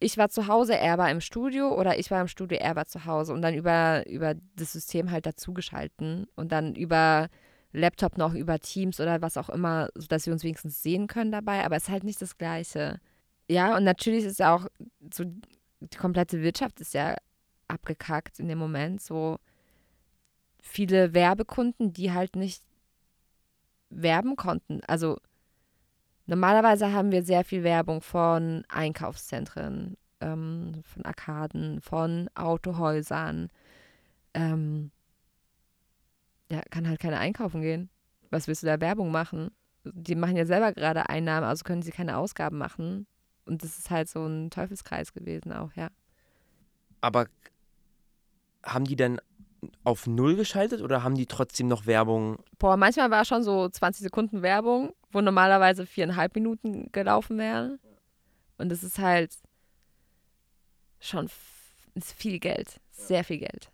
[0.00, 2.86] ich war zu Hause, er war im Studio oder ich war im Studio, er war
[2.86, 7.28] zu Hause und dann über, über das System halt dazugeschalten und dann über
[7.72, 11.64] Laptop noch, über Teams oder was auch immer, sodass wir uns wenigstens sehen können dabei,
[11.64, 13.00] aber es ist halt nicht das Gleiche.
[13.48, 14.66] Ja, und natürlich ist ja auch
[15.12, 15.24] so,
[15.80, 17.14] die komplette Wirtschaft ist ja
[17.68, 19.00] abgekackt in dem Moment.
[19.02, 19.38] So
[20.60, 22.62] viele Werbekunden, die halt nicht
[23.90, 24.80] werben konnten.
[24.86, 25.18] Also
[26.30, 33.48] normalerweise haben wir sehr viel Werbung von Einkaufszentren, ähm, von Arkaden, von Autohäusern.
[34.32, 34.92] Ähm,
[36.50, 37.90] ja, kann halt keiner einkaufen gehen.
[38.30, 39.50] Was willst du da Werbung machen?
[39.84, 43.06] Die machen ja selber gerade Einnahmen, also können sie keine Ausgaben machen.
[43.44, 45.88] Und das ist halt so ein Teufelskreis gewesen auch, ja.
[47.00, 47.26] Aber
[48.62, 49.20] haben die denn
[49.84, 52.38] auf Null geschaltet oder haben die trotzdem noch Werbung?
[52.58, 57.78] Boah, manchmal war schon so 20 Sekunden Werbung, wo normalerweise viereinhalb Minuten gelaufen wären.
[58.58, 59.32] Und das ist halt
[61.00, 61.28] schon
[61.94, 63.70] ist viel Geld, sehr viel Geld.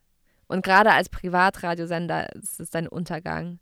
[0.48, 3.58] Und gerade als Privatradiosender ist es dein Untergang.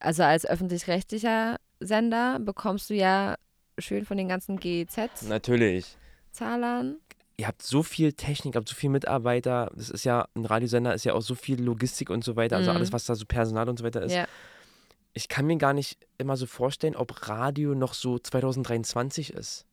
[0.00, 3.36] Also als öffentlich-rechtlicher Sender bekommst du ja
[3.78, 5.22] schön von den ganzen GEZ.
[5.28, 5.96] Natürlich.
[6.32, 6.96] Zahlern.
[7.38, 9.70] Ihr habt so viel Technik, habt so viele Mitarbeiter.
[9.76, 12.56] Das ist ja, ein Radiosender ist ja auch so viel Logistik und so weiter.
[12.56, 12.76] Also Mhm.
[12.78, 14.12] alles, was da so Personal und so weiter ist.
[14.14, 14.26] Ja.
[15.12, 19.66] Ich kann mir gar nicht immer so vorstellen, ob Radio noch so 2023 ist.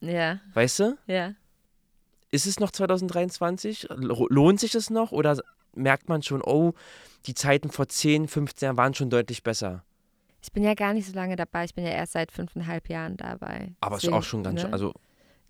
[0.00, 0.96] Ja, Weißt du?
[1.06, 1.34] ja.
[2.32, 3.88] Ist es noch 2023?
[3.96, 5.10] Lo- Lohnt sich es noch?
[5.10, 5.40] Oder
[5.74, 6.74] merkt man schon, oh,
[7.26, 9.82] die Zeiten vor 10, 15 Jahren waren schon deutlich besser?
[10.40, 11.64] Ich bin ja gar nicht so lange dabei.
[11.64, 13.72] Ich bin ja erst seit fünfeinhalb Jahren dabei.
[13.80, 14.60] Aber es ist auch schon ganz ne?
[14.62, 14.72] schön.
[14.72, 14.94] Also,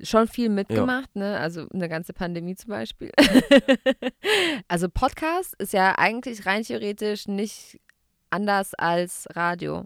[0.02, 1.38] schon viel mitgemacht, ne?
[1.38, 3.10] Also eine ganze Pandemie zum Beispiel.
[4.68, 7.80] also Podcast ist ja eigentlich rein theoretisch nicht
[8.30, 9.84] anders als Radio.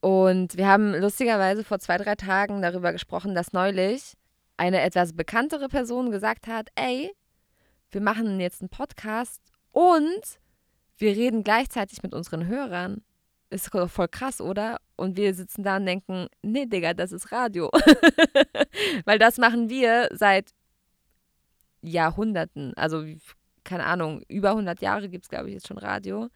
[0.00, 4.14] Und wir haben lustigerweise vor zwei, drei Tagen darüber gesprochen, dass neulich
[4.56, 7.12] eine etwas bekanntere Person gesagt hat, ey,
[7.90, 9.40] wir machen jetzt einen Podcast
[9.70, 10.40] und
[10.96, 13.02] wir reden gleichzeitig mit unseren Hörern.
[13.52, 14.80] Ist voll krass, oder?
[14.96, 17.70] Und wir sitzen da und denken, nee, Digga, das ist Radio.
[19.04, 20.54] Weil das machen wir seit
[21.82, 22.72] Jahrhunderten.
[22.76, 23.04] Also,
[23.62, 26.30] keine Ahnung, über 100 Jahre gibt es, glaube ich, jetzt schon Radio.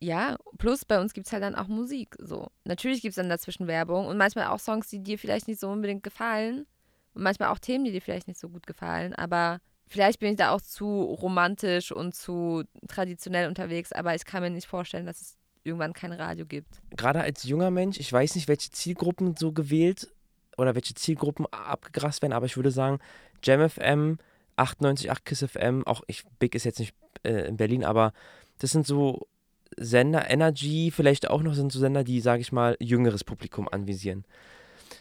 [0.00, 2.16] Ja, plus bei uns gibt es halt dann auch Musik.
[2.18, 2.48] So.
[2.64, 5.68] Natürlich gibt es dann dazwischen Werbung und manchmal auch Songs, die dir vielleicht nicht so
[5.68, 6.66] unbedingt gefallen.
[7.12, 9.14] Und manchmal auch Themen, die dir vielleicht nicht so gut gefallen.
[9.14, 13.92] Aber vielleicht bin ich da auch zu romantisch und zu traditionell unterwegs.
[13.92, 16.68] Aber ich kann mir nicht vorstellen, dass es irgendwann kein Radio gibt.
[16.96, 20.08] gerade als junger Mensch, ich weiß nicht, welche Zielgruppen so gewählt
[20.56, 23.00] oder welche Zielgruppen abgegrast werden, aber ich würde sagen,
[23.42, 24.18] Jam FM,
[24.56, 26.94] 98.8 Kiss FM, auch ich, Big ist jetzt nicht
[27.24, 28.12] äh, in Berlin, aber
[28.58, 29.26] das sind so
[29.76, 34.24] Sender, Energy vielleicht auch noch, sind so Sender, die, sage ich mal, jüngeres Publikum anvisieren.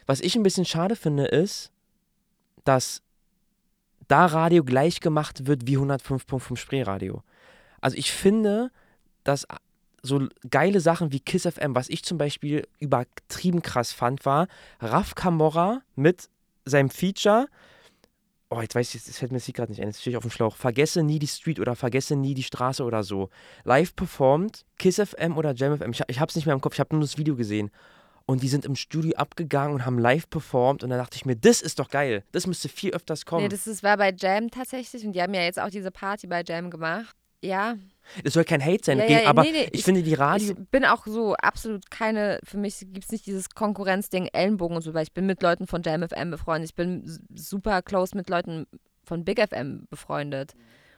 [0.08, 1.72] Was ich ein bisschen schade finde, ist,
[2.64, 3.02] dass
[4.08, 7.24] da Radio gleich gemacht wird wie 105.5 Spreeradio.
[7.82, 8.72] Also ich finde,
[9.24, 9.48] dass
[10.04, 14.48] so geile Sachen wie Kiss FM, was ich zum Beispiel übertrieben krass fand, war
[14.80, 16.30] Raf Camorra mit
[16.66, 17.48] seinem Feature.
[18.50, 20.24] Oh, jetzt weiß ich, das fällt mir das gerade nicht ein, jetzt stehe ich auf
[20.24, 20.58] dem Schlauch.
[20.58, 23.30] Vergesse nie die Street oder vergesse nie die Straße oder so.
[23.64, 25.92] Live performt, Kiss FM oder Jam FM.
[25.92, 27.72] Ich, ich habe es nicht mehr im Kopf, ich habe nur das Video gesehen.
[28.26, 30.82] Und die sind im Studio abgegangen und haben live performt.
[30.84, 32.24] Und dann dachte ich mir, das ist doch geil.
[32.32, 33.44] Das müsste viel öfters kommen.
[33.44, 36.28] Nee, das ist, war bei Jam tatsächlich und die haben ja jetzt auch diese Party
[36.28, 37.16] bei Jam gemacht.
[37.44, 37.76] Ja,
[38.24, 40.52] Es soll kein Hate sein, Ja, ja, aber nee, nee, ich, ich- finde die Radio.
[40.60, 44.82] Ich bin auch so absolut keine, für mich gibt es nicht dieses Konkurrenzding, Ellenbogen und
[44.82, 46.70] so, weil ich bin mit Leuten von Jam FM befreundet.
[46.70, 47.04] Ich bin
[47.34, 48.66] super close mit Leuten
[49.04, 50.54] von Big FM befreundet.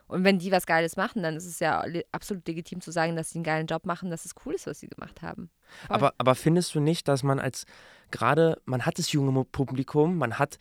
[0.08, 3.32] Und wenn die was Geiles machen, dann ist es ja absolut legitim zu sagen, dass
[3.32, 5.50] sie einen geilen Job machen, dass es cool ist, was sie gemacht haben.
[5.88, 5.96] Voll.
[5.96, 7.66] Aber, aber findest du nicht, dass man als
[8.12, 10.60] gerade, man hat das junge Publikum, man hat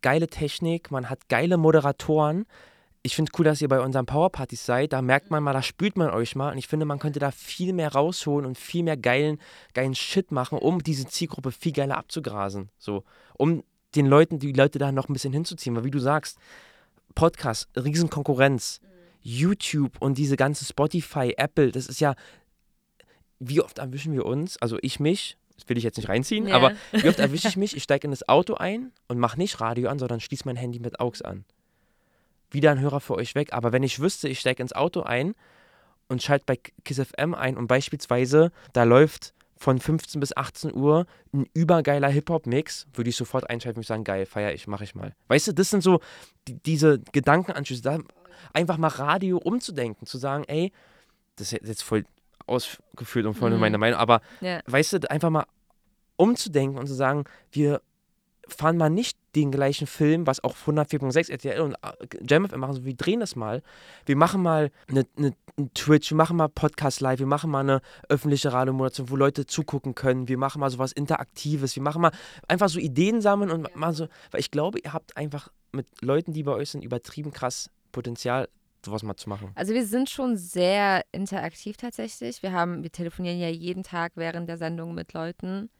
[0.00, 2.46] geile Technik, man hat geile Moderatoren.
[3.02, 4.92] Ich finde cool, dass ihr bei unseren Powerpartys seid.
[4.92, 6.52] Da merkt man mal, da spürt man euch mal.
[6.52, 9.38] Und ich finde, man könnte da viel mehr rausholen und viel mehr geilen,
[9.72, 12.68] geilen Shit machen, um diese Zielgruppe viel geiler abzugrasen.
[12.78, 13.04] So,
[13.38, 13.64] um
[13.94, 15.74] den Leuten, die Leute da noch ein bisschen hinzuziehen.
[15.76, 16.38] Weil wie du sagst,
[17.14, 18.80] Podcast, Riesenkonkurrenz,
[19.22, 22.14] YouTube und diese ganze Spotify, Apple, das ist ja,
[23.38, 26.56] wie oft erwischen wir uns, also ich mich, das will ich jetzt nicht reinziehen, Ja.
[26.56, 29.60] aber wie oft erwische ich mich, ich steige in das Auto ein und mache nicht
[29.60, 31.44] Radio an, sondern schließe mein Handy mit AUX an.
[32.50, 35.34] Wieder ein Hörer für euch weg, aber wenn ich wüsste, ich steige ins Auto ein
[36.08, 41.06] und schalte bei Kiss FM ein und beispielsweise da läuft von 15 bis 18 Uhr
[41.34, 45.14] ein übergeiler Hip-Hop-Mix, würde ich sofort einschalten und sagen, geil, feier ich, mache ich mal.
[45.28, 46.00] Weißt du, das sind so
[46.48, 47.98] die, diese Gedankenanschlüsse, da
[48.54, 50.72] einfach mal Radio umzudenken, zu sagen, ey,
[51.36, 52.04] das ist jetzt voll
[52.46, 53.60] ausgeführt und voll Mhm.
[53.60, 54.60] meine Meinung, aber Ja.
[54.66, 55.44] weißt du, einfach mal
[56.16, 57.82] umzudenken und zu sagen, wir
[58.48, 62.74] fahren mal nicht den gleichen Film, was auch 104.6 RTL und äh, Jam FM machen,
[62.74, 63.62] so wir drehen das mal.
[64.06, 67.60] Wir machen mal eine, eine, einen Twitch, wir machen mal Podcast live, wir machen mal
[67.60, 72.12] eine öffentliche Radiomoderation, wo Leute zugucken können, wir machen mal sowas Interaktives, wir machen mal
[72.48, 76.32] einfach so Ideen sammeln und mal so, weil ich glaube, ihr habt einfach mit Leuten,
[76.32, 78.48] die bei euch sind, übertrieben krass Potenzial,
[78.84, 79.52] sowas mal zu machen.
[79.54, 82.42] Also wir sind schon sehr interaktiv tatsächlich.
[82.42, 85.70] Wir haben, wir telefonieren ja jeden Tag während der Sendung mit Leuten.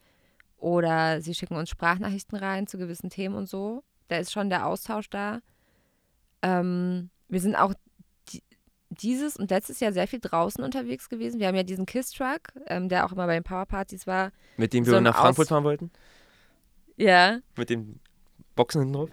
[0.61, 3.83] Oder sie schicken uns Sprachnachrichten rein zu gewissen Themen und so.
[4.09, 5.41] Da ist schon der Austausch da.
[6.43, 7.75] Ähm, wir sind auch
[8.29, 8.43] di
[8.91, 11.39] dieses und letztes Jahr sehr viel draußen unterwegs gewesen.
[11.41, 14.33] Wir haben ja diesen Kiss-Truck, ähm, der auch immer bei den Powerpartys war.
[14.57, 15.91] Mit dem wir So ein nach Frankfurt Aus- fahren wollten,
[16.97, 17.39] Ja.
[17.57, 18.01] mit dem
[18.57, 19.11] Boxen hinten drauf.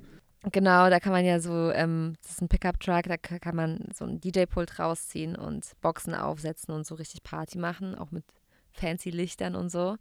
[0.51, 3.85] Genau, da kann man ja so, ähm, das ist ein Pickup-Truck, da ka- kann man
[3.93, 8.23] so ein DJ-Pult rausziehen und Boxen aufsetzen und so richtig Party machen, auch mit
[8.71, 9.97] fancy Lichtern und so.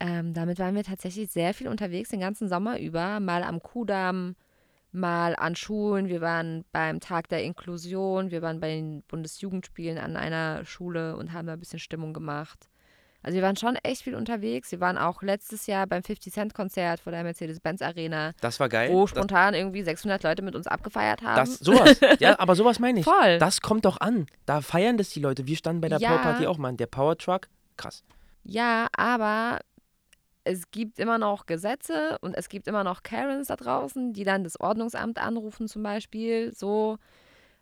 [0.00, 4.36] Ähm, damit waren wir tatsächlich sehr viel unterwegs, den ganzen Sommer über, mal am Kudamm,
[4.92, 6.08] mal an Schulen.
[6.08, 11.32] Wir waren beim Tag der Inklusion, wir waren bei den Bundesjugendspielen an einer Schule und
[11.32, 12.68] haben da ein bisschen Stimmung gemacht.
[13.22, 14.70] Also wir waren schon echt viel unterwegs.
[14.70, 18.92] Wir waren auch letztes Jahr beim 50-Cent-Konzert vor der Mercedes-Benz-Arena Das war geil.
[18.92, 21.36] wo Das- spontan irgendwie 600 Leute mit uns abgefeiert haben.
[21.36, 21.98] Das, sowas.
[22.20, 23.04] Ja, aber sowas meine ich.
[23.04, 23.38] Voll.
[23.38, 24.26] Das kommt doch an.
[24.44, 25.46] Da feiern das die Leute.
[25.48, 26.10] Wir standen bei der Ja.
[26.10, 26.72] Power Party auch mal.
[26.74, 28.04] Der Power Truck, krass.
[28.44, 29.58] ja, aber
[30.46, 34.44] es gibt immer noch Gesetze und es gibt immer noch Karens da draußen, die dann
[34.44, 36.98] das Ordnungsamt anrufen zum Beispiel, so,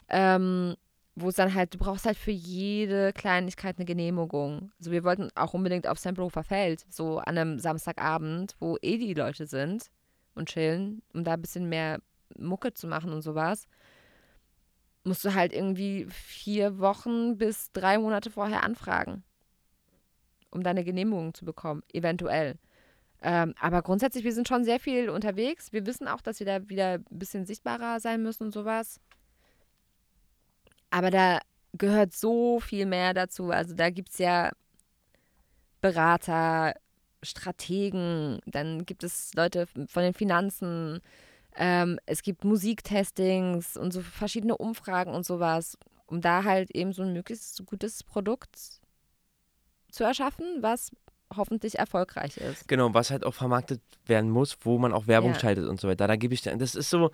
[0.09, 0.75] ähm,
[1.17, 4.71] wo es dann halt, du brauchst halt für jede Kleinigkeit eine Genehmigung.
[4.79, 9.15] Also wir wollten auch unbedingt auf Tempelhofer Feld, so an einem Samstagabend, wo eh die
[9.15, 9.91] Leute sind
[10.35, 12.01] und chillen, um da ein bisschen mehr
[12.37, 13.67] Mucke zu machen und sowas.
[15.05, 19.23] Musst du halt irgendwie vier Wochen bis drei Monate vorher anfragen,
[20.51, 22.59] um deine Genehmigung zu bekommen, eventuell.
[23.27, 25.73] Ähm, aber grundsätzlich, wir sind schon sehr viel unterwegs.
[25.73, 29.01] Wir wissen auch, dass wir da wieder ein bisschen sichtbarer sein müssen und sowas.
[30.91, 31.41] Aber da
[31.73, 33.51] gehört so viel mehr dazu.
[33.51, 34.53] Also da gibt es ja
[35.81, 36.75] Berater,
[37.23, 41.01] Strategen, dann gibt es Leute von den Finanzen,
[41.57, 47.03] ähm, es gibt Musiktestings und so verschiedene Umfragen und sowas, um da halt eben so
[47.03, 48.81] ein möglichst gutes Produkt
[49.91, 50.91] zu erschaffen, was
[51.37, 52.69] hoffentlich erfolgreich ist.
[52.69, 55.39] Genau, was halt auch vermarktet werden muss, wo man auch Werbung Ja.
[55.41, 56.07] schaltet und so weiter.
[56.07, 57.11] Da gebe ich dir, das ist so,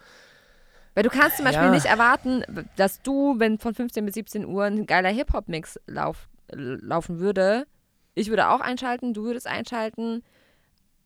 [0.95, 1.71] Weil du kannst zum Beispiel Ja.
[1.71, 2.43] nicht erwarten,
[2.77, 7.67] dass du, wenn von 15 bis 17 Uhr ein geiler Hip-Hop-Mix lauf, laufen würde,
[8.15, 10.23] ich würde auch einschalten, du würdest einschalten,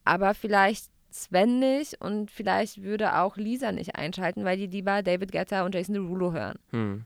[0.05, 5.31] aber vielleicht Sven nicht und vielleicht würde auch Lisa nicht einschalten, weil die lieber David
[5.33, 6.59] Guetta und Jason Derulo hören.
[6.71, 7.05] hm.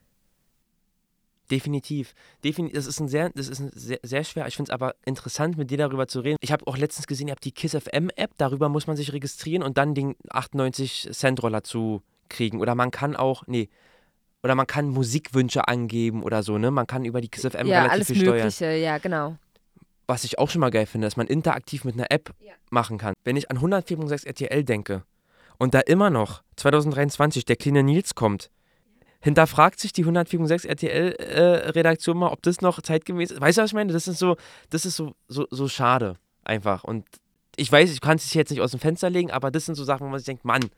[1.51, 2.15] Definitiv.
[2.45, 4.47] Defin das ist ein sehr, das ist ein sehr, sehr schwer.
[4.47, 6.37] Ich finde es aber interessant, mit dir darüber zu reden.
[6.41, 9.13] Ich habe auch letztens gesehen, ihr habt die Kiss FM App, darüber muss man sich
[9.13, 12.61] registrieren und dann den 98 Cent Roller zu kriegen.
[12.61, 13.69] Oder man kann auch, nee,
[14.43, 16.71] oder man kann Musikwünsche angeben oder so, ne?
[16.71, 18.37] Man kann über die Kiss FM ja, relativ alles viel steuern.
[18.37, 19.37] Mögliche, ja, genau.
[20.07, 22.53] was ich auch schon mal geil finde, dass man interaktiv mit einer App Ja.
[22.71, 23.15] machen kann.
[23.25, 25.03] Wenn ich an 104.6 RTL denke
[25.59, 28.51] und da immer noch 2023 der kleine Nils kommt,
[29.21, 33.41] hinterfragt sich die 104.6 RTL-Redaktion mal, ob das noch zeitgemäß ist.
[33.41, 33.93] Weißt du, was ich meine?
[33.93, 34.37] Das ist so,
[34.71, 36.85] das ist so, so, so schade einfach.
[36.85, 37.07] Und
[37.57, 39.85] ich weiß, ich kann es jetzt nicht aus dem Fenster legen, aber das sind so
[39.85, 40.71] Sachen, wo man sich denkt, Mann,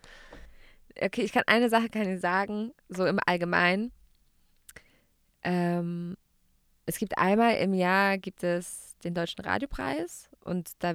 [0.99, 3.91] Okay, ich kann eine Sache kann ich sagen, so im Allgemeinen.
[5.43, 6.17] Ähm,
[6.85, 10.93] es gibt einmal im Jahr gibt es den Deutschen Radiopreis und da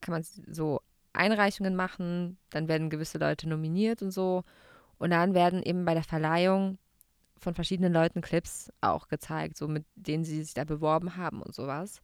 [0.00, 0.80] kann man so
[1.12, 4.44] Einreichungen machen, dann werden gewisse Leute nominiert und so
[4.98, 6.78] und dann werden eben bei der Verleihung
[7.40, 11.54] von verschiedenen Leuten Clips auch gezeigt, so mit denen sie sich da beworben haben und
[11.54, 12.00] sowas.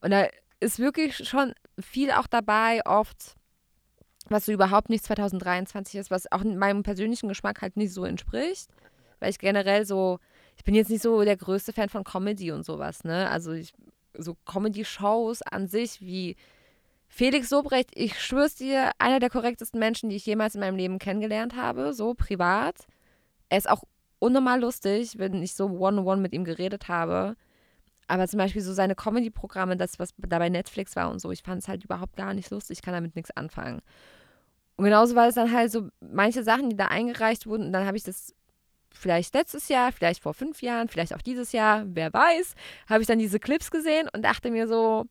[0.00, 0.26] Und da
[0.60, 3.36] ist wirklich schon viel auch dabei, oft
[4.28, 8.68] was so überhaupt nicht 2023 ist, was auch meinem persönlichen Geschmack halt nicht so entspricht,
[9.18, 10.18] weil ich generell so,
[10.56, 13.28] ich bin jetzt nicht so der größte Fan von Comedy und sowas, ne?
[13.30, 13.72] Also ich,
[14.16, 16.36] so Comedy-Shows an sich wie
[17.08, 20.98] Felix Sobrecht, ich schwör's dir, einer der korrektesten Menschen, die ich jemals in meinem Leben
[20.98, 22.86] kennengelernt habe, so privat.
[23.48, 23.82] Er ist auch
[24.22, 27.34] unnormal lustig, wenn ich so one-on-one mit ihm geredet habe.
[28.06, 31.42] Aber zum Beispiel so seine Comedy-Programme, das, was da bei Netflix war und so, ich
[31.42, 33.80] fand es halt überhaupt gar nicht lustig, ich kann damit nichts anfangen.
[34.76, 37.86] Und genauso war es dann halt so, manche Sachen, die da eingereicht wurden, und dann
[37.86, 38.34] habe ich das
[38.92, 42.54] vielleicht letztes Jahr, vielleicht vor fünf Jahren, vielleicht auch dieses Jahr, wer weiß,
[42.88, 45.06] habe ich dann diese Clips gesehen und dachte mir so,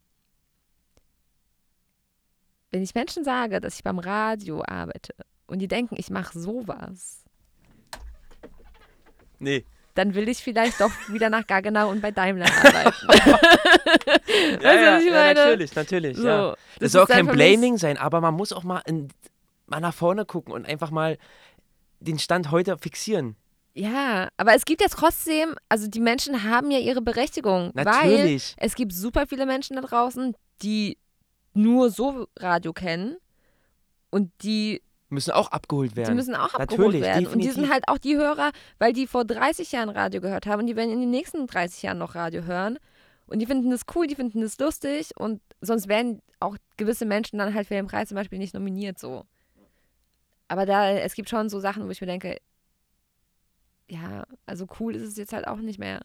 [2.70, 5.14] wenn ich Menschen sage, dass ich beim Radio arbeite
[5.48, 7.26] und die denken, ich mache sowas,
[9.42, 9.66] Nee.
[9.96, 13.08] dann will ich vielleicht doch wieder nach Gaggenau und bei Daimler arbeiten.
[13.10, 13.40] Ja,
[14.62, 16.18] Weißt ja, ja, natürlich, natürlich.
[16.18, 16.50] so, ja.
[16.50, 19.10] Das, das soll auch kein Blaming sein, aber man muss auch mal, in,
[19.68, 21.18] mal nach vorne gucken und einfach mal
[22.00, 23.36] den Stand heute fixieren.
[23.74, 28.56] Ja, aber es gibt ja trotzdem, also die Menschen haben ja ihre Berechtigung, weil Natürlich.
[28.58, 30.98] es gibt super viele Menschen da draußen, die
[31.54, 33.18] nur so Radio kennen
[34.10, 34.82] und die,
[35.12, 36.12] Müssen auch abgeholt werden.
[36.12, 37.28] die müssen auch abgeholt Natürlich, werden.
[37.28, 37.74] Und die sind definitiv.
[37.74, 40.92] halt auch die Hörer, weil die vor 30 Jahren Radio gehört haben und die werden
[40.92, 42.80] in den nächsten 30 Jahren noch Radio hören.
[43.28, 47.40] Und die finden das cool, die finden das lustig und sonst wären auch gewisse Menschen
[47.40, 49.26] dann halt für den Preis zum Beispiel nicht nominiert so.
[50.48, 52.38] Aber da, es gibt schon so Sachen, wo ich mir denke,
[53.90, 56.02] ja, also cool ist es jetzt halt auch nicht mehr.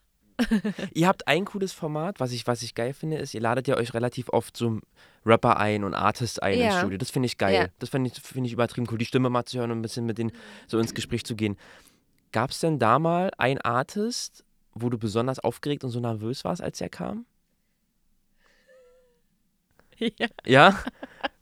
[0.92, 3.76] Ihr habt ein cooles Format, was ich, was ich geil finde, ist, ihr ladet ja
[3.76, 4.80] euch relativ oft so
[5.24, 6.78] Rapper ein und Artists ein ins Ja.
[6.78, 6.98] Studio.
[6.98, 7.54] Das finde ich geil.
[7.54, 7.66] Ja.
[7.78, 10.06] Das finde ich, find ich übertrieben cool, die Stimme mal zu hören und ein bisschen
[10.06, 10.32] mit denen
[10.66, 11.56] so ins Gespräch zu gehen.
[12.32, 14.44] Gab es denn da mal einen Artist,
[14.74, 17.24] wo du besonders aufgeregt und so nervös warst, als er kam?
[19.98, 20.26] Ja.
[20.44, 20.78] Ja?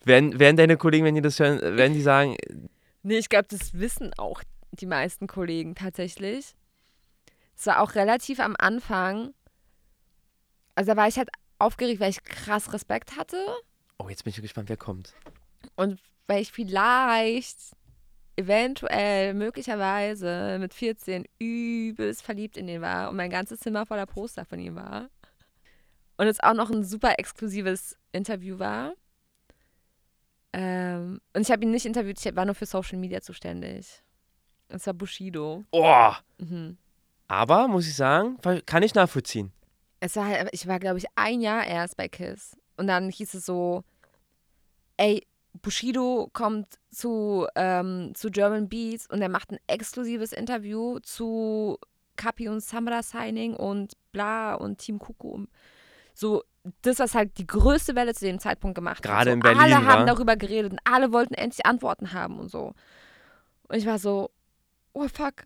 [0.05, 2.37] werden, werden deine Kollegen, wenn die das hören, werden die sagen,
[3.03, 4.43] Nee, ich glaube, das wissen auch
[4.73, 6.55] die meisten Kollegen tatsächlich.
[7.57, 9.35] Es war auch relativ am Anfang.
[10.75, 13.39] Also da war ich halt aufgeregt, weil ich krass Respekt hatte
[13.99, 15.15] oh, jetzt bin ich gespannt, wer kommt.
[15.77, 17.59] und weil ich vielleicht
[18.37, 24.45] eventuell, möglicherweise mit 14 übelst verliebt in den war und mein ganzes Zimmer voller Poster
[24.45, 25.09] von ihm war.
[26.17, 28.95] Und es auch noch ein super exklusives Interview war.
[30.53, 34.03] Ähm, und ich habe ihn nicht interviewt, ich war nur für Social Media zuständig.
[34.69, 35.65] Es war Bushido.
[35.71, 36.79] Oh, Mhm.
[37.29, 39.53] Aber, muss ich sagen, kann ich nachvollziehen.
[40.01, 42.57] Es war halt, ich war, glaube ich, ein Jahr erst bei KISS.
[42.77, 43.85] Und dann hieß es so,
[44.97, 45.27] ey,
[45.63, 51.79] Bushido kommt zu, ähm, zu German Beats und er macht ein exklusives Interview zu
[52.17, 55.47] Kapi und Samra Signing und bla und Team Kuku.
[56.13, 56.45] So,
[56.83, 59.05] das, was halt die größte Welle zu dem Zeitpunkt gemacht hat.
[59.05, 62.51] Gerade so, in Berlin, Alle haben darüber geredet und alle wollten endlich Antworten haben und
[62.51, 62.75] so.
[63.69, 64.31] Und ich war so,
[64.93, 65.45] oh fuck.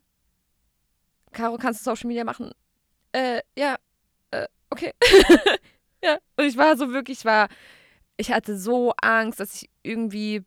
[1.33, 2.51] Caro, kannst du Social Media machen?
[3.13, 3.77] Äh, ja,
[4.31, 4.93] äh, okay.
[6.05, 7.49] ja, und ich war so wirklich, ich war,
[8.17, 10.45] ich hatte so Angst, dass ich irgendwie,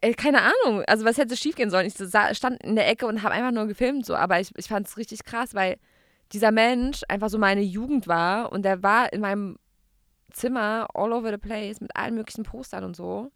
[0.00, 1.86] äh, keine Ahnung, also was hätte schiefgehen sollen?
[1.86, 4.86] Ich stand in der Ecke und habe einfach nur gefilmt, so, aber ich, ich fand
[4.86, 5.78] es richtig krass, weil
[6.32, 9.58] dieser Mensch einfach so meine Jugend war und der war in meinem
[10.32, 13.30] Zimmer all over the place mit allen möglichen Postern und so.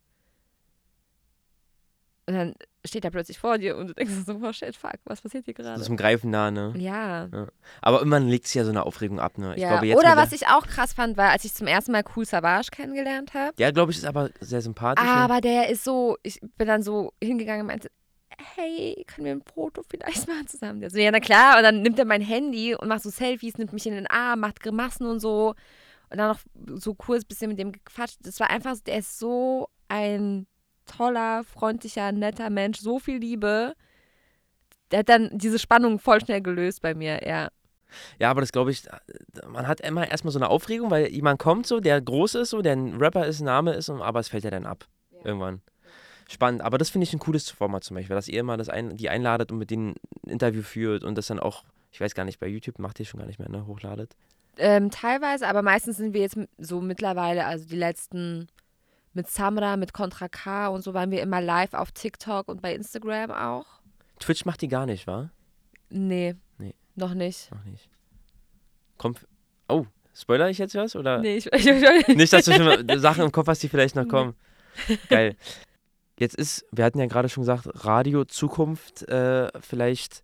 [2.26, 2.54] Und dann
[2.84, 5.54] steht er plötzlich vor dir und du denkst so, oh shit, fuck, was passiert hier
[5.54, 5.80] Das gerade?
[5.80, 6.72] ist im Greifen nah, ne?
[6.76, 7.28] Ja.
[7.82, 9.54] Aber irgendwann legt sich ja so eine Aufregung ab, ne?
[9.54, 9.70] Ich ja.
[9.70, 12.24] glaube, jetzt Oder was ich auch krass fand, war, als ich zum ersten Mal Cool
[12.24, 13.54] Savage kennengelernt habe.
[13.56, 15.04] Der, glaube ich, ist aber sehr sympathisch.
[15.04, 15.10] ne?
[15.10, 17.90] Aber der ist so, ich bin dann so hingegangen und meinte,
[18.56, 20.80] hey, können wir ein Foto vielleicht machen zusammen?
[20.80, 21.58] Der so, ja, na klar.
[21.58, 24.40] Und dann nimmt er mein Handy und macht so Selfies, nimmt mich in den Arm,
[24.40, 25.54] macht Grimassen und so.
[26.10, 26.40] Und dann noch
[26.80, 28.18] so kurz bisschen mit dem gequatscht.
[28.22, 30.46] Das war einfach, der ist so ein
[30.90, 33.74] toller, freundlicher, netter Mensch, so viel Liebe.
[34.90, 37.48] Der hat dann diese Spannung voll schnell gelöst bei mir, ja.
[38.18, 38.82] Ja, aber das glaube ich,
[39.48, 42.62] man hat immer erstmal so eine Aufregung, weil jemand kommt so, der groß ist, so,
[42.62, 44.86] der ein Rapper ist, ein Name ist, und, aber es fällt ja dann ab.
[45.24, 45.60] Irgendwann.
[46.28, 46.62] Spannend.
[46.62, 49.08] Aber das finde ich ein cooles Format zum Beispiel, dass ihr immer das ein, die
[49.08, 49.94] einladet und mit denen
[50.24, 53.06] ein Interview führt und das dann auch, ich weiß gar nicht, bei YouTube macht ihr
[53.06, 54.14] schon gar nicht mehr, ne, hochladet.
[54.56, 58.48] Ähm, teilweise, aber meistens sind wir jetzt so mittlerweile, also die letzten
[59.12, 62.74] mit Samra, mit Contra K und so waren wir immer live auf TikTok und bei
[62.74, 63.66] Instagram auch.
[64.18, 65.30] Twitch macht die gar nicht, wa?
[65.88, 66.74] Nee, Nee.
[66.94, 67.50] noch nicht.
[67.50, 67.88] Noch nicht.
[68.98, 69.26] Kommt.
[69.68, 70.94] Oh, spoiler ich jetzt was?
[70.94, 71.18] Oder?
[71.18, 74.06] Nee, ich, ich, ich, Nicht, dass du schon Sachen im Kopf hast, die vielleicht noch
[74.06, 74.34] kommen.
[75.08, 75.36] Geil.
[76.18, 80.22] Jetzt ist, wir hatten ja gerade schon gesagt, Radio Zukunft äh, vielleicht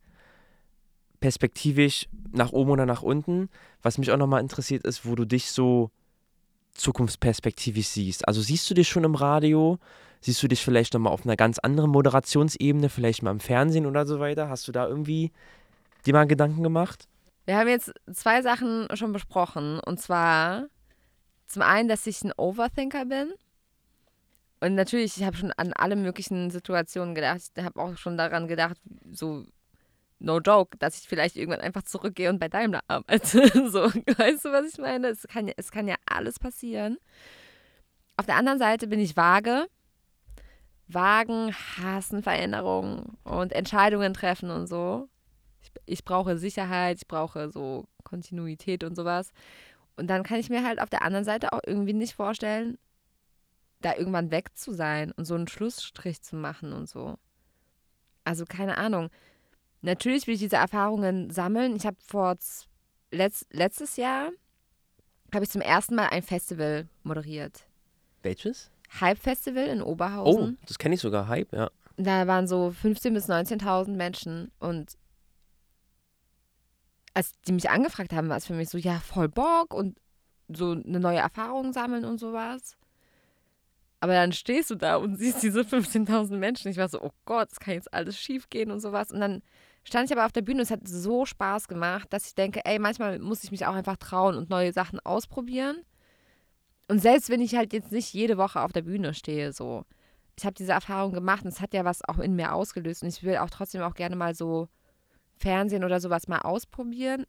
[1.21, 3.49] perspektivisch nach oben oder nach unten.
[3.83, 5.91] Was mich auch nochmal interessiert ist, wo du dich so
[6.77, 8.27] zukunftsperspektivisch siehst.
[8.27, 9.79] Also siehst du dich schon im Radio?
[10.21, 14.07] Siehst du dich vielleicht nochmal auf einer ganz anderen Moderationsebene, vielleicht mal im Fernsehen oder
[14.07, 14.49] so weiter?
[14.49, 15.31] Hast du da irgendwie
[16.05, 17.07] dir mal Gedanken gemacht?
[17.45, 19.79] Wir haben jetzt zwei Sachen schon besprochen.
[19.81, 20.67] Und zwar
[21.47, 23.33] zum einen, dass ich ein Overthinker bin.
[24.61, 27.41] Und natürlich, ich habe schon an alle möglichen Situationen gedacht.
[27.55, 28.79] Ich habe auch schon daran gedacht,
[29.13, 29.45] so
[30.19, 33.49] no joke, dass ich vielleicht irgendwann einfach zurückgehe und bei Daimler arbeite.
[33.71, 35.09] so, weißt du, was ich meine?
[35.09, 36.99] Es kann, ja, es kann ja alles passieren.
[38.17, 39.67] Auf der anderen Seite bin ich vage.
[40.89, 45.09] Wagen, hassen Veränderungen und Entscheidungen treffen und so.
[45.61, 49.33] Ich, ich brauche Sicherheit, ich brauche so Kontinuität und sowas.
[49.97, 52.79] Und dann kann ich mir halt auf der anderen Seite auch irgendwie nicht vorstellen,
[53.81, 57.19] da irgendwann weg zu sein und so einen Schlussstrich zu machen und so.
[58.25, 59.11] Also keine Ahnung.
[59.83, 61.77] Natürlich will ich diese Erfahrungen sammeln.
[61.77, 62.37] Ich habe vor
[63.11, 64.31] letzt, letztes Jahr
[65.35, 67.67] habe ich zum ersten Mal ein Festival moderiert.
[68.23, 68.71] Welches?
[69.01, 70.59] Hype Festival in Oberhausen.
[70.61, 71.71] Oh, das kenne ich sogar, Hype, ja.
[71.97, 74.97] Da waren so 15.000 bis 19.000 Menschen und
[77.15, 79.99] als die mich angefragt haben, war es für mich so, ja, voll Bock und
[80.49, 82.77] so eine neue Erfahrung sammeln und sowas.
[84.01, 86.71] Aber dann stehst du da und siehst diese 15.000 Menschen.
[86.71, 89.11] Ich war so, oh Gott, es kann jetzt alles schief gehen und sowas.
[89.11, 89.43] Und dann
[89.85, 92.61] stand ich aber auf der Bühne und es hat so Spaß gemacht, dass ich denke,
[92.65, 95.83] ey, manchmal muss ich mich auch einfach trauen und neue Sachen ausprobieren.
[96.89, 99.85] Und selbst wenn ich halt jetzt nicht jede Woche auf der Bühne stehe, so,
[100.39, 103.03] ich habe diese Erfahrung gemacht und es hat ja was auch in mir ausgelöst.
[103.03, 104.69] Und ich will auch trotzdem auch gerne mal so
[105.39, 107.25] Fernsehen oder sowas mal ausprobieren.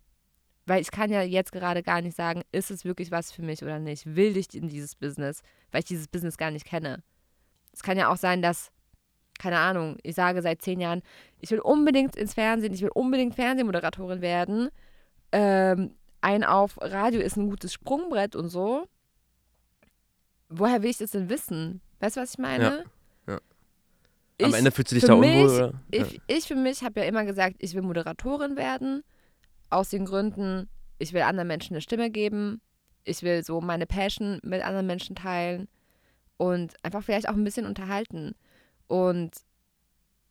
[0.67, 3.63] Weil ich kann ja jetzt gerade gar nicht sagen, ist es wirklich was für mich
[3.63, 4.17] oder nicht?
[4.17, 5.41] Will ich in dieses Business?
[5.71, 7.03] Weil ich dieses Business gar nicht kenne.
[7.71, 8.69] Es kann ja auch sein, dass,
[9.39, 11.03] keine Ahnung, ich sage seit zehn Jahren,
[11.39, 14.69] ich will unbedingt ins Fernsehen, ich will unbedingt Fernsehmoderatorin werden.
[15.31, 18.89] Ähm, ein auf Radio ist ein gutes Sprungbrett und so.
[20.49, 21.79] Woher will ich das denn wissen?
[22.01, 22.83] Weißt du, was ich meine?
[23.25, 23.39] Ja.
[24.41, 24.47] ja.
[24.47, 25.73] Am Ende fühlst du dich da unwohl, oder?
[25.91, 26.19] Ich, ja.
[26.27, 29.03] ich für mich habe ja immer gesagt, ich will Moderatorin werden.
[29.69, 32.61] Aus den Gründen, ich will anderen Menschen eine Stimme geben.
[33.03, 35.67] Ich will so meine Passion mit anderen Menschen teilen.
[36.37, 38.35] Und einfach vielleicht auch ein bisschen unterhalten.
[38.87, 39.31] Und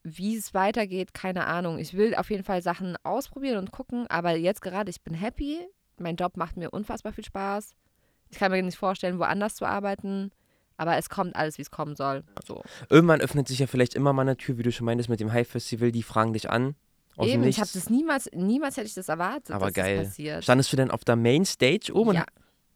[0.02, 1.78] wie es weitergeht, keine Ahnung.
[1.78, 4.06] Ich will auf jeden Fall Sachen ausprobieren und gucken.
[4.08, 5.66] Aber jetzt gerade, ich bin happy.
[5.98, 7.74] Mein Job macht mir unfassbar viel Spaß.
[8.28, 10.30] Ich kann mir nicht vorstellen, woanders zu arbeiten.
[10.76, 12.22] Aber es kommt alles, wie es kommen soll.
[12.46, 12.62] So.
[12.90, 15.32] Irgendwann öffnet sich ja vielleicht immer mal eine Tür, wie du schon meintest, mit dem
[15.32, 15.90] High-Festival.
[15.90, 16.76] Die fragen dich an.
[17.20, 19.98] Eben, ich habe das niemals, niemals hätte ich das erwartet, Aber geil.
[19.98, 20.42] das passiert.
[20.44, 22.14] Standest du denn auf der Mainstage oben?
[22.14, 22.24] Ja.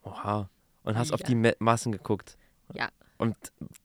[0.03, 0.49] Oha.
[0.85, 1.15] Und hast Ja.
[1.15, 2.37] auf die Ma- Massen geguckt.
[2.73, 2.89] Ja.
[3.19, 3.37] Und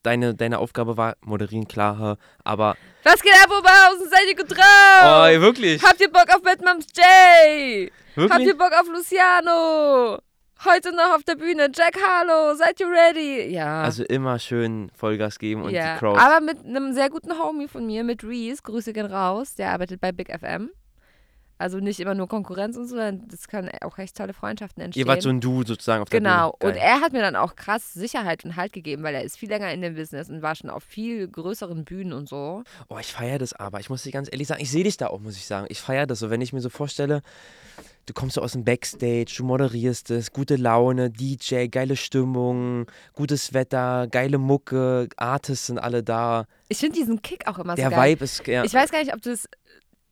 [0.01, 2.77] deine, deine Aufgabe war moderieren, klar, aber.
[3.03, 4.09] Was geht ab, Oberhausen?
[4.09, 5.01] Seid ihr gut drauf?
[5.03, 5.83] Oh, wirklich?
[5.83, 7.91] Habt ihr Bock auf Bad Moms J?
[8.15, 8.47] Habt Wirklich?
[8.47, 10.19] ihr Bock auf Luciano?
[10.63, 11.69] Heute noch auf der Bühne.
[11.75, 13.53] Jack Harlow, seid ihr ready?
[13.53, 13.83] Ja.
[13.83, 15.93] Also immer schön Vollgas geben und ja.
[15.93, 16.19] die Crowd.
[16.19, 19.99] Aber mit einem sehr guten Homie von mir, mit Reese, Grüße gehen raus, der arbeitet
[19.99, 20.69] bei Big FM.
[21.57, 25.05] Also nicht immer nur Konkurrenz und so, sondern das können auch echt tolle Freundschaften entstehen.
[25.05, 26.51] Ihr wart so ein Du sozusagen auf der Genau.
[26.59, 26.73] Bühne.
[26.73, 29.47] Und er hat mir dann auch krass Sicherheit und Halt gegeben, weil er ist viel
[29.49, 32.63] länger in dem Business und war schon auf viel größeren Bühnen und so.
[32.89, 33.79] Oh, ich feiere das aber.
[33.79, 35.65] Ich muss dir ganz ehrlich sagen, ich sehe dich da auch, muss ich sagen.
[35.69, 37.21] Ich feiere das so, wenn ich mir so vorstelle,
[38.05, 43.53] du kommst so aus dem Backstage, du moderierst es, gute Laune, DJ, geile Stimmung, gutes
[43.53, 46.45] Wetter, geile Mucke, Artists sind alle da.
[46.67, 48.11] Ich finde diesen Kick auch immer Der so geil.
[48.11, 48.45] Vibe ist.
[48.45, 49.47] Ja, Ich weiß gar nicht, ob du es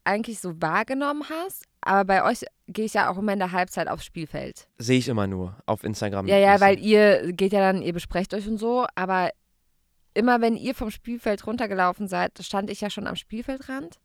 [0.04, 3.88] eigentlich so wahrgenommen hast, aber bei euch gehe ich ja auch immer in der Halbzeit
[3.88, 4.68] aufs Spielfeld.
[4.78, 6.28] sehe ich immer nur auf Instagram.
[6.28, 9.32] Ja, ja, weil ihr geht ja dann, ihr besprecht euch und so, aber
[10.14, 14.00] immer wenn ihr vom Spielfeld runtergelaufen seid, stand ich ja schon am Spielfeldrand.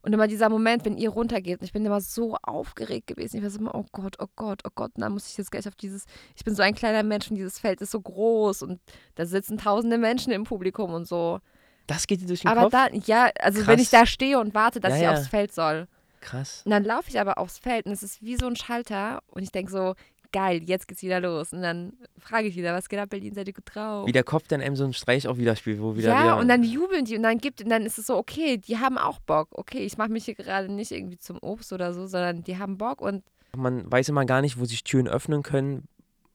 [0.00, 3.38] Und immer dieser Moment, wenn ihr runtergeht, und ich bin immer so aufgeregt gewesen.
[3.38, 5.50] Ich war so immer, oh Gott, oh Gott, oh Gott, und dann muss ich jetzt
[5.50, 6.04] gleich auf dieses,
[6.36, 8.80] ich bin so ein kleiner Mensch und dieses Feld ist so groß und
[9.16, 11.40] da sitzen tausende Menschen im Publikum und so.
[11.88, 12.72] Das geht dir durch den Aber Kopf?
[12.72, 14.00] da, ja, also wenn ich Krass.
[14.02, 15.12] da stehe und warte, dass Ja, ich ja.
[15.14, 15.88] aufs Feld soll.
[16.20, 16.62] Krass.
[16.64, 19.42] Und dann laufe ich aber aufs Feld und es ist wie so ein Schalter und
[19.42, 19.94] ich denke so,
[20.30, 21.52] geil, jetzt geht's wieder los.
[21.54, 24.06] Und dann frage ich wieder, was geht ab, Berlin, seid ihr gut drauf?
[24.06, 26.10] Wie der Kopf dann einem so einen Streich auch wieder spielt, wo wieder.
[26.10, 28.58] ja, wieder, und dann jubeln die und dann gibt und dann ist es so, okay,
[28.58, 29.48] die haben auch Bock.
[29.52, 32.76] Okay, ich mache mich hier gerade nicht irgendwie zum Obst oder so, sondern die haben
[32.76, 33.24] Bock und
[33.56, 35.88] Man weiß immer gar nicht, wo sich Türen öffnen können.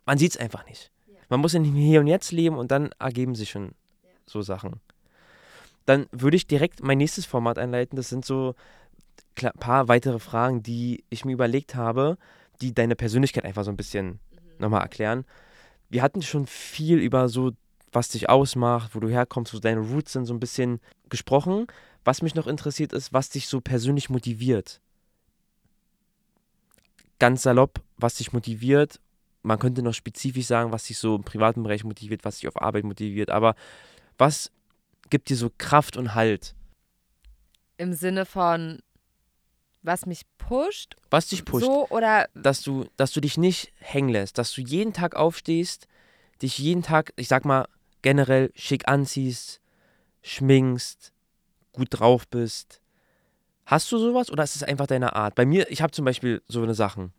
[0.07, 0.89] Man sieht es einfach nicht.
[1.29, 3.73] Man muss in dem Hier und Jetzt leben und dann ergeben sich schon
[4.25, 4.79] so Sachen.
[5.85, 7.95] Dann würde ich direkt mein nächstes Format einleiten.
[7.95, 8.55] Das sind so
[9.41, 12.17] ein paar weitere Fragen, die ich mir überlegt habe,
[12.61, 14.19] die deine Persönlichkeit einfach so ein bisschen
[14.59, 15.25] nochmal erklären.
[15.89, 17.51] Wir hatten schon viel über so,
[17.91, 20.79] was dich ausmacht, wo du herkommst, wo deine Roots sind, so ein bisschen
[21.09, 21.67] gesprochen.
[22.05, 24.81] Was mich noch interessiert ist, was dich so persönlich motiviert.
[27.19, 28.99] Ganz salopp, was dich motiviert.
[29.41, 32.61] Man könnte noch spezifisch sagen, was dich so im privaten Bereich motiviert, was dich auf
[32.61, 33.29] Arbeit motiviert.
[33.29, 33.55] Aber
[34.17, 34.51] was
[35.09, 36.55] gibt dir so Kraft und Halt?
[37.77, 38.79] im Sinne von,
[39.81, 41.65] was mich pusht, Was dich pusht?
[41.65, 45.87] so oder dass du, dass du dich nicht hängen lässt, dass du jeden Tag aufstehst,
[46.41, 47.67] dich jeden Tag, ich sag mal,
[48.01, 49.59] generell schick anziehst,
[50.21, 51.11] schminkst,
[51.73, 52.79] gut drauf bist.
[53.65, 55.35] Hast du sowas oder ist es einfach deine Art?
[55.35, 57.11] Bei mir, ich habe zum Beispiel so eine Sachen.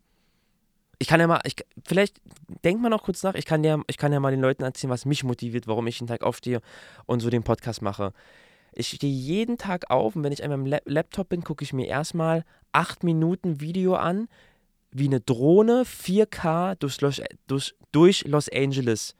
[0.97, 1.55] Ich kann ja mal, ich,
[1.85, 2.21] vielleicht
[2.63, 4.91] denk mal noch kurz nach, ich kann, ja, ich kann ja mal den Leuten erzählen,
[4.91, 6.61] was mich motiviert, warum ich jeden Tag aufstehe
[7.05, 8.13] und so den Podcast mache.
[8.73, 11.73] Ich stehe jeden Tag auf und wenn ich an meinem Lap Laptop bin, gucke ich
[11.73, 14.27] mir erstmal acht Minuten Video an,
[14.91, 19.15] wie eine Drohne 4K durch Los, durch, durch Los Angeles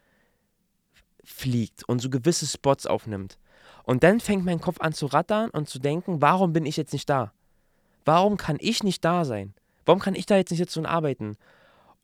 [1.24, 3.38] fliegt und so gewisse Spots aufnimmt.
[3.84, 6.94] Und dann fängt mein Kopf an zu rattern und zu denken, warum bin ich jetzt
[6.94, 7.34] nicht da?
[8.04, 9.54] Warum kann ich nicht da sein?
[9.86, 11.38] Warum kann ich da jetzt nicht sitzen und arbeiten?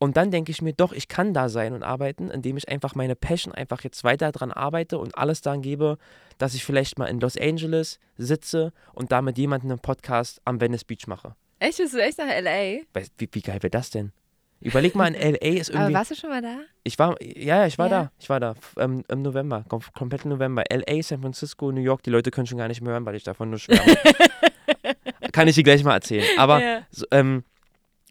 [0.03, 2.95] Und dann denke ich mir, doch, ich kann da sein und arbeiten, indem ich einfach
[2.95, 5.99] meine Passion einfach jetzt weiter dran arbeite und alles daran gebe,
[6.40, 10.60] dass ich vielleicht mal in Los Angeles sitze und da mit jemandem einen Podcast am
[10.60, 11.36] Venice Beach mache.
[11.60, 11.78] Echt?
[11.78, 12.82] Bist du echt nach L.A.?
[13.19, 14.11] Wie, wie geil wäre das denn?
[14.60, 15.38] Überleg mal, in L.A.
[15.60, 15.86] ist irgendwie...
[15.86, 16.61] Aber warst du schon mal da?
[16.84, 18.03] Ich war, ja, ja, ich war Ja.
[18.06, 18.11] da.
[18.19, 20.64] Ich war da ähm, im November, kom komplett im November.
[20.72, 23.23] L.A., San Francisco, New York, die Leute können schon gar nicht mehr hören, weil ich
[23.23, 23.95] davon nur schwärme.
[25.32, 26.26] Kann ich dir gleich mal erzählen.
[26.38, 26.82] Aber Ja.
[26.90, 27.44] so, ähm,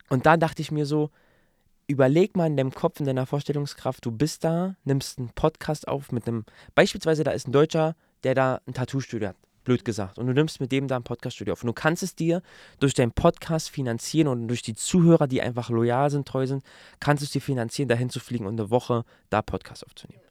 [0.08, 1.10] und da dachte ich mir so,
[1.90, 6.12] überleg mal in deinem Kopf, in deiner Vorstellungskraft, du bist da, nimmst einen Podcast auf
[6.12, 6.44] mit einem,
[6.74, 10.60] beispielsweise da ist ein Deutscher, der da ein Tattoo-Studio hat, blöd gesagt, und du nimmst
[10.60, 11.62] mit dem da ein Podcast-Studio auf.
[11.62, 12.42] Und du kannst es dir
[12.78, 16.64] durch deinen Podcast finanzieren und durch die Zuhörer, die einfach loyal sind, treu sind,
[17.00, 20.22] kannst du es dir finanzieren, dahin zu fliegen und eine Woche da Podcast aufzunehmen.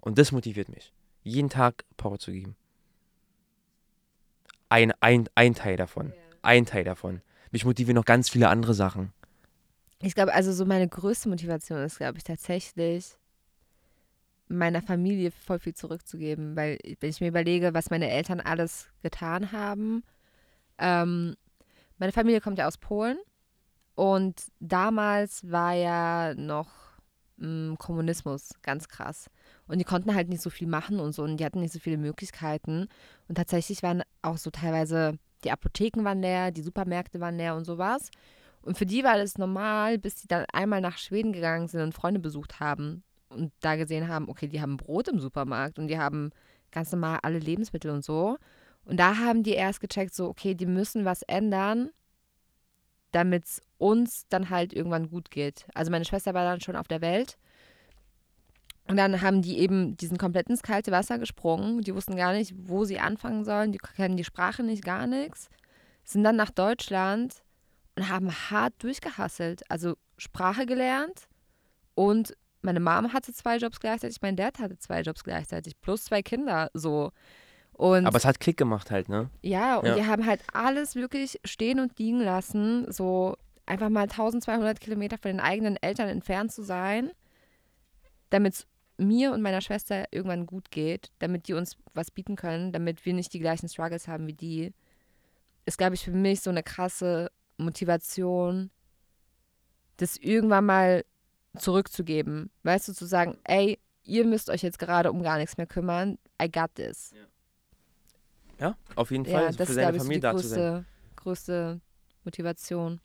[0.00, 2.56] Und das motiviert mich, jeden Tag Power zu geben.
[4.68, 6.12] Ein, ein, ein Teil davon.
[6.42, 7.22] Ein Teil davon.
[7.50, 9.12] Mich motivieren noch ganz viele andere Sachen.
[10.06, 13.16] Ich glaube, also so meine größte Motivation ist, glaube ich, tatsächlich
[14.48, 19.50] meiner Familie voll viel zurückzugeben, weil wenn ich mir überlege, was meine Eltern alles getan
[19.50, 20.04] haben,
[20.76, 21.36] ähm,
[21.96, 23.16] meine Familie kommt ja aus Polen
[23.94, 26.68] und damals war ja noch
[27.38, 29.30] mh, Kommunismus ganz krass.
[29.66, 31.78] Und die konnten halt nicht so viel machen und so und die hatten nicht so
[31.78, 32.88] viele Möglichkeiten.
[33.28, 37.64] Und tatsächlich waren auch so teilweise die Apotheken waren leer, die Supermärkte waren leer und
[37.64, 38.10] sowas
[38.64, 41.94] und für die war das normal, bis sie dann einmal nach Schweden gegangen sind und
[41.94, 45.98] Freunde besucht haben und da gesehen haben, okay, die haben Brot im Supermarkt und die
[45.98, 46.30] haben
[46.72, 48.38] ganz normal alle Lebensmittel und so.
[48.84, 51.90] Und da haben die erst gecheckt, so, okay, die müssen was ändern,
[53.12, 55.66] damit es uns dann halt irgendwann gut geht.
[55.74, 57.36] Also meine Schwester war dann schon auf der Welt.
[58.88, 61.82] Und dann haben die eben diesen komplett ins kalte Wasser gesprungen.
[61.82, 63.72] Die wussten gar nicht, wo sie anfangen sollen.
[63.72, 65.48] Die kennen die Sprache nicht, gar nichts.
[66.04, 67.43] Sind dann nach Deutschland
[67.96, 69.68] und haben hart durchgehasselt.
[69.70, 71.28] Also Sprache gelernt
[71.94, 76.22] und meine Mom hatte zwei Jobs gleichzeitig, mein Dad hatte zwei Jobs gleichzeitig, plus zwei
[76.22, 77.12] Kinder so.
[77.72, 79.30] Und Aber es hat Klick gemacht halt, ne?
[79.42, 79.94] ja, und Ja.
[79.96, 85.30] die haben halt alles wirklich stehen und liegen lassen, so einfach mal 1200 Kilometer von
[85.32, 87.10] den eigenen Eltern entfernt zu sein,
[88.30, 88.66] damit es
[88.96, 93.12] mir und meiner Schwester irgendwann gut geht, damit die uns was bieten können, damit wir
[93.12, 94.72] nicht die gleichen Struggles haben wie die,
[95.66, 98.70] ist, glaube ich, für mich so eine krasse Motivation,
[99.96, 101.04] das irgendwann mal
[101.56, 102.50] zurückzugeben.
[102.62, 106.18] Weißt du, zu sagen, ey, ihr müsst euch jetzt gerade um gar nichts mehr kümmern.
[106.42, 107.12] I got this.
[108.58, 109.44] Ja, auf jeden Fall.
[109.44, 110.58] Ja, das für ist, seine ich, so die Familie da zu sein.
[110.58, 110.84] größte,
[111.16, 111.80] größte
[112.24, 113.00] Motivation.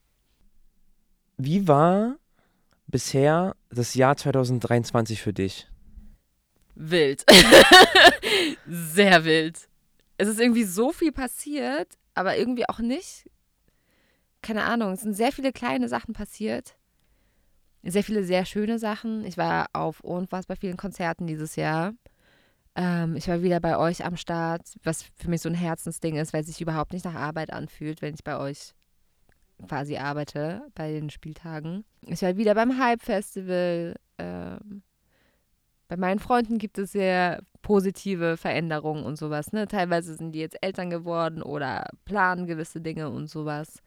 [1.37, 2.17] Wie war
[2.87, 5.67] bisher das Jahr 2023 für dich?
[6.75, 7.25] Wild.
[8.67, 9.67] Sehr wild.
[10.17, 13.29] Es ist irgendwie so viel passiert, aber irgendwie auch nicht.
[14.41, 16.75] Keine Ahnung, es sind sehr viele kleine Sachen passiert.
[17.83, 19.25] Sehr viele sehr schöne Sachen.
[19.25, 21.93] Ich war auf unfassbar vielen Konzerten dieses Jahr.
[22.75, 26.33] Ähm, ich war wieder bei euch am Start, was für mich so ein Herzensding ist,
[26.33, 28.73] weil es sich überhaupt nicht nach Arbeit anfühlt, wenn ich bei euch
[29.67, 31.83] quasi arbeite, bei den Spieltagen.
[32.01, 33.95] Ich war wieder beim Hype-Festival.
[34.17, 34.83] Ähm,
[35.87, 39.51] bei meinen Freunden gibt es sehr positive Veränderungen und sowas.
[39.51, 39.67] Ne?
[39.67, 43.81] Teilweise sind die jetzt Eltern geworden oder planen gewisse Dinge und sowas.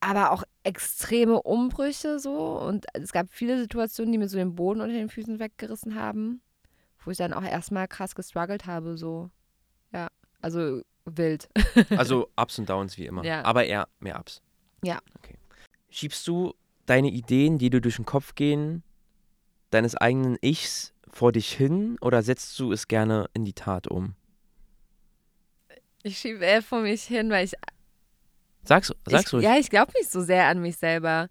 [0.00, 2.58] Aber auch extreme Umbrüche so.
[2.58, 6.42] Und es gab viele Situationen, die mir so den Boden unter den Füßen weggerissen haben,
[7.04, 8.96] wo ich dann auch erstmal krass gestruggelt habe.
[8.96, 9.30] So.
[9.92, 10.08] Ja,
[10.42, 11.48] also wild.
[11.96, 13.24] Also Ups und Downs wie immer.
[13.24, 13.44] Ja.
[13.44, 14.42] Aber eher mehr Ups.
[14.82, 14.98] Ja.
[15.18, 15.38] Okay.
[15.88, 16.54] Schiebst du
[16.84, 18.82] deine Ideen, die dir durch den Kopf gehen,
[19.70, 24.14] deines eigenen Ichs vor dich hin oder setzt du es gerne in die Tat um?
[26.02, 27.54] Ich schiebe eher vor mich hin, weil ich
[28.66, 29.44] Sag's, sag's ich, ruhig.
[29.44, 31.28] Ja, ich glaube nicht so sehr an mich selber.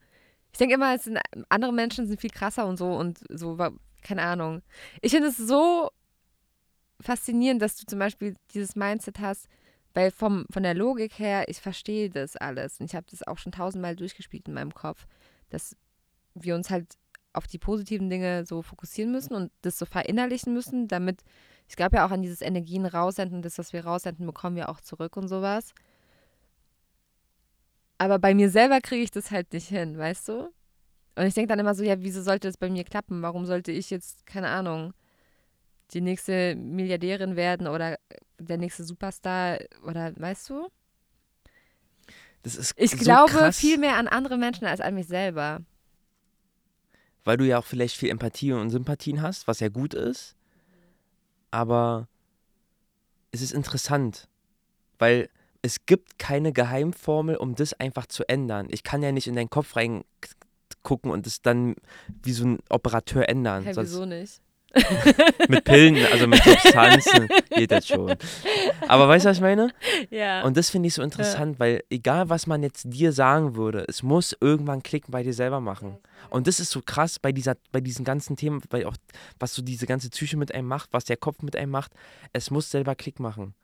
[0.52, 3.58] Ich denke immer, sind, andere Menschen sind viel krasser und so und so,
[4.02, 4.62] keine Ahnung.
[5.02, 5.90] Ich finde es so
[7.02, 9.48] faszinierend, dass du zum Beispiel dieses Mindset hast,
[9.94, 12.80] weil vom, von der Logik her, ich verstehe das alles.
[12.80, 15.06] Und ich habe das auch schon tausendmal durchgespielt in meinem Kopf,
[15.50, 15.76] dass
[16.34, 16.98] wir uns halt
[17.34, 21.22] auf die positiven Dinge so fokussieren müssen und das so verinnerlichen müssen, damit,
[21.68, 24.80] ich glaube ja auch an dieses Energien raussenden, das, was wir raussenden, bekommen wir auch
[24.80, 25.74] zurück und sowas.
[27.98, 30.52] Aber bei mir selber kriege ich das halt nicht hin, weißt du?
[31.18, 33.22] Und ich denke dann immer so, ja, wieso sollte das bei mir klappen?
[33.22, 34.94] Warum sollte ich jetzt, keine Ahnung,
[35.92, 37.98] die nächste Milliardärin werden oder
[38.38, 40.68] der nächste Superstar oder weißt du?
[42.44, 45.62] Das ist Ich so glaube krass, viel mehr an andere Menschen als an mich selber.
[47.24, 50.36] weil du ja auch vielleicht viel Empathie und Sympathien hast, was ja gut ist.
[51.52, 52.08] aber
[53.32, 54.28] es ist interessant,
[55.00, 55.30] weil
[55.66, 58.68] es gibt keine Geheimformel, um das einfach zu ändern.
[58.70, 61.76] Ich kann ja nicht in deinen Kopf reingucken und es dann
[62.22, 63.64] wie so ein Operateur ändern.
[63.64, 64.42] Hä, wieso nicht?
[65.48, 68.16] mit Pillen, also mit Substanzen geht das schon.
[68.88, 69.72] Aber weißt du, was ich meine?
[70.12, 70.44] Ja.
[70.44, 71.60] Und das finde ich so interessant, ja.
[71.60, 75.62] weil egal, was man jetzt dir sagen würde, es muss irgendwann Klicken bei dir selber
[75.62, 75.98] machen.
[76.30, 78.98] Und das ist so krass bei, dieser, bei diesen ganzen Themen, weil auch,
[79.40, 81.94] was so diese ganze Psyche mit einem macht, was der Kopf mit einem macht,
[82.34, 83.56] es muss selber Klick machen.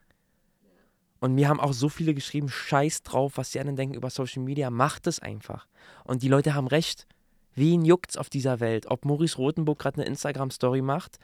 [1.22, 4.42] Und mir haben auch so viele geschrieben, scheiß drauf, was die anderen denken über Social
[4.42, 5.68] Media, macht es einfach.
[6.02, 7.06] Und die Leute haben recht.
[7.54, 8.86] Wen juckt's auf dieser Welt?
[8.88, 11.20] Ob Maurice Rotenburg gerade eine Instagram-Story macht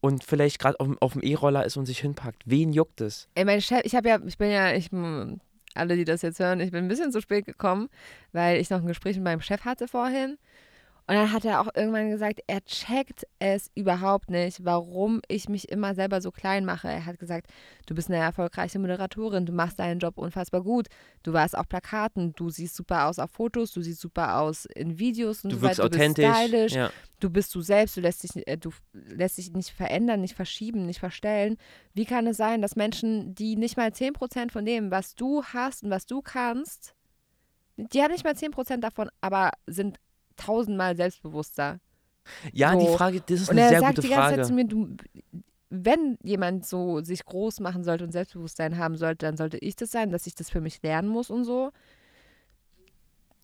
[0.00, 2.44] und vielleicht gerade auf, auf, dem E-Roller ist und sich hinpackt.
[2.46, 3.28] Wen juckt es?
[3.34, 4.88] Ey, mein Chef, ich habe ja, ich bin ja, ich,
[5.74, 7.90] alle, die das jetzt hören, ich bin ein bisschen zu spät gekommen,
[8.32, 10.38] weil ich noch ein Gespräch mit meinem Chef hatte vorhin.
[11.10, 15.68] Und dann hat er auch irgendwann gesagt, er checkt es überhaupt nicht, warum ich mich
[15.68, 16.86] immer selber so klein mache.
[16.86, 17.50] Er hat gesagt,
[17.86, 20.86] du bist eine erfolgreiche Moderatorin, du machst deinen Job unfassbar gut,
[21.24, 25.00] du warst auf Plakaten, du siehst super aus auf Fotos, du siehst super aus in
[25.00, 25.88] Videos und du so wirkst weiter.
[25.88, 26.24] Du authentisch.
[26.24, 26.90] bist stylisch, ja.
[27.18, 30.86] du bist du selbst, du lässt, dich, äh, du lässt dich nicht verändern, nicht verschieben,
[30.86, 31.56] nicht verstellen.
[31.92, 35.82] Wie kann es sein, dass Menschen, die nicht mal 10% von dem, was du hast
[35.82, 36.94] und was du kannst,
[37.76, 39.98] die haben nicht mal 10% davon, aber sind
[40.40, 41.80] tausendmal selbstbewusster.
[42.52, 42.78] Ja, so.
[42.80, 44.36] die Frage, das ist und eine sehr sagt gute die ganze Frage.
[44.42, 44.96] Zeit zu mir, du,
[45.70, 49.90] wenn jemand so sich groß machen sollte und Selbstbewusstsein haben sollte, dann sollte ich das
[49.90, 51.70] sein, dass ich das für mich lernen muss und so.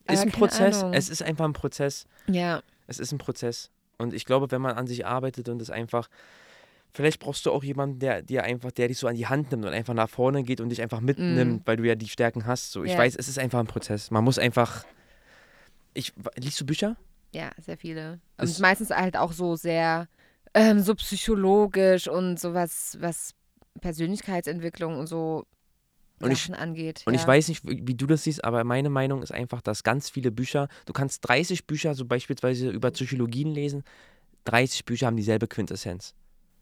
[0.09, 0.83] Ist Aber ein keine Prozess.
[0.83, 0.95] Ahnung.
[0.95, 2.07] Es ist einfach ein Prozess.
[2.29, 3.71] Ja, Es ist ein Prozess.
[3.99, 6.09] Und ich glaube, wenn man an sich arbeitet und es einfach,
[6.93, 9.65] vielleicht brauchst du auch jemanden, der dir einfach, der dich so an die Hand nimmt
[9.65, 12.73] und einfach nach vorne geht und dich einfach mitnimmt, weil du ja die Stärken hast.
[12.73, 12.99] So, ich Ja.
[12.99, 14.11] weiß, es ist einfach ein Prozess.
[14.11, 14.85] Man muss einfach.
[15.97, 16.97] Ich, liest du Bücher?
[17.33, 18.21] ja, sehr viele.
[18.39, 20.09] Ist- Und meistens halt auch so sehr
[20.55, 23.35] ähm, so psychologisch und sowas, was
[23.81, 25.47] Persönlichkeitsentwicklung und so
[26.21, 27.03] Und ich- Sachen angeht.
[27.07, 27.21] Und ja.
[27.21, 30.09] ich weiß nicht, wie wie du das siehst, aber meine Meinung ist einfach, dass ganz
[30.11, 33.85] viele Bücher, du kannst 30 Bücher, so beispielsweise über Psychologien lesen,
[34.45, 36.15] 30 Bücher haben dieselbe Quintessenz.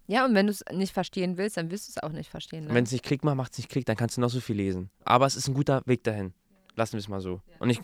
[0.06, 2.64] Ja, und wenn du es nicht verstehen willst, dann wirst du es auch nicht verstehen.
[2.66, 2.74] Ne?
[2.74, 4.56] Wenn es nicht Klick macht, macht es nicht Klick, dann kannst du noch so viel
[4.56, 4.90] lesen.
[5.04, 6.34] Aber es ist ein guter Weg dahin.
[6.76, 7.40] Lassen wir es mal so.
[7.58, 7.80] Und ich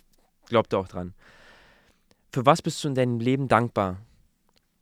[0.46, 1.14] glaube da auch dran.
[2.32, 3.98] Für was bist du in deinem Leben dankbar?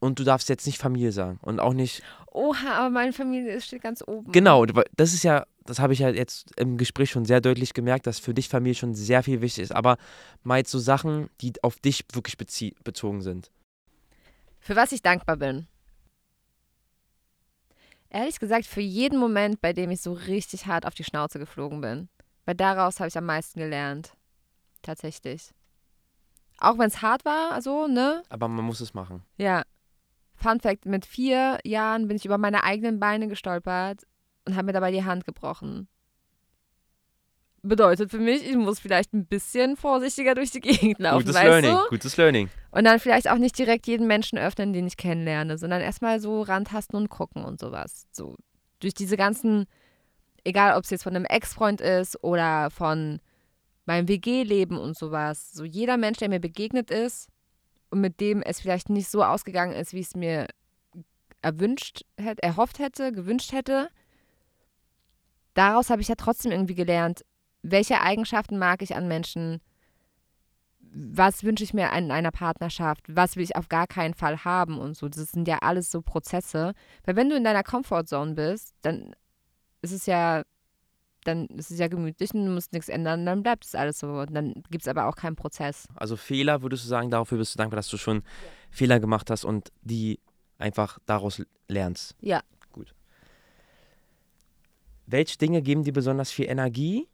[0.00, 2.02] Und du darfst jetzt nicht Familie sagen und auch nicht.
[2.30, 4.30] Oha, aber meine Familie steht ganz oben.
[4.30, 8.06] Genau, das ist ja, das habe ich ja jetzt im Gespräch schon sehr deutlich gemerkt,
[8.06, 9.72] dass für dich Familie schon sehr viel wichtig ist.
[9.74, 9.96] Aber
[10.44, 13.50] mal jetzt so Sachen, die auf dich wirklich bezogen sind.
[14.60, 15.66] Für was ich dankbar bin.
[18.10, 21.80] Ehrlich gesagt, für jeden Moment, bei dem ich so richtig hart auf die Schnauze geflogen
[21.80, 22.08] bin.
[22.44, 24.12] Weil daraus habe ich am meisten gelernt.
[24.82, 25.50] Tatsächlich.
[26.58, 28.22] Auch wenn es hart war, so, ne?
[28.28, 29.22] Aber man muss es machen.
[29.36, 29.62] Ja.
[30.34, 34.06] Fun Fact: Mit vier Jahren bin ich über meine eigenen Beine gestolpert
[34.44, 35.88] und habe mir dabei die Hand gebrochen.
[37.62, 41.44] Bedeutet für mich, ich muss vielleicht ein bisschen vorsichtiger durch die Gegend laufen, Gutes weißt
[41.44, 41.88] Learning, du?
[41.90, 42.48] gutes Learning.
[42.70, 46.42] Und dann vielleicht auch nicht direkt jeden Menschen öffnen, den ich kennenlerne, sondern erstmal so
[46.42, 48.06] rantasten und gucken und sowas.
[48.12, 48.36] So
[48.78, 49.66] durch diese ganzen,
[50.44, 53.20] egal ob es jetzt von einem Ex-Freund ist oder von
[53.88, 55.50] meinem WG-Leben und sowas.
[55.52, 57.28] So jeder Mensch, der mir begegnet ist
[57.90, 60.46] und mit dem es vielleicht nicht so ausgegangen ist, wie ich es mir
[61.40, 63.88] erwünscht hätte, erhofft hätte, gewünscht hätte,
[65.54, 67.24] daraus habe ich ja trotzdem irgendwie gelernt,
[67.62, 69.60] welche Eigenschaften mag ich an Menschen,
[70.80, 74.78] was wünsche ich mir in einer Partnerschaft, was will ich auf gar keinen Fall haben
[74.78, 75.08] und so.
[75.08, 76.74] Das sind ja alles so Prozesse.
[77.04, 79.14] Weil wenn du in deiner Comfortzone bist, dann
[79.80, 80.42] ist es ja,
[81.28, 84.08] dann ist es ja gemütlich und du musst nichts ändern, dann bleibt es alles so.
[84.08, 85.86] Und dann gibt es aber auch keinen Prozess.
[85.94, 88.22] Also Fehler, würdest du sagen, dafür bist du dankbar, dass du schon
[88.70, 90.20] Fehler gemacht hast und die
[90.58, 92.16] einfach daraus lernst.
[92.20, 92.42] Ja.
[92.72, 92.94] Gut.
[95.06, 97.08] Welche Dinge geben dir besonders viel Energie,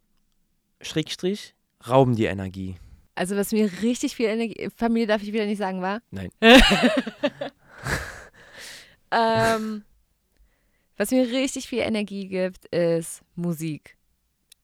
[0.81, 1.55] Schrägstrich,
[1.87, 2.77] rauben dir Energie?
[3.15, 6.01] Also was mir richtig viel Energie, Familie darf ich wieder nicht sagen, war?
[6.11, 6.29] Nein.
[9.11, 9.83] ähm,
[10.97, 13.94] was mir richtig viel Energie gibt, ist Musik.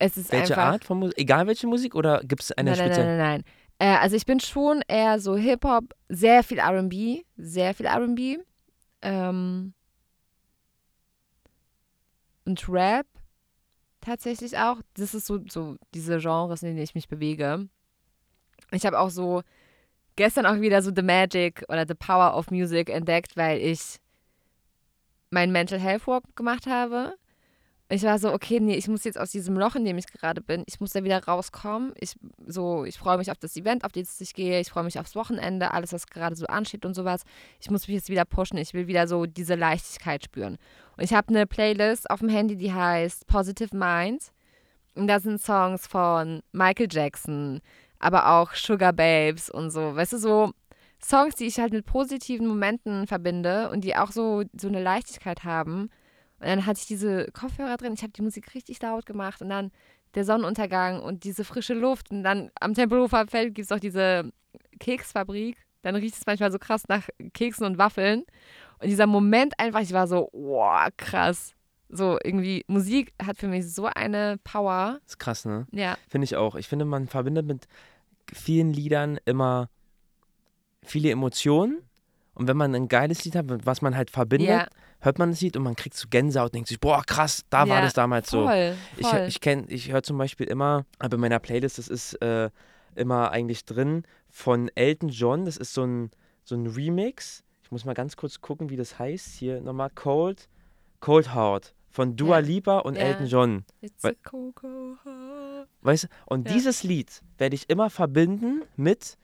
[0.04, 1.16] Es ist Welche einfach, Art von Musik?
[1.16, 3.16] Egal welche Musik oder gibt es eine nein, nein, nein, spezielle?
[3.16, 3.44] nein,
[3.78, 3.94] nein.
[3.94, 8.38] Äh, also ich bin schon eher so Hip-Hop, sehr viel R&B, sehr viel R&B.
[9.02, 9.74] Ähm,
[12.44, 13.06] und Rap
[14.00, 14.78] tatsächlich auch.
[14.94, 17.68] Das ist so, so diese Genres, in denen ich mich bewege.
[18.72, 19.42] Ich habe auch so
[20.16, 24.00] gestern auch wieder so The Magic oder The Power of Music entdeckt, weil ich
[25.30, 27.14] mein Mental Health Work gemacht habe.
[27.92, 30.40] Ich war so, okay, nee, ich muss jetzt aus diesem Loch, in dem ich gerade
[30.40, 31.92] bin, ich muss da wieder rauskommen.
[32.00, 32.14] Ich,
[32.46, 34.60] so, ich freue mich auf das Event, auf das ich gehe.
[34.60, 37.24] Ich freue mich aufs Wochenende, alles, was gerade so ansteht und sowas.
[37.60, 38.56] Ich muss mich jetzt wieder pushen.
[38.56, 40.56] Ich will wieder so diese Leichtigkeit spüren.
[40.96, 44.32] Und ich habe eine Playlist auf dem Handy, die heißt Positive Mind.
[44.94, 47.60] Und da sind Songs von Michael Jackson,
[47.98, 49.94] aber auch Sugar Babes und so.
[49.94, 50.52] Weißt du, so
[51.04, 55.44] Songs, die ich halt mit positiven Momenten verbinde und die auch so, so eine Leichtigkeit
[55.44, 55.90] haben.
[56.42, 59.48] Und dann hatte ich diese Kopfhörer drin, ich habe die Musik richtig laut gemacht und
[59.48, 59.70] dann
[60.16, 62.10] der Sonnenuntergang und diese frische Luft.
[62.10, 64.32] Und dann am Tempelhofer Feld gibt es auch diese
[64.80, 65.56] Keksfabrik.
[65.82, 68.24] Dann riecht es manchmal so krass nach Keksen und Waffeln.
[68.80, 71.54] Und dieser Moment einfach, ich war so, wow, krass.
[71.88, 74.98] So, irgendwie, Musik hat für mich so eine Power.
[75.04, 75.66] Das ist krass, ne?
[75.70, 75.96] Ja.
[76.08, 76.56] Finde ich auch.
[76.56, 77.68] Ich finde, man verbindet mit
[78.32, 79.68] vielen Liedern immer
[80.82, 81.82] viele Emotionen.
[82.34, 84.66] Und wenn man ein geiles Lied hat, was man halt verbindet, Ja.
[85.02, 87.60] Hört man das Lied und man kriegt so Gänsehaut und denkt sich, boah, krass, da
[87.68, 88.44] war Ja, das damals so.
[88.46, 89.24] Voll, Ich, voll.
[89.28, 92.48] ich kenne, ich höre zum Beispiel immer, aber in meiner Playlist, das ist äh,
[92.94, 95.44] immer eigentlich drin von Elton John.
[95.44, 96.10] Das ist so ein,
[96.44, 97.42] so ein Remix.
[97.62, 99.34] Ich muss mal ganz kurz gucken, wie das heißt.
[99.34, 100.48] Hier nochmal Cold,
[101.00, 102.46] Cold Heart von Dua Ja.
[102.46, 103.02] Lipa und Ja.
[103.02, 103.64] Elton John.
[103.80, 105.68] It's a Coco Heart.
[105.82, 106.08] Weißt du?
[106.26, 106.54] Und Ja.
[106.54, 109.16] dieses Lied werde ich immer verbinden mit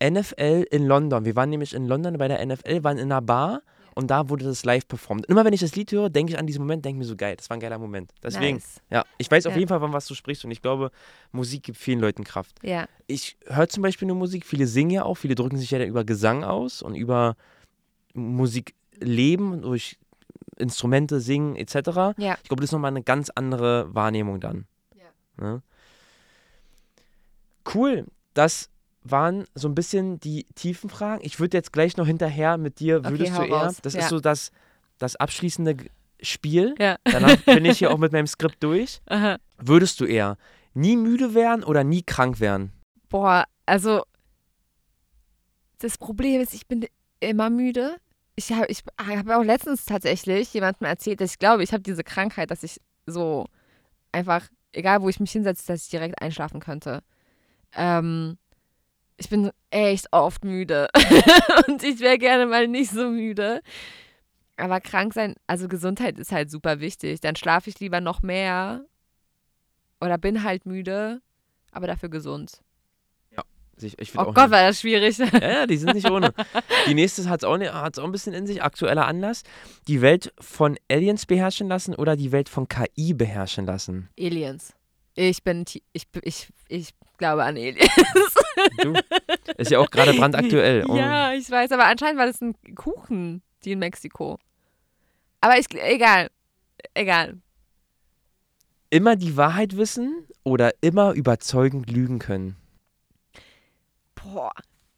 [0.00, 1.24] NFL in London.
[1.24, 3.62] Wir waren nämlich in London bei der NFL, waren in einer Bar
[3.98, 5.26] und da wurde das live performt.
[5.26, 7.16] Und immer wenn ich das Lied höre, denke ich an diesen Moment, denke mir so
[7.16, 8.12] geil, das war ein geiler Moment.
[8.22, 8.80] Deswegen, Nice.
[8.90, 9.58] ja, ich weiß auf Ja.
[9.58, 10.92] jeden Fall, von was du sprichst und ich glaube,
[11.32, 12.54] Musik gibt vielen Leuten Kraft.
[12.62, 15.84] Ja, Ich höre zum Beispiel nur Musik, viele singen ja auch, viele drücken sich ja
[15.84, 17.34] über Gesang aus und über
[18.14, 19.98] Musik leben, durch
[20.58, 21.74] Instrumente singen etc.
[22.18, 22.38] ja.
[22.42, 24.66] Ich glaube, das ist nochmal eine ganz andere Wahrnehmung dann.
[24.94, 25.44] Ja.
[25.44, 25.62] Ne?
[27.74, 28.70] Cool, das
[29.02, 31.20] waren so ein bisschen die tiefen Fragen.
[31.24, 33.78] Ich würde jetzt gleich noch hinterher mit dir, Okay, würdest hau du eher, raus.
[33.82, 34.00] das Ja.
[34.00, 34.50] ist so das,
[34.98, 35.76] das abschließende
[36.20, 36.74] Spiel.
[36.78, 36.96] Ja.
[37.04, 39.00] Danach bin ich hier auch mit meinem Skript durch.
[39.06, 39.38] Aha.
[39.58, 40.36] Würdest du eher
[40.74, 42.72] nie müde werden oder nie krank werden?
[43.08, 44.02] Boah, also
[45.78, 46.86] das Problem ist, ich bin
[47.20, 47.96] immer müde.
[48.34, 52.04] Ich habe ich hab auch letztens tatsächlich jemandem erzählt, dass ich glaube, ich habe diese
[52.04, 53.46] Krankheit, dass ich so
[54.12, 57.02] einfach, egal wo ich mich hinsetze, dass ich direkt einschlafen könnte.
[57.74, 58.38] Ähm,
[59.18, 60.88] ich bin echt oft müde
[61.66, 63.60] und ich wäre gerne mal nicht so müde.
[64.56, 67.20] Aber krank sein, also Gesundheit ist halt super wichtig.
[67.20, 68.84] Dann schlafe ich lieber noch mehr
[70.00, 71.20] oder bin halt müde,
[71.70, 72.62] aber dafür gesund.
[73.80, 75.18] Ich, ich Oh Gott, nie- war das schwierig.
[75.18, 76.32] Ja, ja, die sind nicht ohne.
[76.86, 78.62] Die nächste hat es auch, hat's auch ein bisschen in sich.
[78.62, 79.42] Aktueller Anlass.
[79.86, 84.08] Die Welt von Aliens beherrschen lassen oder die Welt von KI beherrschen lassen?
[84.18, 84.74] Aliens.
[85.20, 87.90] Ich bin, ich, ich, ich glaube an Aliens.
[88.80, 88.94] Du?
[89.56, 90.84] Ist ja auch gerade brandaktuell.
[90.84, 94.38] Und ja, ich weiß, aber anscheinend war das ein Kuchen, die in Mexiko.
[95.40, 96.30] Aber ich, egal,
[96.94, 97.38] egal.
[98.90, 102.56] Immer die Wahrheit wissen oder immer überzeugend lügen können?
[104.14, 104.52] Boah,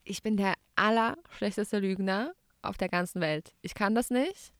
[0.04, 3.54] ich bin der allerschlechteste Lügner auf der ganzen Welt.
[3.62, 4.52] Ich kann das nicht.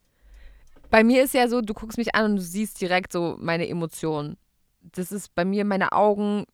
[0.88, 3.68] Bei mir ist ja so, du guckst mich an und du siehst direkt so meine
[3.68, 4.38] Emotionen.
[4.80, 6.44] Das ist bei mir, meine Augen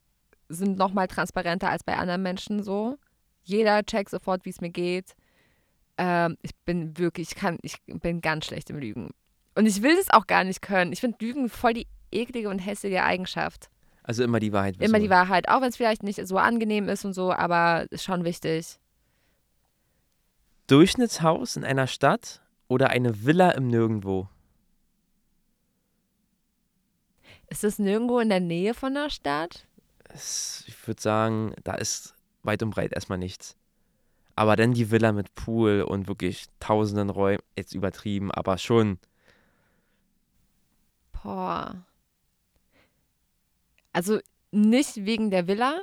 [0.49, 2.97] sind noch mal transparenter als bei anderen Menschen so.
[3.43, 5.15] Jeder checkt sofort, wie es mir geht.
[5.99, 9.11] Ähm, ich bin wirklich, ich kann, ich bin ganz schlecht im Lügen.
[9.55, 10.93] Und ich will das auch gar nicht können.
[10.93, 13.71] Ich finde Lügen voll die eklige und hässliche Eigenschaft.
[14.03, 14.89] Also immer die Wahrheit wissen.
[14.89, 18.05] Immer die Wahrheit, auch wenn es vielleicht nicht so angenehm ist und so, aber ist
[18.05, 18.79] schon wichtig.
[20.69, 24.29] Durchschnittshaus in einer Stadt oder eine Villa im Nirgendwo?
[27.49, 29.67] Ist das nirgendwo in der Nähe von der Stadt?
[30.09, 33.57] Es, ich würde sagen, da ist weit und breit erstmal nichts.
[34.35, 38.99] Aber dann die Villa mit Pool und wirklich tausenden Räumen, jetzt übertrieben, aber schon.
[41.13, 41.87] Boah.
[43.93, 44.21] Also
[44.51, 45.81] nicht wegen der Villa,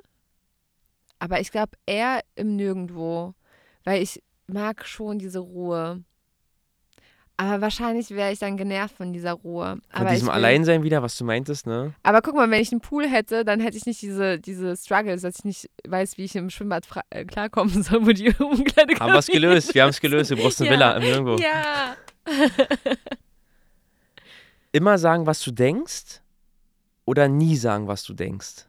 [1.19, 3.33] aber ich glaube eher im Nirgendwo,
[3.83, 6.03] weil ich mag schon diese Ruhe.
[7.35, 9.79] Aber wahrscheinlich wäre ich dann genervt von dieser Ruhe.
[9.89, 11.93] Von Aber diesem will- Alleinsein wieder, was du meintest, ne?
[12.03, 15.23] Aber guck mal, wenn ich einen Pool hätte, dann hätte ich nicht diese, diese Struggles,
[15.23, 19.13] dass ich nicht weiß, wie ich im Schwimmbad äh, klarkommen soll, wo die Umkleide Haben
[19.13, 20.73] wir es gelöst, wir haben es gelöst, du brauchst eine Ja.
[20.75, 21.37] Villa im Nirgendwo.
[21.37, 21.95] Ja.
[24.71, 26.21] Immer sagen, was du denkst
[27.05, 28.65] oder nie sagen, was du denkst?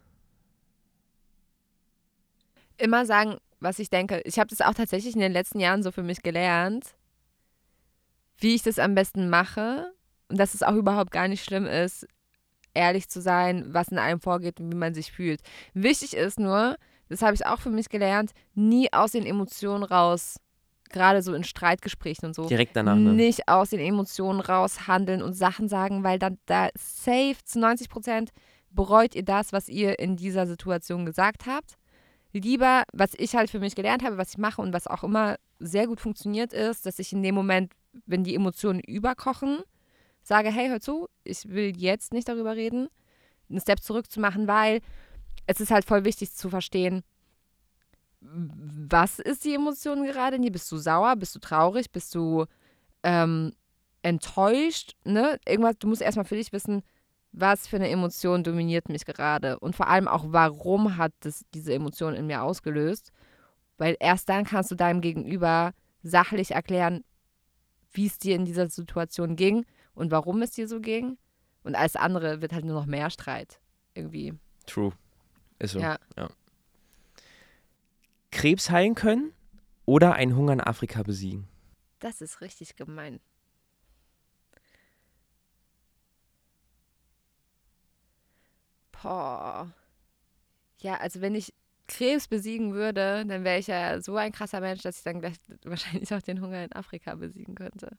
[2.77, 4.21] Immer sagen, was ich denke.
[4.25, 6.95] Ich habe das auch tatsächlich in den letzten Jahren so für mich gelernt,
[8.45, 9.93] wie ich das am besten mache
[10.29, 12.07] und dass es auch überhaupt gar nicht schlimm ist,
[12.75, 15.41] ehrlich zu sein, was in einem vorgeht und wie man sich fühlt.
[15.73, 16.77] Wichtig ist nur,
[17.09, 20.37] das habe ich auch für mich gelernt, nie aus den Emotionen raus,
[20.91, 23.13] gerade so in Streitgesprächen und so, Direkt danach, ne?
[23.13, 27.89] nicht aus den Emotionen raus handeln und Sachen sagen, weil dann da safe zu 90
[27.89, 28.31] Prozent
[28.71, 31.75] bereut ihr das, was ihr in dieser Situation gesagt habt.
[32.33, 35.37] Lieber, was ich halt für mich gelernt habe, was ich mache und was auch immer
[35.61, 37.73] sehr gut funktioniert ist, dass ich in dem Moment,
[38.07, 39.61] wenn die Emotionen überkochen,
[40.23, 42.89] sage, hey, hör zu, ich will jetzt nicht darüber reden,
[43.51, 44.81] einen Step zurück zu machen, weil
[45.47, 47.03] es ist halt voll wichtig zu verstehen,
[48.21, 50.53] was ist die Emotion gerade in dir?
[50.53, 51.15] Bist du sauer?
[51.17, 51.91] Bist du traurig?
[51.91, 52.47] Bist du
[53.03, 53.53] ähm,
[54.03, 54.97] enttäuscht?
[55.05, 55.39] Ne?
[55.47, 56.83] Irgendwas, du musst erstmal für dich wissen,
[57.33, 61.75] was für eine Emotion dominiert mich gerade und vor allem auch, warum hat das, diese
[61.75, 63.13] Emotion in mir ausgelöst.
[63.77, 65.73] Weil erst dann kannst du deinem Gegenüber
[66.03, 67.03] sachlich erklären,
[67.95, 69.65] wie es dir in dieser Situation ging
[69.95, 71.17] und warum es dir so ging.
[71.63, 73.59] Und alles andere wird halt nur noch mehr Streit
[73.95, 74.35] irgendwie.
[74.67, 74.93] True.
[75.59, 75.81] Ist so.
[75.81, 75.99] Ja.
[76.17, 76.29] ja.
[78.31, 79.33] Krebs heilen können
[79.87, 81.49] oder einen Hunger in Afrika besiegen?
[82.01, 83.21] Das ist richtig gemein.
[88.91, 89.73] Boah.
[90.81, 91.55] Ja, also wenn ich
[91.87, 95.35] Krebs besiegen würde, dann wäre ich ja so ein krasser Mensch, dass ich dann gleich
[95.65, 97.97] wahrscheinlich auch den Hunger in Afrika besiegen könnte.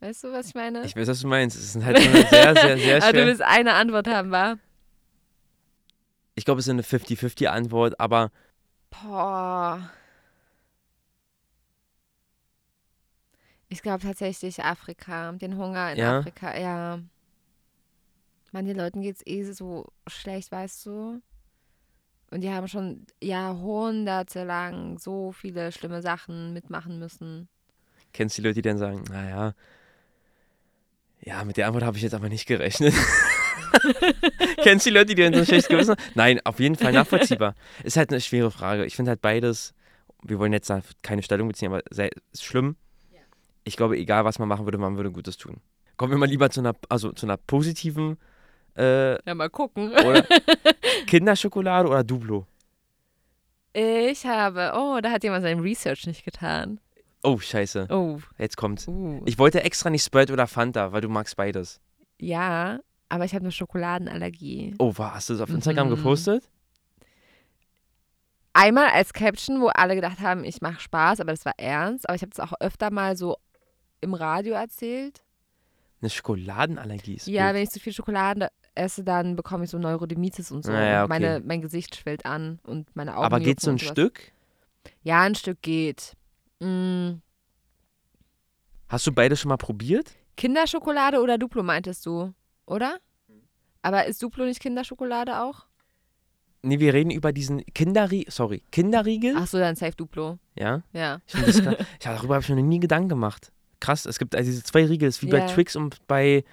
[0.00, 0.84] Weißt du, was ich meine?
[0.84, 1.56] Ich weiß, was du meinst.
[1.56, 3.26] Es ist halt sehr, sehr, sehr Aber du schwer.
[3.26, 4.56] willst eine Antwort haben, wa?
[6.34, 8.30] Ich glaube, es ist eine 50-50-Antwort, aber
[8.90, 9.90] Boah.
[13.68, 16.18] Ich glaube tatsächlich Afrika, den Hunger in Ja?
[16.18, 16.98] Afrika, ja.
[18.50, 21.22] Man, den Leuten geht's eh so schlecht, weißt du?
[22.32, 27.46] Und die haben schon jahrhundertelang so viele schlimme Sachen mitmachen müssen.
[28.14, 29.52] kennst du die Leute, die dann sagen, naja,
[31.20, 32.94] ja, mit der Antwort habe ich jetzt aber nicht gerechnet.
[34.62, 36.02] kennst du die Leute, die dann so ein schlechtes Gewissen haben?
[36.14, 37.54] Nein, auf jeden Fall nachvollziehbar.
[37.84, 38.86] Ist halt eine schwere Frage.
[38.86, 39.74] Ich finde halt beides,
[40.22, 42.76] wir wollen jetzt da keine Stellung beziehen, aber sei, ist schlimm.
[43.64, 45.60] Ich glaube, egal was man machen würde, man würde Gutes tun.
[45.98, 48.16] Kommen wir mal lieber zu einer, also zu einer positiven
[48.76, 49.90] äh, Ja, mal gucken.
[49.92, 50.24] oder
[51.06, 52.46] Kinderschokolade oder Duplo.
[53.74, 56.78] Ich habe, oh, da hat jemand sein Research nicht getan.
[57.22, 57.86] Oh, scheiße.
[57.90, 58.86] Oh, Jetzt kommt's.
[58.88, 59.22] uh.
[59.24, 61.80] Ich wollte extra nicht Sprite oder Fanta, weil du magst beides.
[62.18, 64.74] Ja, aber ich habe eine Schokoladenallergie.
[64.78, 65.96] Oh, war, hast du das auf Instagram Mhm.
[65.96, 66.48] gepostet?
[68.54, 72.08] einmal als Caption, wo alle gedacht haben, ich mache Spaß, aber das war ernst.
[72.08, 73.36] Aber ich habe es auch öfter mal so
[74.00, 75.22] im Radio erzählt.
[76.00, 77.54] Eine Schokoladenallergie ist Ja, blöd.
[77.54, 80.72] wenn ich zu viel Schokolade esse, dann bekomme ich so Neurodermitis und so.
[80.72, 81.20] Ah ja, Und okay.
[81.20, 83.78] meine, mein Gesicht schwillt an und meine Augen Aber geht so ein.
[83.78, 84.32] Stück?
[85.02, 86.14] Ja, ein Stück geht.
[86.60, 87.14] Mm.
[88.88, 90.12] Hast du beide schon mal probiert?
[90.36, 92.32] Kinderschokolade oder Duplo meintest du,
[92.66, 92.98] oder?
[93.82, 95.66] Aber ist Duplo nicht Kinderschokolade auch?
[96.62, 99.34] Nee, wir reden über diesen Kinderriegel, sorry, Kinderriegel.
[99.36, 100.38] Ach so, dann safe Duplo.
[100.54, 101.20] Ja, Ja.
[101.26, 103.50] ich das ja, darüber habe ich mir noch nie Gedanken gemacht.
[103.80, 105.46] Krass, es gibt also diese zwei Riegel, es ist wie bei Ja.
[105.46, 106.44] Twix und bei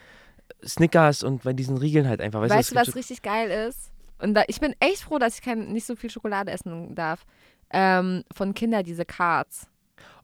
[0.65, 2.41] Snickers und bei diesen Riegeln halt einfach.
[2.41, 3.91] Weißt, Weißt du, was gibt richtig geil ist?
[4.19, 7.25] Und da, ich bin echt froh, dass ich kein, nicht so viel Schokolade essen darf.
[7.71, 9.67] Ähm, von Kinder diese Cards.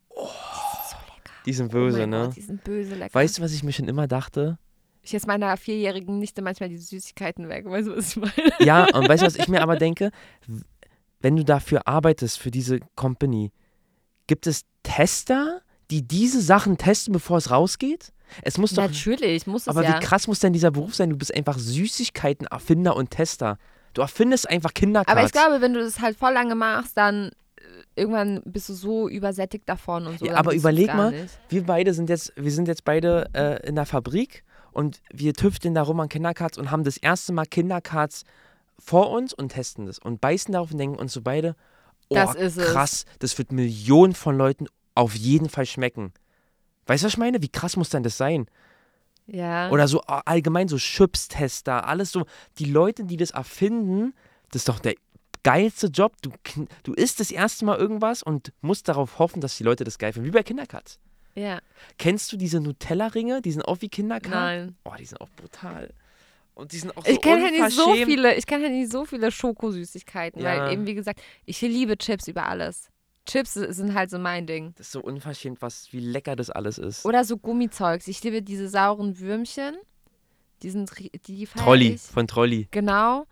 [0.09, 0.27] so,
[1.45, 2.25] die sind Oh böse, mein ne?
[2.25, 3.13] Gott, die sind böse lecker.
[3.13, 4.57] Weißt du, was ich mir schon immer dachte?
[5.05, 7.65] ich esse meiner vierjährigen Nichte manchmal die Süßigkeiten weg.
[7.65, 8.51] Weißt du, was ich meine?
[8.59, 10.11] Ja, und weißt du, was ich mir aber denke?
[11.21, 13.51] Wenn du dafür arbeitest, für diese Company,
[14.27, 18.13] gibt es Tester, die diese Sachen testen, bevor es rausgeht?
[18.41, 18.83] Es muss doch.
[18.83, 19.95] Natürlich, muss es Aber ja.
[19.95, 21.09] wie krass muss denn dieser Beruf sein?
[21.09, 23.57] Du bist einfach Süßigkeiten-Erfinder und Tester.
[23.93, 25.11] Du erfindest einfach Kindercards.
[25.11, 27.61] Aber ich glaube, wenn du das halt voll lange machst, dann äh,
[27.95, 30.25] irgendwann bist du so übersättigst davon und so.
[30.25, 31.39] Ja, aber überleg mal, Nicht.
[31.49, 35.73] wir beide sind jetzt, wir sind jetzt beide äh, in der Fabrik und wir tüfteln
[35.73, 38.23] da rum an Kindercards und haben das erste Mal Kindercards
[38.77, 41.55] vor uns und testen das und beißen darauf und denken uns so beide,
[42.09, 42.73] oh Das ist es.
[42.73, 46.11] krass, das wird Millionen von Leuten auf jeden Fall schmecken.
[46.87, 47.41] Weißt du, was ich meine?
[47.41, 48.47] Wie krass muss denn das sein?
[49.27, 49.69] Ja.
[49.71, 52.25] Oder so allgemein so Chips-Tester, alles so.
[52.59, 54.13] Die Leute, die das erfinden,
[54.51, 54.93] das ist doch der
[55.43, 56.13] geilste Job.
[56.21, 56.31] Du,
[56.83, 60.13] du isst das erste Mal irgendwas und musst darauf hoffen, dass die Leute das geil
[60.13, 60.27] finden.
[60.27, 60.99] Wie bei Kindercards.
[61.35, 61.59] ja.
[61.97, 63.41] Kennst du diese Nutella-Ringe?
[63.41, 64.29] Die sind auch wie Kindercards?
[64.35, 64.75] Nein.
[64.83, 65.91] Oh, die sind auch brutal.
[66.53, 68.91] Und die sind auch so Ich kenne halt nicht so viele, ich kenne halt nicht
[68.91, 70.57] so viele Schokosüßigkeiten, Ja.
[70.65, 72.89] weil eben wie gesagt, ich liebe Chips über alles.
[73.25, 74.73] Chips sind halt so mein Ding.
[74.77, 77.05] Das ist so unverschämt, was, wie lecker das alles ist.
[77.05, 78.07] Oder so Gummizeugs.
[78.07, 79.75] Ich liebe diese sauren Würmchen.
[80.61, 80.91] Die sind
[81.27, 82.01] die Trolli, ich.
[82.01, 82.67] von Trolli.
[82.71, 83.25] Genau.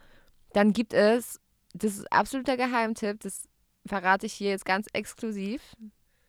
[0.53, 1.39] Dann gibt es,
[1.73, 3.43] das ist absoluter Geheimtipp, das
[3.85, 5.61] verrate ich hier jetzt ganz exklusiv.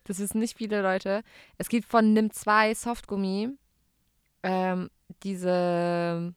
[0.04, 1.22] Das wissen nicht viele Leute.
[1.58, 3.50] Es gibt von Nimm 2 Softgummi
[4.42, 4.90] ähm,
[5.22, 6.34] diese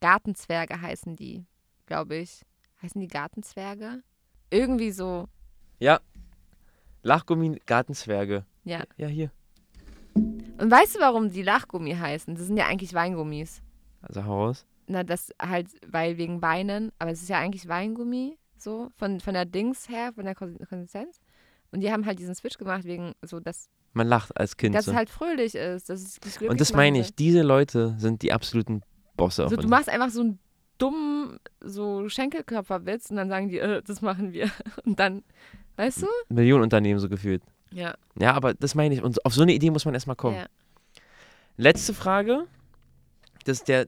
[0.00, 1.44] Gartenzwerge heißen die,
[1.86, 2.42] glaube ich.
[2.82, 4.02] Heißen die Gartenzwerge?
[4.50, 5.28] Irgendwie so,
[5.78, 6.00] Ja.
[7.02, 8.44] Lachgummi, Gartenzwerge.
[8.64, 8.82] ja.
[8.96, 9.30] Ja, hier.
[10.14, 12.34] Und weißt du, warum die Lachgummi heißen?
[12.34, 13.62] Das sind ja eigentlich Weingummis.
[14.02, 14.66] Also heraus.
[14.86, 19.34] Na, das halt, weil wegen Weinen, aber es ist ja eigentlich Weingummi, so, von, von
[19.34, 21.18] der Dings her, von der Kon- Konsistenz.
[21.70, 24.74] Und die haben halt diesen Switch gemacht, wegen so, dass Man lacht als Kind.
[24.74, 24.90] Dass so.
[24.90, 25.88] es halt fröhlich ist.
[25.88, 28.82] Dass es glücklich Und das meine ich, diese Leute sind die absoluten
[29.16, 30.38] Bosse auf So, du machst einfach so einen
[30.78, 34.50] dummen so Schenkelkörperwitz und dann sagen die, äh, das machen wir.
[34.84, 35.22] Und dann,
[35.80, 36.06] weißt du?
[36.28, 37.42] Millionenunternehmen so gefühlt.
[37.72, 37.94] Ja.
[38.18, 39.02] Ja, aber das meine ich.
[39.02, 40.36] Und auf so eine Idee muss man erstmal kommen.
[40.36, 40.46] ja.
[41.56, 42.46] Letzte Frage.
[43.44, 43.86] Das ist der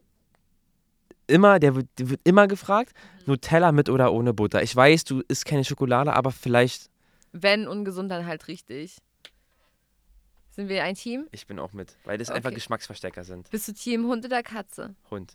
[1.26, 2.92] immer, der wird, der wird immer gefragt.
[3.20, 3.32] Mhm.
[3.32, 4.62] Nutella mit oder ohne Butter.
[4.62, 6.90] Ich weiß, du isst keine Schokolade, aber vielleicht.
[7.32, 8.98] Wenn ungesund, dann halt richtig.
[10.50, 11.26] Sind wir ein Team?
[11.32, 12.56] Ich bin auch mit, weil das einfach Okay.
[12.56, 13.48] Geschmacksverstärker sind.
[13.48, 14.94] Bist du Team Hund oder Katze?
[15.10, 15.34] Hund.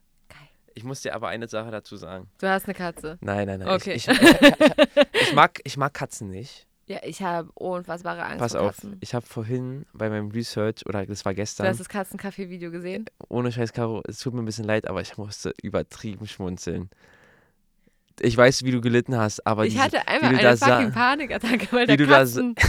[0.78, 2.30] Ich muss dir aber eine Sache dazu sagen.
[2.38, 3.18] Du hast eine Katze.
[3.22, 3.70] Nein, nein, nein.
[3.70, 3.94] Okay.
[3.94, 6.68] Ich, ich, ich, ich, mag, ich mag Katzen nicht.
[6.86, 8.98] Ja, ich habe unfassbare Angst Pass vor auf, Katzen.
[9.00, 13.06] ich habe vorhin bei meinem Research, oder das war Du gestern, hast das Katzencafé-Video gesehen?
[13.28, 16.92] ohne Scheiß, Caro, es tut mir ein bisschen leid, aber ich musste übertrieben schmunzeln.
[18.20, 21.68] Ich weiß, wie du gelitten hast, aber ich diese, hatte einmal du eine fucking Panikattacke,
[21.72, 22.54] weil wie der du da Katzen...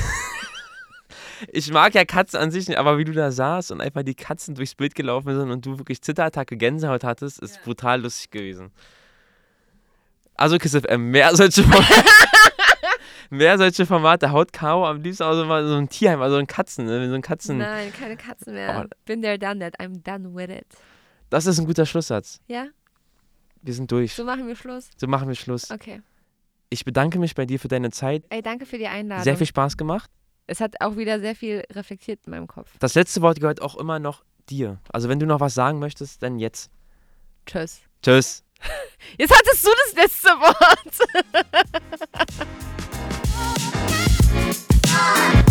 [1.52, 4.15] ich mag ja Katzen an sich nicht, aber wie du da saßt und einfach die
[4.15, 7.62] Katzen durchs Bild gelaufen sind und du wirklich Zitterattacke, Gänsehaut hattest, ist Ja.
[7.65, 8.73] brutal lustig gewesen.
[10.35, 12.05] Also Kiss FM, mehr solche Formate,
[13.31, 16.47] mehr solche Formate, haut Caro am liebsten auch so mal so ein Tierheim, also ein
[16.47, 17.09] Katzen, ne?
[17.09, 17.59] so ein Katzen.
[17.59, 18.85] Nein, keine Katzen mehr.
[18.86, 18.94] Oh.
[19.05, 19.78] Been there, done that.
[19.81, 20.66] I'm done with it.
[21.31, 22.40] Das ist ein guter Schlusssatz.
[22.47, 22.66] Ja?
[23.62, 24.15] Wir sind durch.
[24.15, 24.90] So machen wir Schluss?
[24.97, 25.70] So machen wir Schluss.
[25.70, 26.01] Okay.
[26.70, 28.24] Ich bedanke mich bei dir für deine Zeit.
[28.31, 29.24] Ey, danke für die Einladung.
[29.24, 30.09] Sehr viel Spaß gemacht
[30.49, 32.70] es hat auch wieder sehr viel reflektiert in meinem Kopf.
[32.81, 34.81] Das letzte Wort gehört auch immer noch dir.
[34.91, 36.70] Also wenn du noch was sagen möchtest, dann jetzt.
[37.47, 37.83] Tschüss.
[38.03, 38.45] Tschüss.
[39.19, 40.99] Jetzt hattest du das letzte Wort.